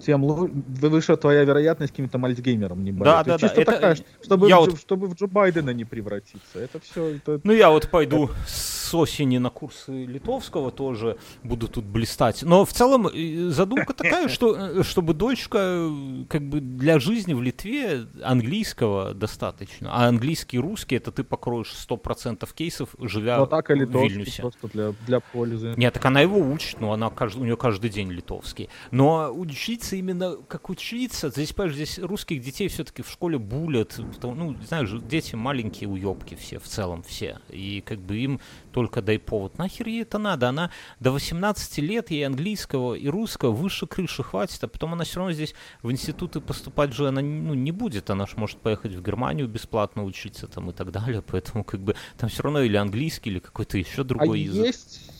[0.04, 3.04] тем выше твоя вероятность каким-то мальцгеймером не болеть.
[3.04, 5.26] Да, То есть да, да, чисто это- такая, чтобы, я в вот- чтобы в Джо
[5.26, 6.58] Байдена не превратиться.
[6.58, 7.16] Это все...
[7.16, 7.40] Это...
[7.44, 12.42] Ну, я вот пойду с осени на курсы литовского тоже, буду тут блистать.
[12.42, 17.34] Но в целом э, задумка такая, что э, чтобы дочка э, как бы для жизни
[17.34, 19.90] в Литве английского достаточно.
[19.92, 24.42] А английский и русский, это ты покроешь 100% кейсов, живя Но так и в Вильнюсе.
[24.42, 25.74] просто для, для пользы.
[25.76, 28.68] Нет, так она его учит, но она у нее каждый день литовский.
[28.90, 34.34] Но учиться именно как учиться, здесь, понимаешь, здесь русских детей все-таки в школе булят, потому-
[34.34, 37.40] ну, знаешь, дети маленькие уебки все, в целом все.
[37.48, 38.40] И как бы им
[38.72, 39.58] только дай повод.
[39.58, 40.48] Нахер ей это надо?
[40.48, 45.20] Она до 18 лет, ей английского и русского выше крыши хватит, а потом она все
[45.20, 48.10] равно здесь в институты поступать же она ну, не будет.
[48.10, 51.22] Она же может поехать в Германию бесплатно учиться там и так далее.
[51.26, 54.66] Поэтому как бы там все равно или английский, или какой-то еще А другой язык.
[54.66, 55.10] есть...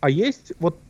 [0.00, 0.52] А есть...
[0.58, 0.80] Вот,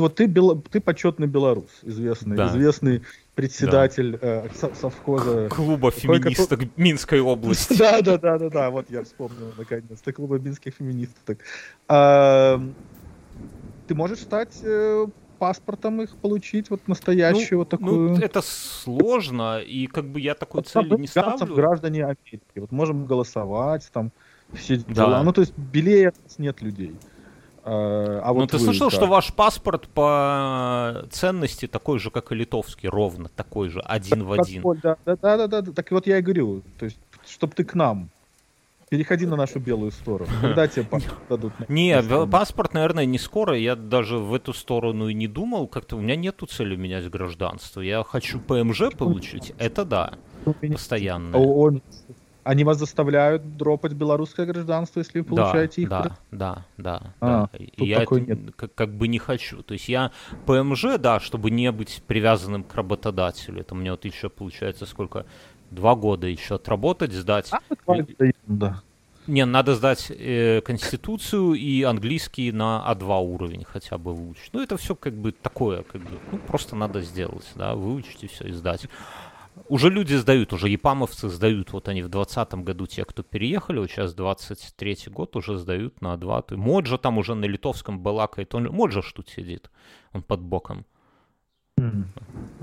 [0.00, 2.48] вот ты, бело- ты почетный белорус, известный, Да.
[2.48, 3.02] известный
[3.34, 5.48] председатель э, со- совхоза.
[5.48, 7.76] Клуба Какой- феминисток Минской области.
[7.78, 11.38] Да, да, да, да, да, вот я вспомнил наконец-то клуба минских феминисток.
[11.88, 12.60] А,
[13.86, 15.06] Ты можешь стать э,
[15.38, 18.10] паспортом их получить, вот настоящую вот такую.
[18.12, 21.54] Ну, это сложно, и как бы я такой Вот цели не ставлю.
[21.54, 22.40] граждане Америки.
[22.56, 24.10] Вот можем голосовать, там
[24.54, 24.94] все Да.
[24.94, 25.22] дела.
[25.22, 26.96] Ну, то есть белее нет людей.
[27.68, 28.96] А, а Ну, вот ты вы слышал, как?
[28.96, 34.32] что ваш паспорт по ценности такой же, как и литовский, ровно такой же, один в
[34.32, 34.62] один.
[34.82, 35.72] Да, да, да, да, да, да.
[35.72, 38.08] Так вот я и говорю, то есть, чтобы ты к нам.
[38.88, 40.30] Переходи на нашу белую сторону.
[40.40, 41.52] Когда тебе паспорт дадут?
[41.68, 43.58] Не, паспорт, наверное, не скоро.
[43.58, 45.66] Я даже в эту сторону и не думал.
[45.66, 47.80] Как-то у меня нету цели менять гражданство.
[47.80, 49.54] Я хочу ПМЖ получить.
[49.58, 50.14] Это да,
[50.44, 51.36] постоянно.
[51.36, 51.82] А он-
[52.46, 55.88] Они вас заставляют дропать белорусское гражданство, если вы получаете их?
[55.88, 57.58] Да, да, да, А, да.
[57.58, 58.38] И я это нет.
[58.54, 59.64] Как, как бы не хочу.
[59.64, 60.12] То есть я
[60.46, 63.62] ПМЖ, да, чтобы не быть привязанным к работодателю.
[63.62, 65.26] Это мне вот еще получается сколько?
[65.72, 67.50] Два года еще отработать, сдать.
[67.50, 67.58] А,
[67.96, 68.82] это ерунда.
[69.26, 74.50] Не, надо сдать э, конституцию и английский на А2 уровень хотя бы выучить.
[74.52, 78.28] Ну, это все как бы такое, как бы, ну, просто надо сделать, да, выучить и
[78.28, 78.86] все, и сдать.
[79.68, 83.90] Уже люди сдают, уже япамовцы сдают, вот они в 2020 году, те, кто переехали, вот
[83.90, 86.42] сейчас 23 год, уже сдают на А2.
[86.42, 89.70] То- Моджа там уже на литовском балакает, он, Моджа ж сидит,
[90.12, 90.84] он под боком.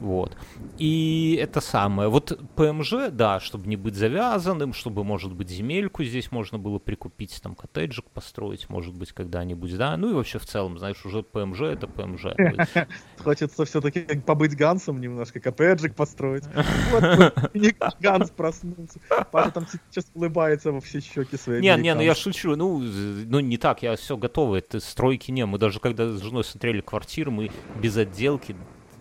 [0.03, 0.35] Вот.
[0.79, 2.09] И это самое.
[2.09, 7.39] Вот ПМЖ, да, чтобы не быть завязанным, чтобы, может быть, земельку здесь можно было прикупить,
[7.41, 9.95] там, коттеджик построить, может быть, когда-нибудь, да.
[9.95, 12.25] Ну и вообще в целом, знаешь, уже ПМЖ это ПМЖ.
[13.23, 16.43] Хочется все-таки побыть Гансом немножко, коттеджик построить.
[16.91, 17.33] Вот,
[17.99, 18.99] Ганс проснулся.
[19.31, 21.61] Паша там сейчас улыбается во все щеки свои.
[21.61, 25.45] Не, не, ну я шучу, ну, ну не так, я все готово, это стройки не,
[25.45, 28.55] мы даже когда с женой смотрели квартиры, мы без отделки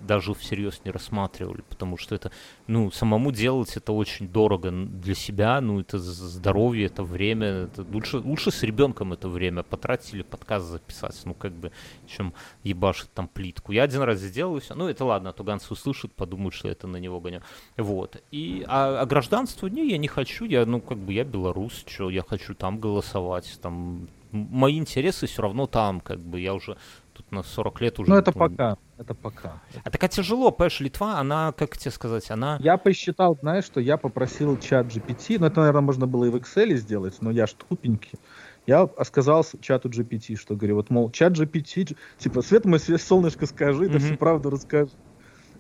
[0.06, 2.30] даже всерьез не рассматривали, потому что это,
[2.66, 8.18] ну, самому делать это очень дорого для себя, ну, это здоровье, это время, это лучше,
[8.18, 11.72] лучше с ребенком это время потратить или подкаст записать, ну, как бы,
[12.06, 12.34] чем
[12.64, 13.72] ебашить там плитку.
[13.72, 16.68] Я один раз сделал и все, ну, это ладно, а то Ганс услышит, подумает, что
[16.68, 17.42] это на него гоню.
[17.76, 18.22] Вот.
[18.30, 22.10] И, а, а гражданство, не, я не хочу, я, ну, как бы, я белорус, что,
[22.10, 26.76] я хочу там голосовать, там, мои интересы все равно там, как бы, я уже
[27.12, 28.10] тут на 40 лет уже...
[28.10, 29.60] Ну это пока, это пока.
[29.84, 32.58] А такая тяжело, понимаешь, Литва, она, как тебе сказать, она...
[32.60, 36.36] Я посчитал, знаешь, что я попросил чат GPT, ну это, наверное, можно было и в
[36.36, 38.18] Excel сделать, но я ж тупенький.
[38.66, 43.88] Я сказал чату GPT, что говорю, вот, мол, чат GPT, типа, Свет мой, солнышко, скажи,
[43.88, 44.00] да Мгм.
[44.00, 44.92] всю правду расскажи.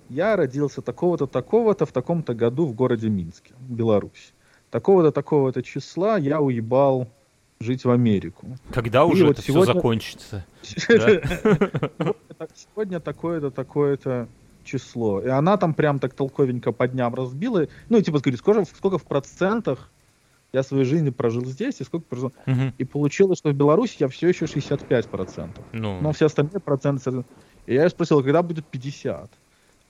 [0.08, 4.34] Я родился такого-то, такого-то в таком-то году в городе Минске, Беларусь.
[4.70, 7.08] Такого-то, такого-то числа я уебал
[7.62, 8.58] жить в Америку.
[8.72, 10.44] Когда И уже вот это сегодня- все закончится?
[12.54, 14.28] Сегодня такое-то, такое-то
[14.64, 15.20] число.
[15.20, 17.66] И она там прям так толковенько по дням разбила.
[17.88, 19.90] Ну, и типа, говорит, сколько, сколько в процентах
[20.52, 22.32] я свою жизнь прожил здесь, и сколько прожил.
[22.78, 25.50] И получилось, что в Беларуси я все еще 65%.
[25.72, 27.24] Ну, Но все остальные проценты...
[27.66, 29.30] И я её спросил, когда будет 50?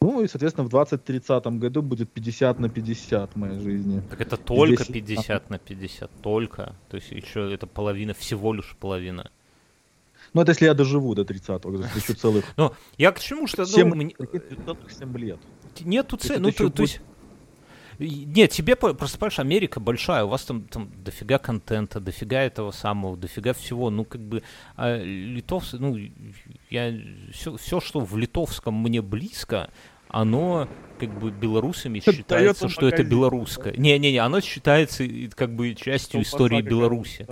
[0.02, 4.02] Ну, и, соответственно, в 2030 году будет 50 на 50 в моей жизни.
[4.10, 6.74] так это только здесь- 50 на 50, только.
[6.88, 9.30] То есть еще это половина, всего лишь половина.
[10.34, 13.46] Ну, это если я доживу до 30-го, то есть еще целых Но я к чему,
[13.46, 13.62] что...
[13.62, 14.14] ну, 7, мне-
[14.64, 15.38] целых 7 лет.
[15.80, 16.38] Нету Это цели.
[16.38, 17.00] Ну, то, то есть...
[17.98, 23.16] Нет, тебе просто, понимаешь, Америка большая, у вас там, там дофига контента, дофига этого самого,
[23.16, 23.90] дофига всего.
[23.90, 24.42] Ну, как бы,
[24.76, 25.96] а литовцы, ну,
[26.70, 26.92] я,
[27.32, 29.70] все, все, что в литовском мне близко,
[30.12, 30.68] оно
[31.00, 33.74] как бы белорусами считается, что это белорусское.
[33.76, 37.26] Не-не-не, оно считается как бы частью Колбаса истории Беларуси.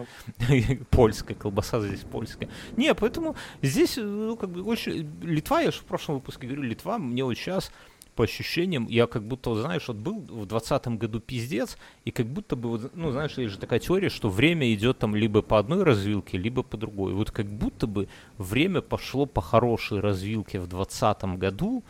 [0.90, 2.48] Польская, колбаса здесь польская.
[2.76, 5.08] Не, поэтому здесь, ну, как бы, очень...
[5.22, 7.70] Литва, я же в прошлом выпуске говорю, Литва мне вот сейчас
[8.16, 12.56] по ощущениям, я как будто, знаешь, вот был в двадцатом году пиздец, и как будто
[12.56, 15.84] бы, вот, ну, знаешь, есть же такая теория, что время идет там либо по одной
[15.84, 17.12] развилке, либо по другой.
[17.12, 21.84] Вот как будто бы время пошло по хорошей развилке в двадцатом году,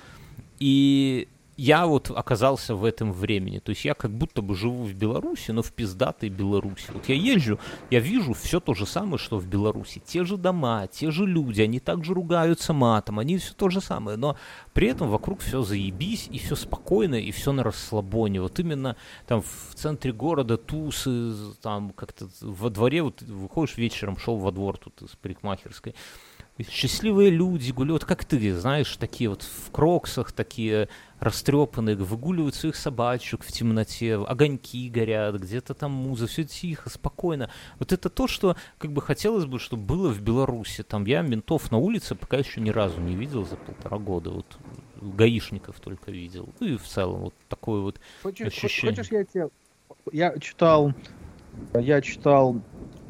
[0.61, 1.28] и
[1.61, 3.59] я вот оказался в этом времени.
[3.59, 6.87] То есть я как будто бы живу в Беларуси, но в пиздатой Беларуси.
[6.89, 7.59] Вот я езжу,
[7.91, 10.01] я вижу все то же самое, что в Беларуси.
[10.03, 14.16] Те же дома, те же люди, они также ругаются матом, они все то же самое.
[14.16, 14.39] Но
[14.73, 18.41] при этом вокруг все заебись, и все спокойно, и все на расслабоне.
[18.41, 18.97] Вот именно
[19.27, 24.78] там в центре города тусы, там как-то во дворе, вот выходишь вечером, шел во двор
[24.78, 25.95] тут из парикмахерской,
[26.59, 33.45] счастливые люди гуляют, как ты, знаешь, такие вот в кроксах, такие растрепанные, выгуливают своих собачек
[33.45, 37.51] в темноте, огоньки горят, где-то там муза, все тихо, спокойно.
[37.79, 40.83] Вот это то, что как бы хотелось бы, чтобы было в Беларуси.
[40.83, 44.31] Там я ментов на улице пока еще ни разу не видел за полтора года.
[44.31, 44.59] Вот
[45.01, 46.49] гаишников только видел.
[46.59, 48.97] Ну и в целом вот такое вот хочешь, ощущение.
[48.97, 49.49] Хочешь, я тебе...
[50.13, 50.95] Я читал...
[51.75, 52.63] Я читал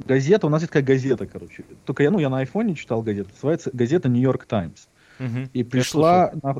[0.06, 1.64] газету, у нас есть такая газета, короче.
[1.84, 3.30] Только я, ну, я на айфоне читал газету.
[3.34, 4.86] Называется газета Нью-Йорк Таймс.
[5.52, 6.32] И пришла...
[6.42, 6.56] на-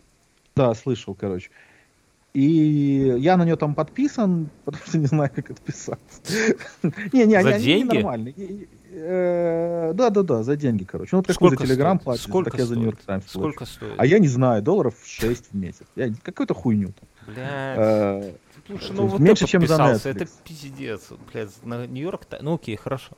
[0.56, 1.50] Да, слышал, короче.
[2.32, 2.42] И
[3.18, 6.20] я на нее там подписан, потому что не знаю, как отписаться.
[7.12, 7.94] Не, не, За они они деньги?
[7.96, 8.34] нормальные.
[8.36, 11.10] И- э, Да, да, да, за деньги, короче.
[11.12, 12.76] Ну, вот какой за Сколько Телеграм платишь, Сколько так я за?
[12.76, 13.24] Нью-Йорк Таймс.
[13.26, 13.94] Сколько стоит?
[13.98, 15.82] А я не знаю, долларов 6 в месяц.
[15.96, 17.34] Я какую-то хуйню там.
[17.34, 17.78] Блядь.
[17.78, 18.32] Э,
[18.66, 20.08] Слушай, ну вот меньше, чем за Netflix.
[20.08, 21.08] это пиздец.
[21.32, 22.26] Блядь, на Нью-Йорк...
[22.40, 23.16] Ну окей, хорошо.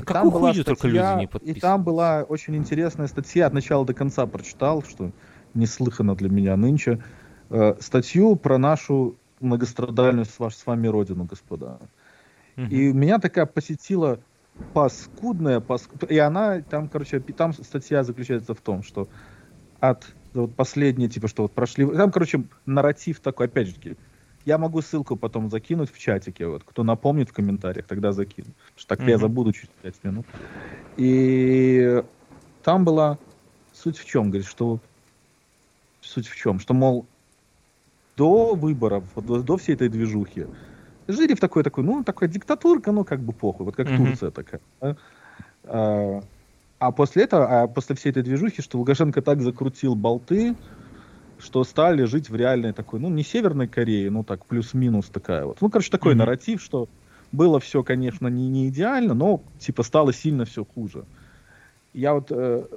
[0.00, 1.60] На Там какую была хуйню только люди не И подписываются?
[1.60, 5.10] там была очень интересная статья, от начала до конца прочитал, что
[5.54, 7.02] неслыханно для меня нынче.
[7.50, 11.78] Э, статью про нашу многострадальную с, ваш- с вами родину, господа.
[12.56, 14.20] И меня такая посетила
[14.72, 19.08] паскудная, паск- и она, там, короче, там статья заключается в том, что
[19.80, 23.74] от вот последние, типа, что вот прошли, там, короче, нарратив такой, опять же
[24.44, 28.54] я могу ссылку потом закинуть в чатике, вот, кто напомнит в комментариях, тогда закину.
[28.54, 29.18] Потому что так я Мгм.
[29.18, 30.28] забуду через 5 минут.
[30.96, 32.02] И
[32.62, 33.20] там была
[33.72, 34.82] суть в чем, говорит, что
[36.00, 37.10] суть в чем, что, мол,
[38.16, 40.48] до выборов, до, до всей этой движухи,
[41.08, 43.90] жили в такой, такой, ну, такая диктатурка, ну, как бы похуй, вот как Мгм.
[43.92, 44.62] Турция такая.
[44.80, 44.96] да.
[45.64, 46.20] А,
[46.80, 50.56] а после этого, а после всей этой движухи, что Лукашенко так закрутил болты,
[51.40, 55.60] что стали жить в реальной такой, ну, не Северной Корее, ну, так, плюс-минус такая вот.
[55.60, 56.20] Ну, короче, такой Мгм.
[56.20, 56.90] нарратив, что
[57.32, 61.06] было все, конечно, не, не идеально, но, типа, стало сильно все хуже.
[61.92, 62.68] Я вот, э,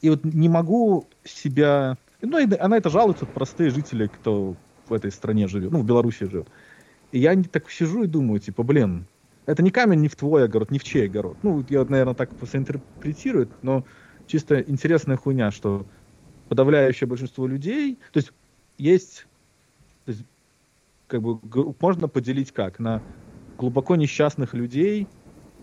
[0.00, 1.98] и вот не могу себя...
[2.20, 4.58] Ну, и она это жалуется, простые жители, кто
[4.88, 6.50] в этой стране живет, ну, в Беларуси живет.
[7.12, 9.08] И я так сижу и думаю, типа, блин,
[9.46, 11.38] это не камень не в твой огород, не в чей огород.
[11.42, 13.86] Ну, я, наверное, так просто интерпретирую, но
[14.26, 15.88] чисто интересная хуйня, что
[16.48, 18.32] подавляющее большинство людей, то есть
[18.78, 19.26] есть,
[20.04, 20.24] то есть,
[21.06, 21.38] как бы
[21.80, 23.02] можно поделить как на
[23.58, 25.06] глубоко несчастных людей,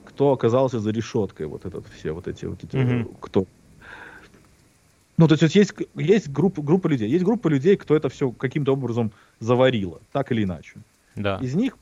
[0.05, 3.45] кто оказался за решеткой, вот этот все вот эти вот эти, э, кто.
[5.17, 8.73] Ну, то есть, есть, есть группа, группа людей, есть группа людей, кто это все каким-то
[8.73, 10.81] образом заварила, так или иначе.
[11.15, 11.39] Да.
[11.41, 11.77] Из них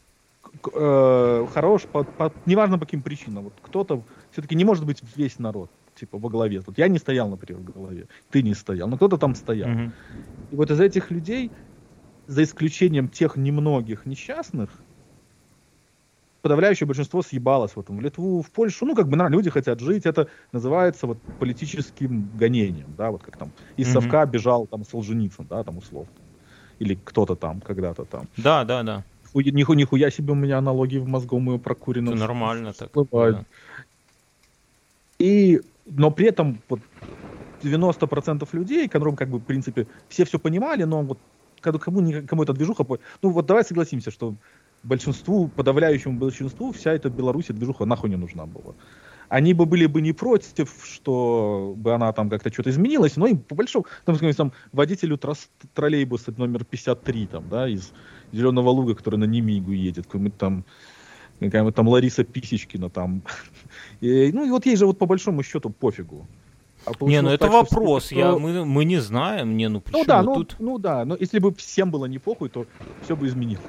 [0.74, 5.40] э, хорош, по, по- неважно по каким причинам, вот кто-то все-таки не может быть весь
[5.40, 6.62] народ, типа, во главе.
[6.66, 9.70] Вот я не стоял, например, в главе, ты не стоял, но кто-то там стоял.
[9.70, 9.94] Мгм.
[10.52, 11.54] И вот из этих людей,
[12.28, 14.86] за исключением тех немногих несчастных,
[16.42, 18.86] подавляющее большинство съебалось вот, в Литву, в Польшу.
[18.86, 20.06] Ну, как бы люди хотят жить.
[20.06, 23.94] Это называется вот политическим гонением, да, вот как там из Мгм.
[23.94, 26.12] Совка бежал там Солженицын, да, там условно.
[26.80, 28.30] Или кто-то там, когда-то там.
[28.38, 29.04] Да, да, да.
[29.36, 32.12] Ниху, нихуя себе у меня аналогии в мозгу мою прокурено.
[32.12, 32.92] Это нормально так.
[33.14, 33.46] да.
[35.24, 36.82] И, но при этом вот
[37.64, 41.20] 90% людей, которым как бы, в принципе, все все понимали, но вот
[41.62, 42.86] кому, кому эта движуха...
[43.22, 44.36] Ну вот давай согласимся, что
[44.84, 48.76] большинству, подавляющему большинству вся эта Беларусь движуха нахуй не нужна была.
[49.30, 53.38] Они бы были бы не против, что бы она там как-то что-то изменилась, но им
[53.38, 55.18] по большому, там, скажем, там водителю
[55.74, 57.94] троллейбуса номер 53, там, да, из
[58.34, 60.66] Зеленого Луга, который на Немигу едет, какой-нибудь там
[61.40, 63.22] какая-нибудь там Лариса Писечкина там.
[64.02, 66.28] И, ну и вот ей же вот по большому счету пофигу.
[66.86, 68.04] А Не, ну это так, что вопрос.
[68.04, 69.56] все-таки, Я, что- мы, мы не знаем.
[69.56, 70.56] Не, ну почему Ну да, ну, тут...
[70.60, 72.66] ну да, но если бы всем было не похуй, то
[73.04, 73.64] все бы изменилось.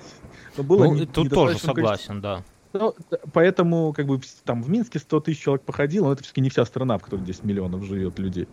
[0.57, 1.75] Но было Ну, не- тут тоже недостаточное количество.
[1.75, 2.45] согласен, да.
[2.73, 2.93] Ну,
[3.33, 6.65] поэтому, как бы, там в Минске 100 тысяч человек походило, но это все-таки не вся
[6.65, 8.49] страна, в которой 10 миллионов живет людей.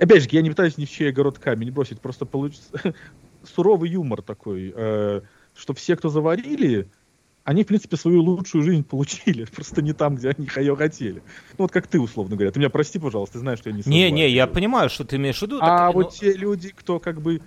[0.00, 2.72] Опять же, я не пытаюсь ни в чей огород камень бросить, просто получится
[3.54, 5.20] суровый юмор такой, э,
[5.54, 6.88] что все, кто заварили,
[7.50, 11.16] они, в принципе, свою лучшую жизнь получили, просто не там, где они ее хотели.
[11.58, 12.52] Ну, вот как ты, условно говоря.
[12.52, 15.16] Ты меня прости, пожалуйста, ты знаешь, что я не Не, не, я понимаю, что ты
[15.16, 15.58] имеешь в виду.
[15.60, 17.42] А так, вот ну, те люди, кто как бы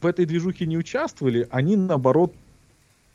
[0.00, 2.34] в этой движухе не участвовали, они, наоборот,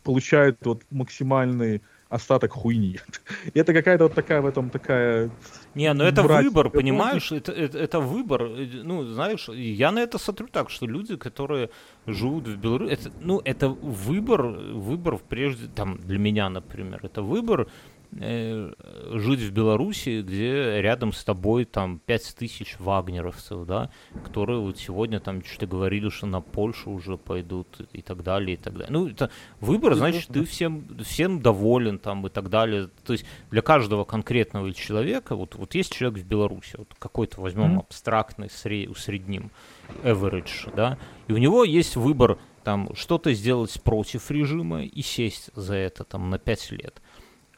[0.04, 1.82] получают вот максимальный
[2.16, 3.00] остаток хуйни.
[3.54, 5.30] это какая-то вот такая в этом такая...
[5.76, 7.32] Не, ну это выбор, понимаешь?
[7.32, 8.50] Это, это, это выбор.
[8.84, 11.70] Ну, знаешь, я на это смотрю так, что люди, которые
[12.08, 17.68] живут в Беларуси, это, ну, это выбор, выбор прежде, там, для меня, например, это выбор
[18.16, 23.92] жить в Беларуси, где рядом с тобой там пять тысяч вагнеровцев, да,
[24.24, 28.58] которые вот сегодня там что-то говорили, что на Польшу уже пойдут и так далее, и
[28.58, 28.88] так далее.
[28.90, 29.30] Ну, это
[29.60, 32.90] выбор, значит, ты всем, всем доволен там и так далее.
[33.06, 37.80] То есть для каждого конкретного человека, вот, вот есть человек в Беларуси, вот какой-то возьмем
[37.80, 37.86] mm-hmm.
[37.88, 39.52] абстрактный, сред, усредним,
[40.04, 40.98] average, да,
[41.28, 46.30] и у него есть выбор там что-то сделать против режима и сесть за это там
[46.30, 47.02] на пять лет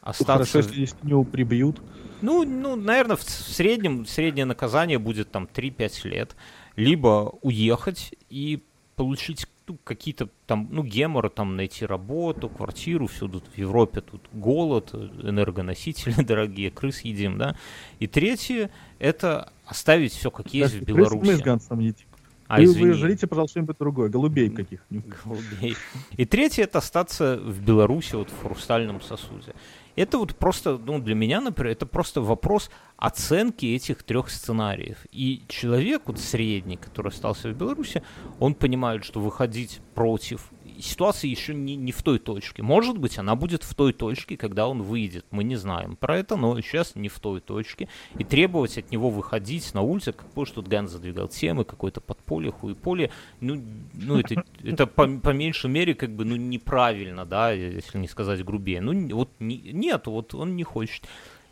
[0.08, 0.32] остаться...
[0.32, 1.80] Хорошо, если, него прибьют.
[2.22, 6.36] Ну, ну, наверное, в среднем, среднее наказание будет там 3-5 лет.
[6.76, 8.62] Либо уехать и
[8.96, 14.94] получить ну, какие-то там, ну, геморы, там, найти работу, квартиру, всюду в Европе тут голод,
[14.94, 17.54] энергоносители дорогие, крыс едим, да.
[17.98, 21.26] И третье, это оставить все как есть да, в Беларуси.
[21.26, 22.07] Мы с Гансом едим.
[22.48, 24.08] А, вы, вы жрите, пожалуйста, что-нибудь другое.
[24.08, 25.14] Голубей каких-нибудь.
[25.24, 25.76] Голубей.
[26.16, 29.54] И третье это остаться в Беларуси, вот в хрустальном сосуде.
[29.96, 34.96] Это вот просто, ну, для меня, например, это просто вопрос оценки этих трех сценариев.
[35.10, 38.02] И человек, вот средний, который остался в Беларуси,
[38.38, 40.50] он понимает, что выходить против
[40.80, 42.62] ситуация еще не, не в той точке.
[42.62, 45.26] Может быть, она будет в той точке, когда он выйдет.
[45.30, 47.88] Мы не знаем про это, но сейчас не в той точке.
[48.18, 52.52] И требовать от него выходить на улицу, как позже тут Ган задвигал темы, какое-то подполье,
[52.52, 53.10] хуеполе,
[53.40, 53.62] ну,
[53.94, 58.44] ну это, это по, по меньшей мере как бы ну, неправильно, да, если не сказать
[58.44, 58.80] грубее.
[58.80, 61.04] Ну, вот не, нет, вот он не хочет.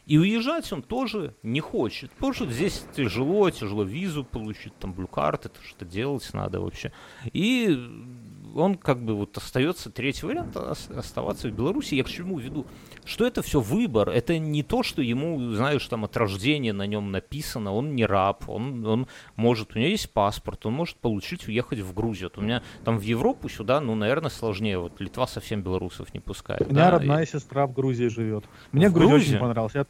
[0.06, 2.12] И уезжать он тоже не хочет.
[2.12, 6.92] Потому что здесь тяжело, тяжело визу получить, там блюкарт, это что делать надо вообще.
[7.32, 7.76] И
[8.56, 11.94] он как бы вот остается третий вариант оставаться в Беларуси.
[11.94, 12.66] Я к чему веду?
[13.04, 14.08] Что это все выбор.
[14.10, 17.72] Это не то, что ему, знаешь, там от рождения на нем написано.
[17.72, 18.48] Он не раб.
[18.48, 19.06] Он, он
[19.36, 22.30] может, у него есть паспорт, он может получить, уехать в Грузию.
[22.34, 24.78] Вот у меня там в Европу сюда, ну, наверное, сложнее.
[24.78, 26.62] Вот Литва совсем белорусов не пускает.
[26.62, 26.90] У меня да?
[26.92, 27.26] родная и...
[27.26, 28.44] сестра в Грузии живет.
[28.72, 29.30] Мне в Грузия Грузии?
[29.30, 29.74] очень понравилась.
[29.74, 29.86] Я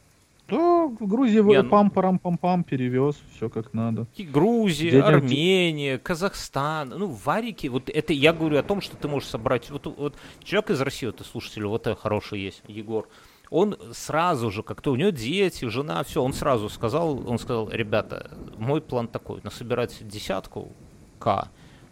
[0.49, 4.07] да, в Грузии Не, ну пам парам пам пам перевез, все как надо.
[4.15, 5.07] И Грузия, Дядя...
[5.07, 9.85] Армения, Казахстан, ну, варики, вот это я говорю о том, что ты можешь собрать, вот,
[9.85, 13.07] вот человек из России, вот слушатель, вот это хороший есть, Егор,
[13.49, 18.31] он сразу же, как-то у него дети, жена, все, он сразу сказал, он сказал, ребята,
[18.57, 20.73] мой план такой, насобирать десятку
[21.19, 21.49] К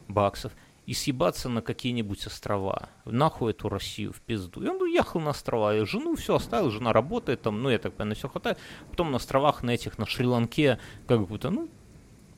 [0.08, 0.52] баксов–
[0.86, 2.90] и съебаться на какие-нибудь острова.
[3.06, 4.64] Нахуй эту Россию в пизду.
[4.64, 7.94] И он уехал на острова, и жену все оставил, жена работает там, ну, я так
[7.94, 8.58] понимаю, все хватает.
[8.90, 11.70] Потом на островах на этих, на Шри-Ланке, как будто, ну,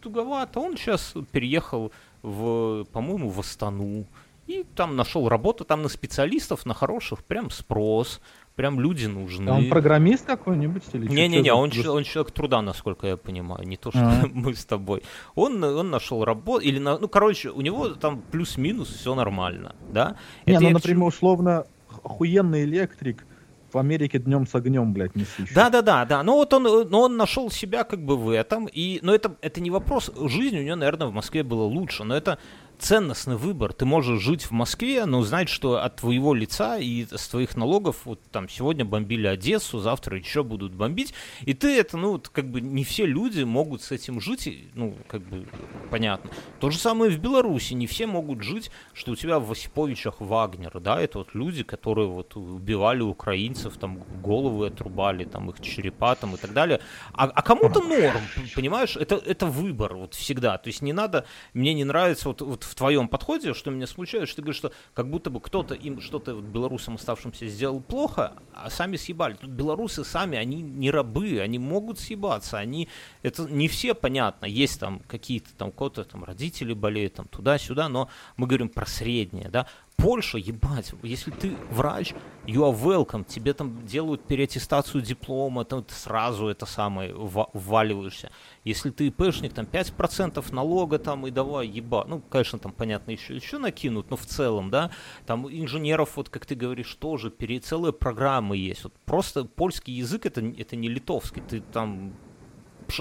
[0.02, 0.60] туговато.
[0.60, 1.92] Он сейчас переехал
[2.22, 4.06] в, по-моему, в Астану.
[4.48, 8.22] И там нашел работу, там на специалистов, на хороших, прям спрос
[8.58, 9.50] прям люди нужны.
[9.50, 13.92] А он программист какой-нибудь или Не-не-не, он, он человек труда, насколько я понимаю, не то,
[13.92, 14.28] что А-а-а.
[14.34, 15.04] мы с тобой.
[15.36, 20.18] Он, он нашел работу, или, на, ну, короче, у него там плюс-минус все нормально, да?
[20.46, 21.06] Не, Это ну, например, чему...
[21.06, 21.66] условно,
[22.04, 23.26] охуенный электрик,
[23.72, 25.54] в Америке днем с огнем, блядь, не сыщешь.
[25.54, 26.24] Да, да, да, да.
[26.24, 28.68] Ну вот он, но он нашел себя как бы в этом.
[28.72, 30.10] И, но это, это не вопрос.
[30.16, 32.06] Жизнь у него, наверное, в Москве была лучше.
[32.06, 32.40] Но это
[32.80, 33.74] ценностный выбор.
[33.74, 38.02] Ты можешь жить в Москве, но знать, что от твоего лица и с твоих налогов
[38.06, 41.14] вот там сегодня бомбили Одессу, завтра еще будут бомбить.
[41.42, 44.96] И ты это, ну, вот, как бы не все люди могут с этим жить, ну,
[45.08, 45.48] как бы
[45.90, 46.30] понятно.
[46.60, 47.74] То же самое в Беларуси.
[47.74, 52.08] Не все могут жить, что у тебя в Осиповичах Вагнер, да, это вот люди, которые
[52.08, 56.80] вот убивали украинцев, там головы отрубали, там их черепа там и так далее.
[57.14, 58.22] А, а кому-то норм,
[58.56, 58.96] понимаешь?
[58.96, 60.58] Это, это выбор вот всегда.
[60.58, 64.28] То есть не надо, мне не нравится вот, вот в твоем подходе, что меня смущает,
[64.28, 68.34] что ты говоришь, что как будто бы кто-то им что-то вот, белорусам оставшимся сделал плохо,
[68.54, 69.34] а сами съебали.
[69.36, 72.88] Тут белорусы сами, они не рабы, они могут съебаться, они,
[73.24, 78.10] это не все понятно, есть там какие-то там кого-то там родители болеют, там туда-сюда, но
[78.36, 82.14] мы говорим про среднее, да, Польша, ебать, если ты врач,
[82.46, 88.30] you are welcome, тебе там делают переаттестацию диплома, там ты сразу это самое вваливаешься.
[88.64, 92.06] Если ты ИПшник, там 5% налога там и давай еба.
[92.08, 94.92] Ну, конечно, там, понятно, еще, еще накинут, но в целом, да,
[95.26, 97.34] там инженеров, вот как ты говоришь, тоже
[97.64, 98.84] целые программы есть.
[98.84, 102.14] Вот просто польский язык это, это не литовский, ты там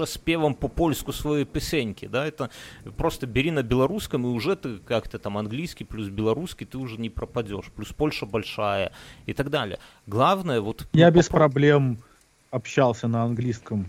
[0.05, 2.49] спевом по польску своей песеньки, да, это
[2.97, 7.09] просто бери на белорусском, и уже ты как-то там английский плюс белорусский, ты уже не
[7.09, 8.91] пропадешь, плюс Польша большая
[9.25, 9.79] и так далее.
[10.05, 10.87] Главное, вот...
[10.93, 11.99] Я без проблем
[12.51, 13.87] общался на английском.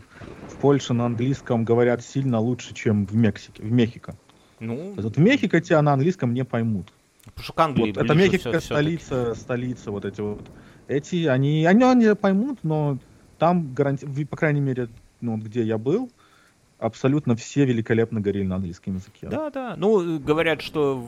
[0.49, 4.17] В Польше на английском говорят сильно лучше, чем в Мексике, в Мехико.
[4.61, 6.93] Ну, Вот в Мехико тебя на английском не поймут.
[7.25, 8.65] потому что к Англии Вот это Мехико всё-таки.
[8.65, 10.43] столица, столица, вот эти вот.
[10.89, 12.99] Эти, они, они, они поймут, но
[13.39, 14.25] там, гаранти...
[14.25, 14.89] по крайней мере,
[15.21, 16.11] ну, вот где я был,
[16.79, 19.29] абсолютно все великолепно говорили на английском языке.
[19.29, 19.75] Да, да.
[19.77, 21.05] Ну, говорят, что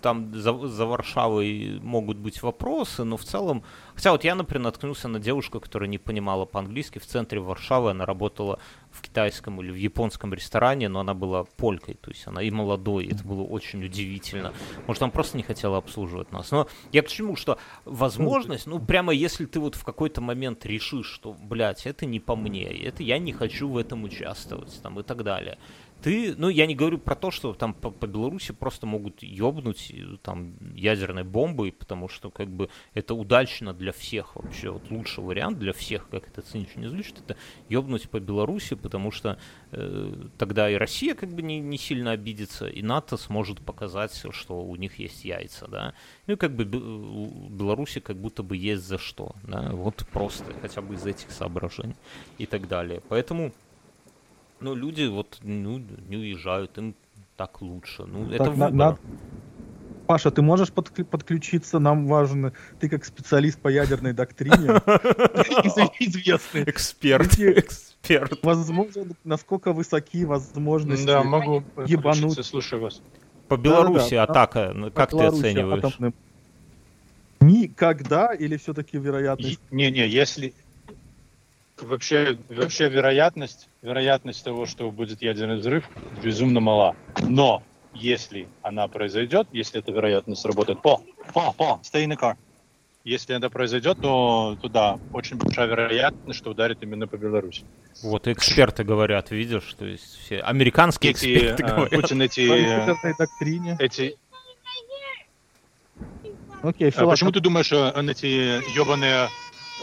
[0.00, 3.62] там за, за Варшавой могут быть вопросы, но в целом...
[3.94, 6.98] Хотя вот я, например, наткнулся на девушку, которая не понимала по-английски.
[6.98, 8.60] В центре Варшавы она работала
[8.98, 13.04] в китайском или в японском ресторане, но она была полькой, то есть она и молодой,
[13.04, 14.52] и это было очень удивительно.
[14.86, 16.50] Может, она просто не хотела обслуживать нас.
[16.50, 21.06] Но я к чему, что возможность, ну, прямо если ты вот в какой-то момент решишь,
[21.06, 25.02] что, блядь, это не по мне, это я не хочу в этом участвовать, там, и
[25.02, 25.58] так далее.
[26.02, 29.90] Ты, ну, я не говорю про то, что там по, по Беларуси просто могут ёбнуть
[29.90, 34.70] э, там ядерной бомбой, потому что, как бы, это удачно для всех вообще.
[34.70, 37.36] Вот лучший вариант для всех, как это цинично не звучит, это
[37.68, 39.38] ёбнуть по Беларуси, потому что
[39.72, 44.62] э, тогда и Россия как бы не, не сильно обидится, и НАТО сможет показать, что
[44.62, 45.94] у них есть яйца, да.
[46.28, 50.80] Ну и как бы Беларуси как будто бы есть за что, да, вот просто, хотя
[50.80, 51.96] бы из этих соображений
[52.38, 53.02] и так далее.
[53.08, 53.52] Поэтому,
[54.60, 55.78] ну, люди вот, ну,
[56.08, 56.94] не уезжают, им
[57.36, 58.04] так лучше.
[58.04, 58.72] Ну, это Так, на- выбор.
[58.72, 58.98] на-
[60.06, 61.78] Паша, ты можешь подк- подключиться?
[61.78, 64.54] Нам важно, ты как специалист по ядерной доктрине,
[65.64, 66.62] из- известный.
[66.64, 68.38] Эксперт, эксперт.
[68.42, 72.42] Возможно, насколько высоки возможности Да, могу ебануть.
[72.44, 73.02] слушаю вас.
[73.48, 75.94] По Беларуси атака, ну, как ты оцениваешь?
[77.40, 79.60] Никогда или все-таки вероятность?
[79.70, 80.54] Не-не, если
[81.82, 85.84] вообще, вообще вероятность, вероятность того, что будет ядерный взрыв,
[86.22, 86.96] безумно мала.
[87.22, 87.62] Но
[87.94, 91.00] если она произойдет, если эта вероятность работает, по,
[91.32, 92.36] по, по, stay in the car.
[93.04, 97.64] Если это произойдет, то, то да, очень большая вероятность, что ударит именно по Беларуси.
[98.02, 101.90] Вот эксперты говорят, видишь, то есть все американские Эти, эксперты э, говорят.
[101.90, 104.16] Путин эти, э, эти...
[106.60, 108.26] Окей, А почему ты думаешь, что он эти
[108.76, 109.28] ебаные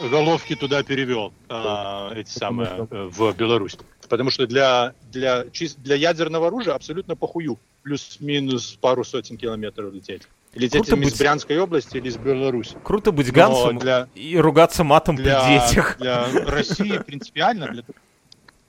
[0.02, 3.78] головки туда перевел, а, эти самые, э, в Беларусь?
[4.10, 5.46] Потому что для, для,
[5.78, 7.58] для ядерного оружия абсолютно похую.
[7.84, 10.24] Плюс-минус пару сотен километров лететь.
[10.54, 12.76] Лететь Круто из быть- Брянской области или из Беларуси.
[12.84, 15.98] Круто быть Но Гансом для, и ругаться матом для, при детях.
[16.00, 17.84] для России принципиально, для,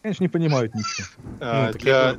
[0.03, 1.07] конечно, не понимают ничего.
[1.41, 2.13] э, Ну, для,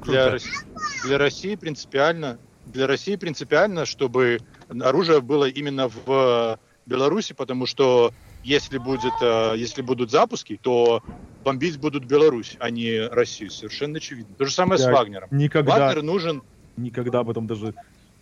[1.03, 4.39] для России принципиально, для России принципиально, чтобы
[4.69, 8.13] оружие было именно в Беларуси, потому что
[8.47, 11.01] если будет, э, если будут запуски, то
[11.43, 13.51] бомбить будут Беларусь, а не Россию.
[13.51, 14.35] Совершенно очевидно.
[14.37, 15.27] То же самое с Я Вагнером.
[15.31, 16.41] Никогда, Вагнер нужен.
[16.77, 17.73] никогда об этом даже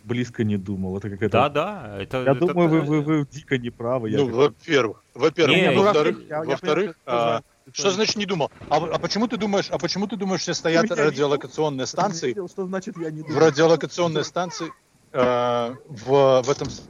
[0.02, 0.98] близко не думал.
[0.98, 1.32] Это какая-то...
[1.32, 1.96] Да, да.
[2.02, 4.10] Это, Я это- думаю, вы, вы, вы дико неправы.
[4.10, 8.16] Я Ну, как- во-первых, во-первых, Не, ну, во-вторых, я- я во-вторых, понимаю, а, что значит
[8.16, 8.50] не думал?
[8.68, 12.28] А, а почему ты думаешь, а почему ты думаешь, все стоят я радиолокационные Я станции
[12.28, 13.40] видел, Что значит я не в думал?
[13.42, 14.72] радиолокационной станции
[15.12, 16.88] э, в, в этом с-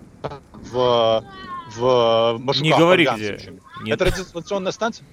[0.73, 1.23] в
[1.67, 3.39] в Машуках, Не говори где.
[3.87, 5.07] Это радиолокационная станция.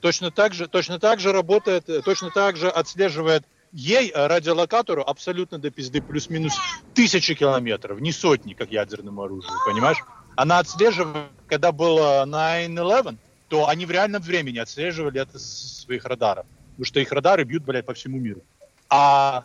[0.00, 5.02] Точно так же, точно так же работает, э, точно так же отслеживает ей э, радиолокатору
[5.02, 6.54] абсолютно до пизды плюс-минус
[6.94, 9.98] тысячи километров, не сотни, как ядерному оружию, понимаешь?
[10.36, 13.16] Она отслеживает, когда было 9-11,
[13.48, 16.46] то они в реальном времени отслеживали это с своих радаров.
[16.70, 18.42] Потому что их радары бьют, блядь, по всему миру.
[18.88, 19.44] А,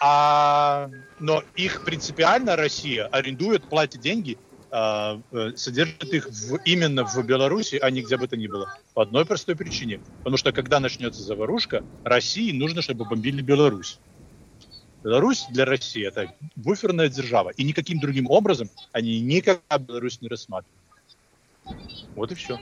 [0.00, 7.76] а, но их принципиально Россия арендует, платит деньги, э, содержит их в- именно в Беларуси,
[7.80, 8.74] а не где бы то ни было.
[8.94, 10.00] По одной простой причине.
[10.18, 13.98] Потому что когда начнется заварушка, России нужно, чтобы бомбили Беларусь.
[15.04, 17.50] Беларусь для России это буферная держава.
[17.50, 20.78] И никаким другим образом они никогда Беларусь не рассматривают.
[22.14, 22.58] Вот и все.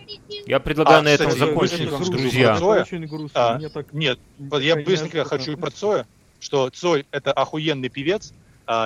[0.46, 2.16] Я предлагаю А, на этом кстати, закончить, грустно.
[2.16, 2.50] друзья.
[2.50, 2.82] Это Цоя?
[2.82, 3.30] очень грустно.
[3.54, 3.92] А, Мне так...
[3.92, 6.06] Нет, вот я быстренько хочу про Цоя,
[6.40, 8.34] что Цой это охуенный певец, а,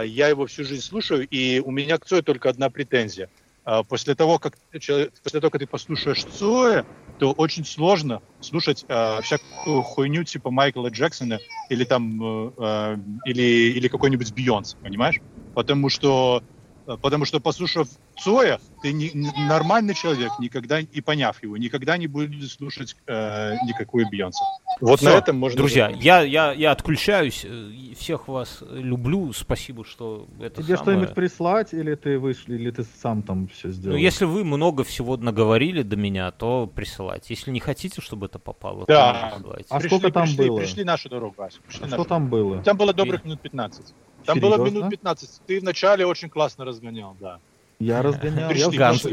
[0.04, 3.30] я его всю жизнь слушаю, и у меня к Цою только одна претензия.
[3.64, 6.86] А, После того, как человек, после того, как ты послушаешь Цоя,
[7.16, 13.42] то очень сложно слушать а, всякую хуйню типа Майкла Джексона или там э, э, или
[13.78, 15.20] или какой-нибудь Бейонсе, понимаешь?
[15.54, 16.42] Потому что
[16.86, 19.10] э, потому что послушав Цоя, ты не,
[19.48, 24.42] нормальный человек, никогда и поняв его, никогда не будет слушать э, никакую Бейонсе.
[24.80, 25.56] Вот Всё, на этом можно.
[25.56, 27.44] Друзья, я, я, я отключаюсь.
[27.44, 29.32] э, Всех вас люблю.
[29.32, 33.68] Спасибо, что это Тебе самое- что-нибудь прислать, или ты вышли, или ты сам там все
[33.68, 33.96] Ну, сделал?
[33.96, 37.26] если вы много всего наговорили до меня, то присылайте.
[37.34, 39.12] Если не хотите, чтобы это попало, Да.
[39.30, 39.66] то присылайте.
[39.70, 40.58] А Пришли, сколько там пришли, было?
[40.58, 41.58] Пришли нашу дорогу, Вася.
[41.66, 42.62] Пришли А нашу что там было?
[42.62, 43.94] Там было добрых минут 15.
[44.24, 44.76] Там было Серьезно?
[44.78, 45.40] минут 15.
[45.46, 47.38] Ты вначале очень классно разгонял, да.
[47.78, 48.50] Я разгонял.
[48.50, 49.06] Я Ганс.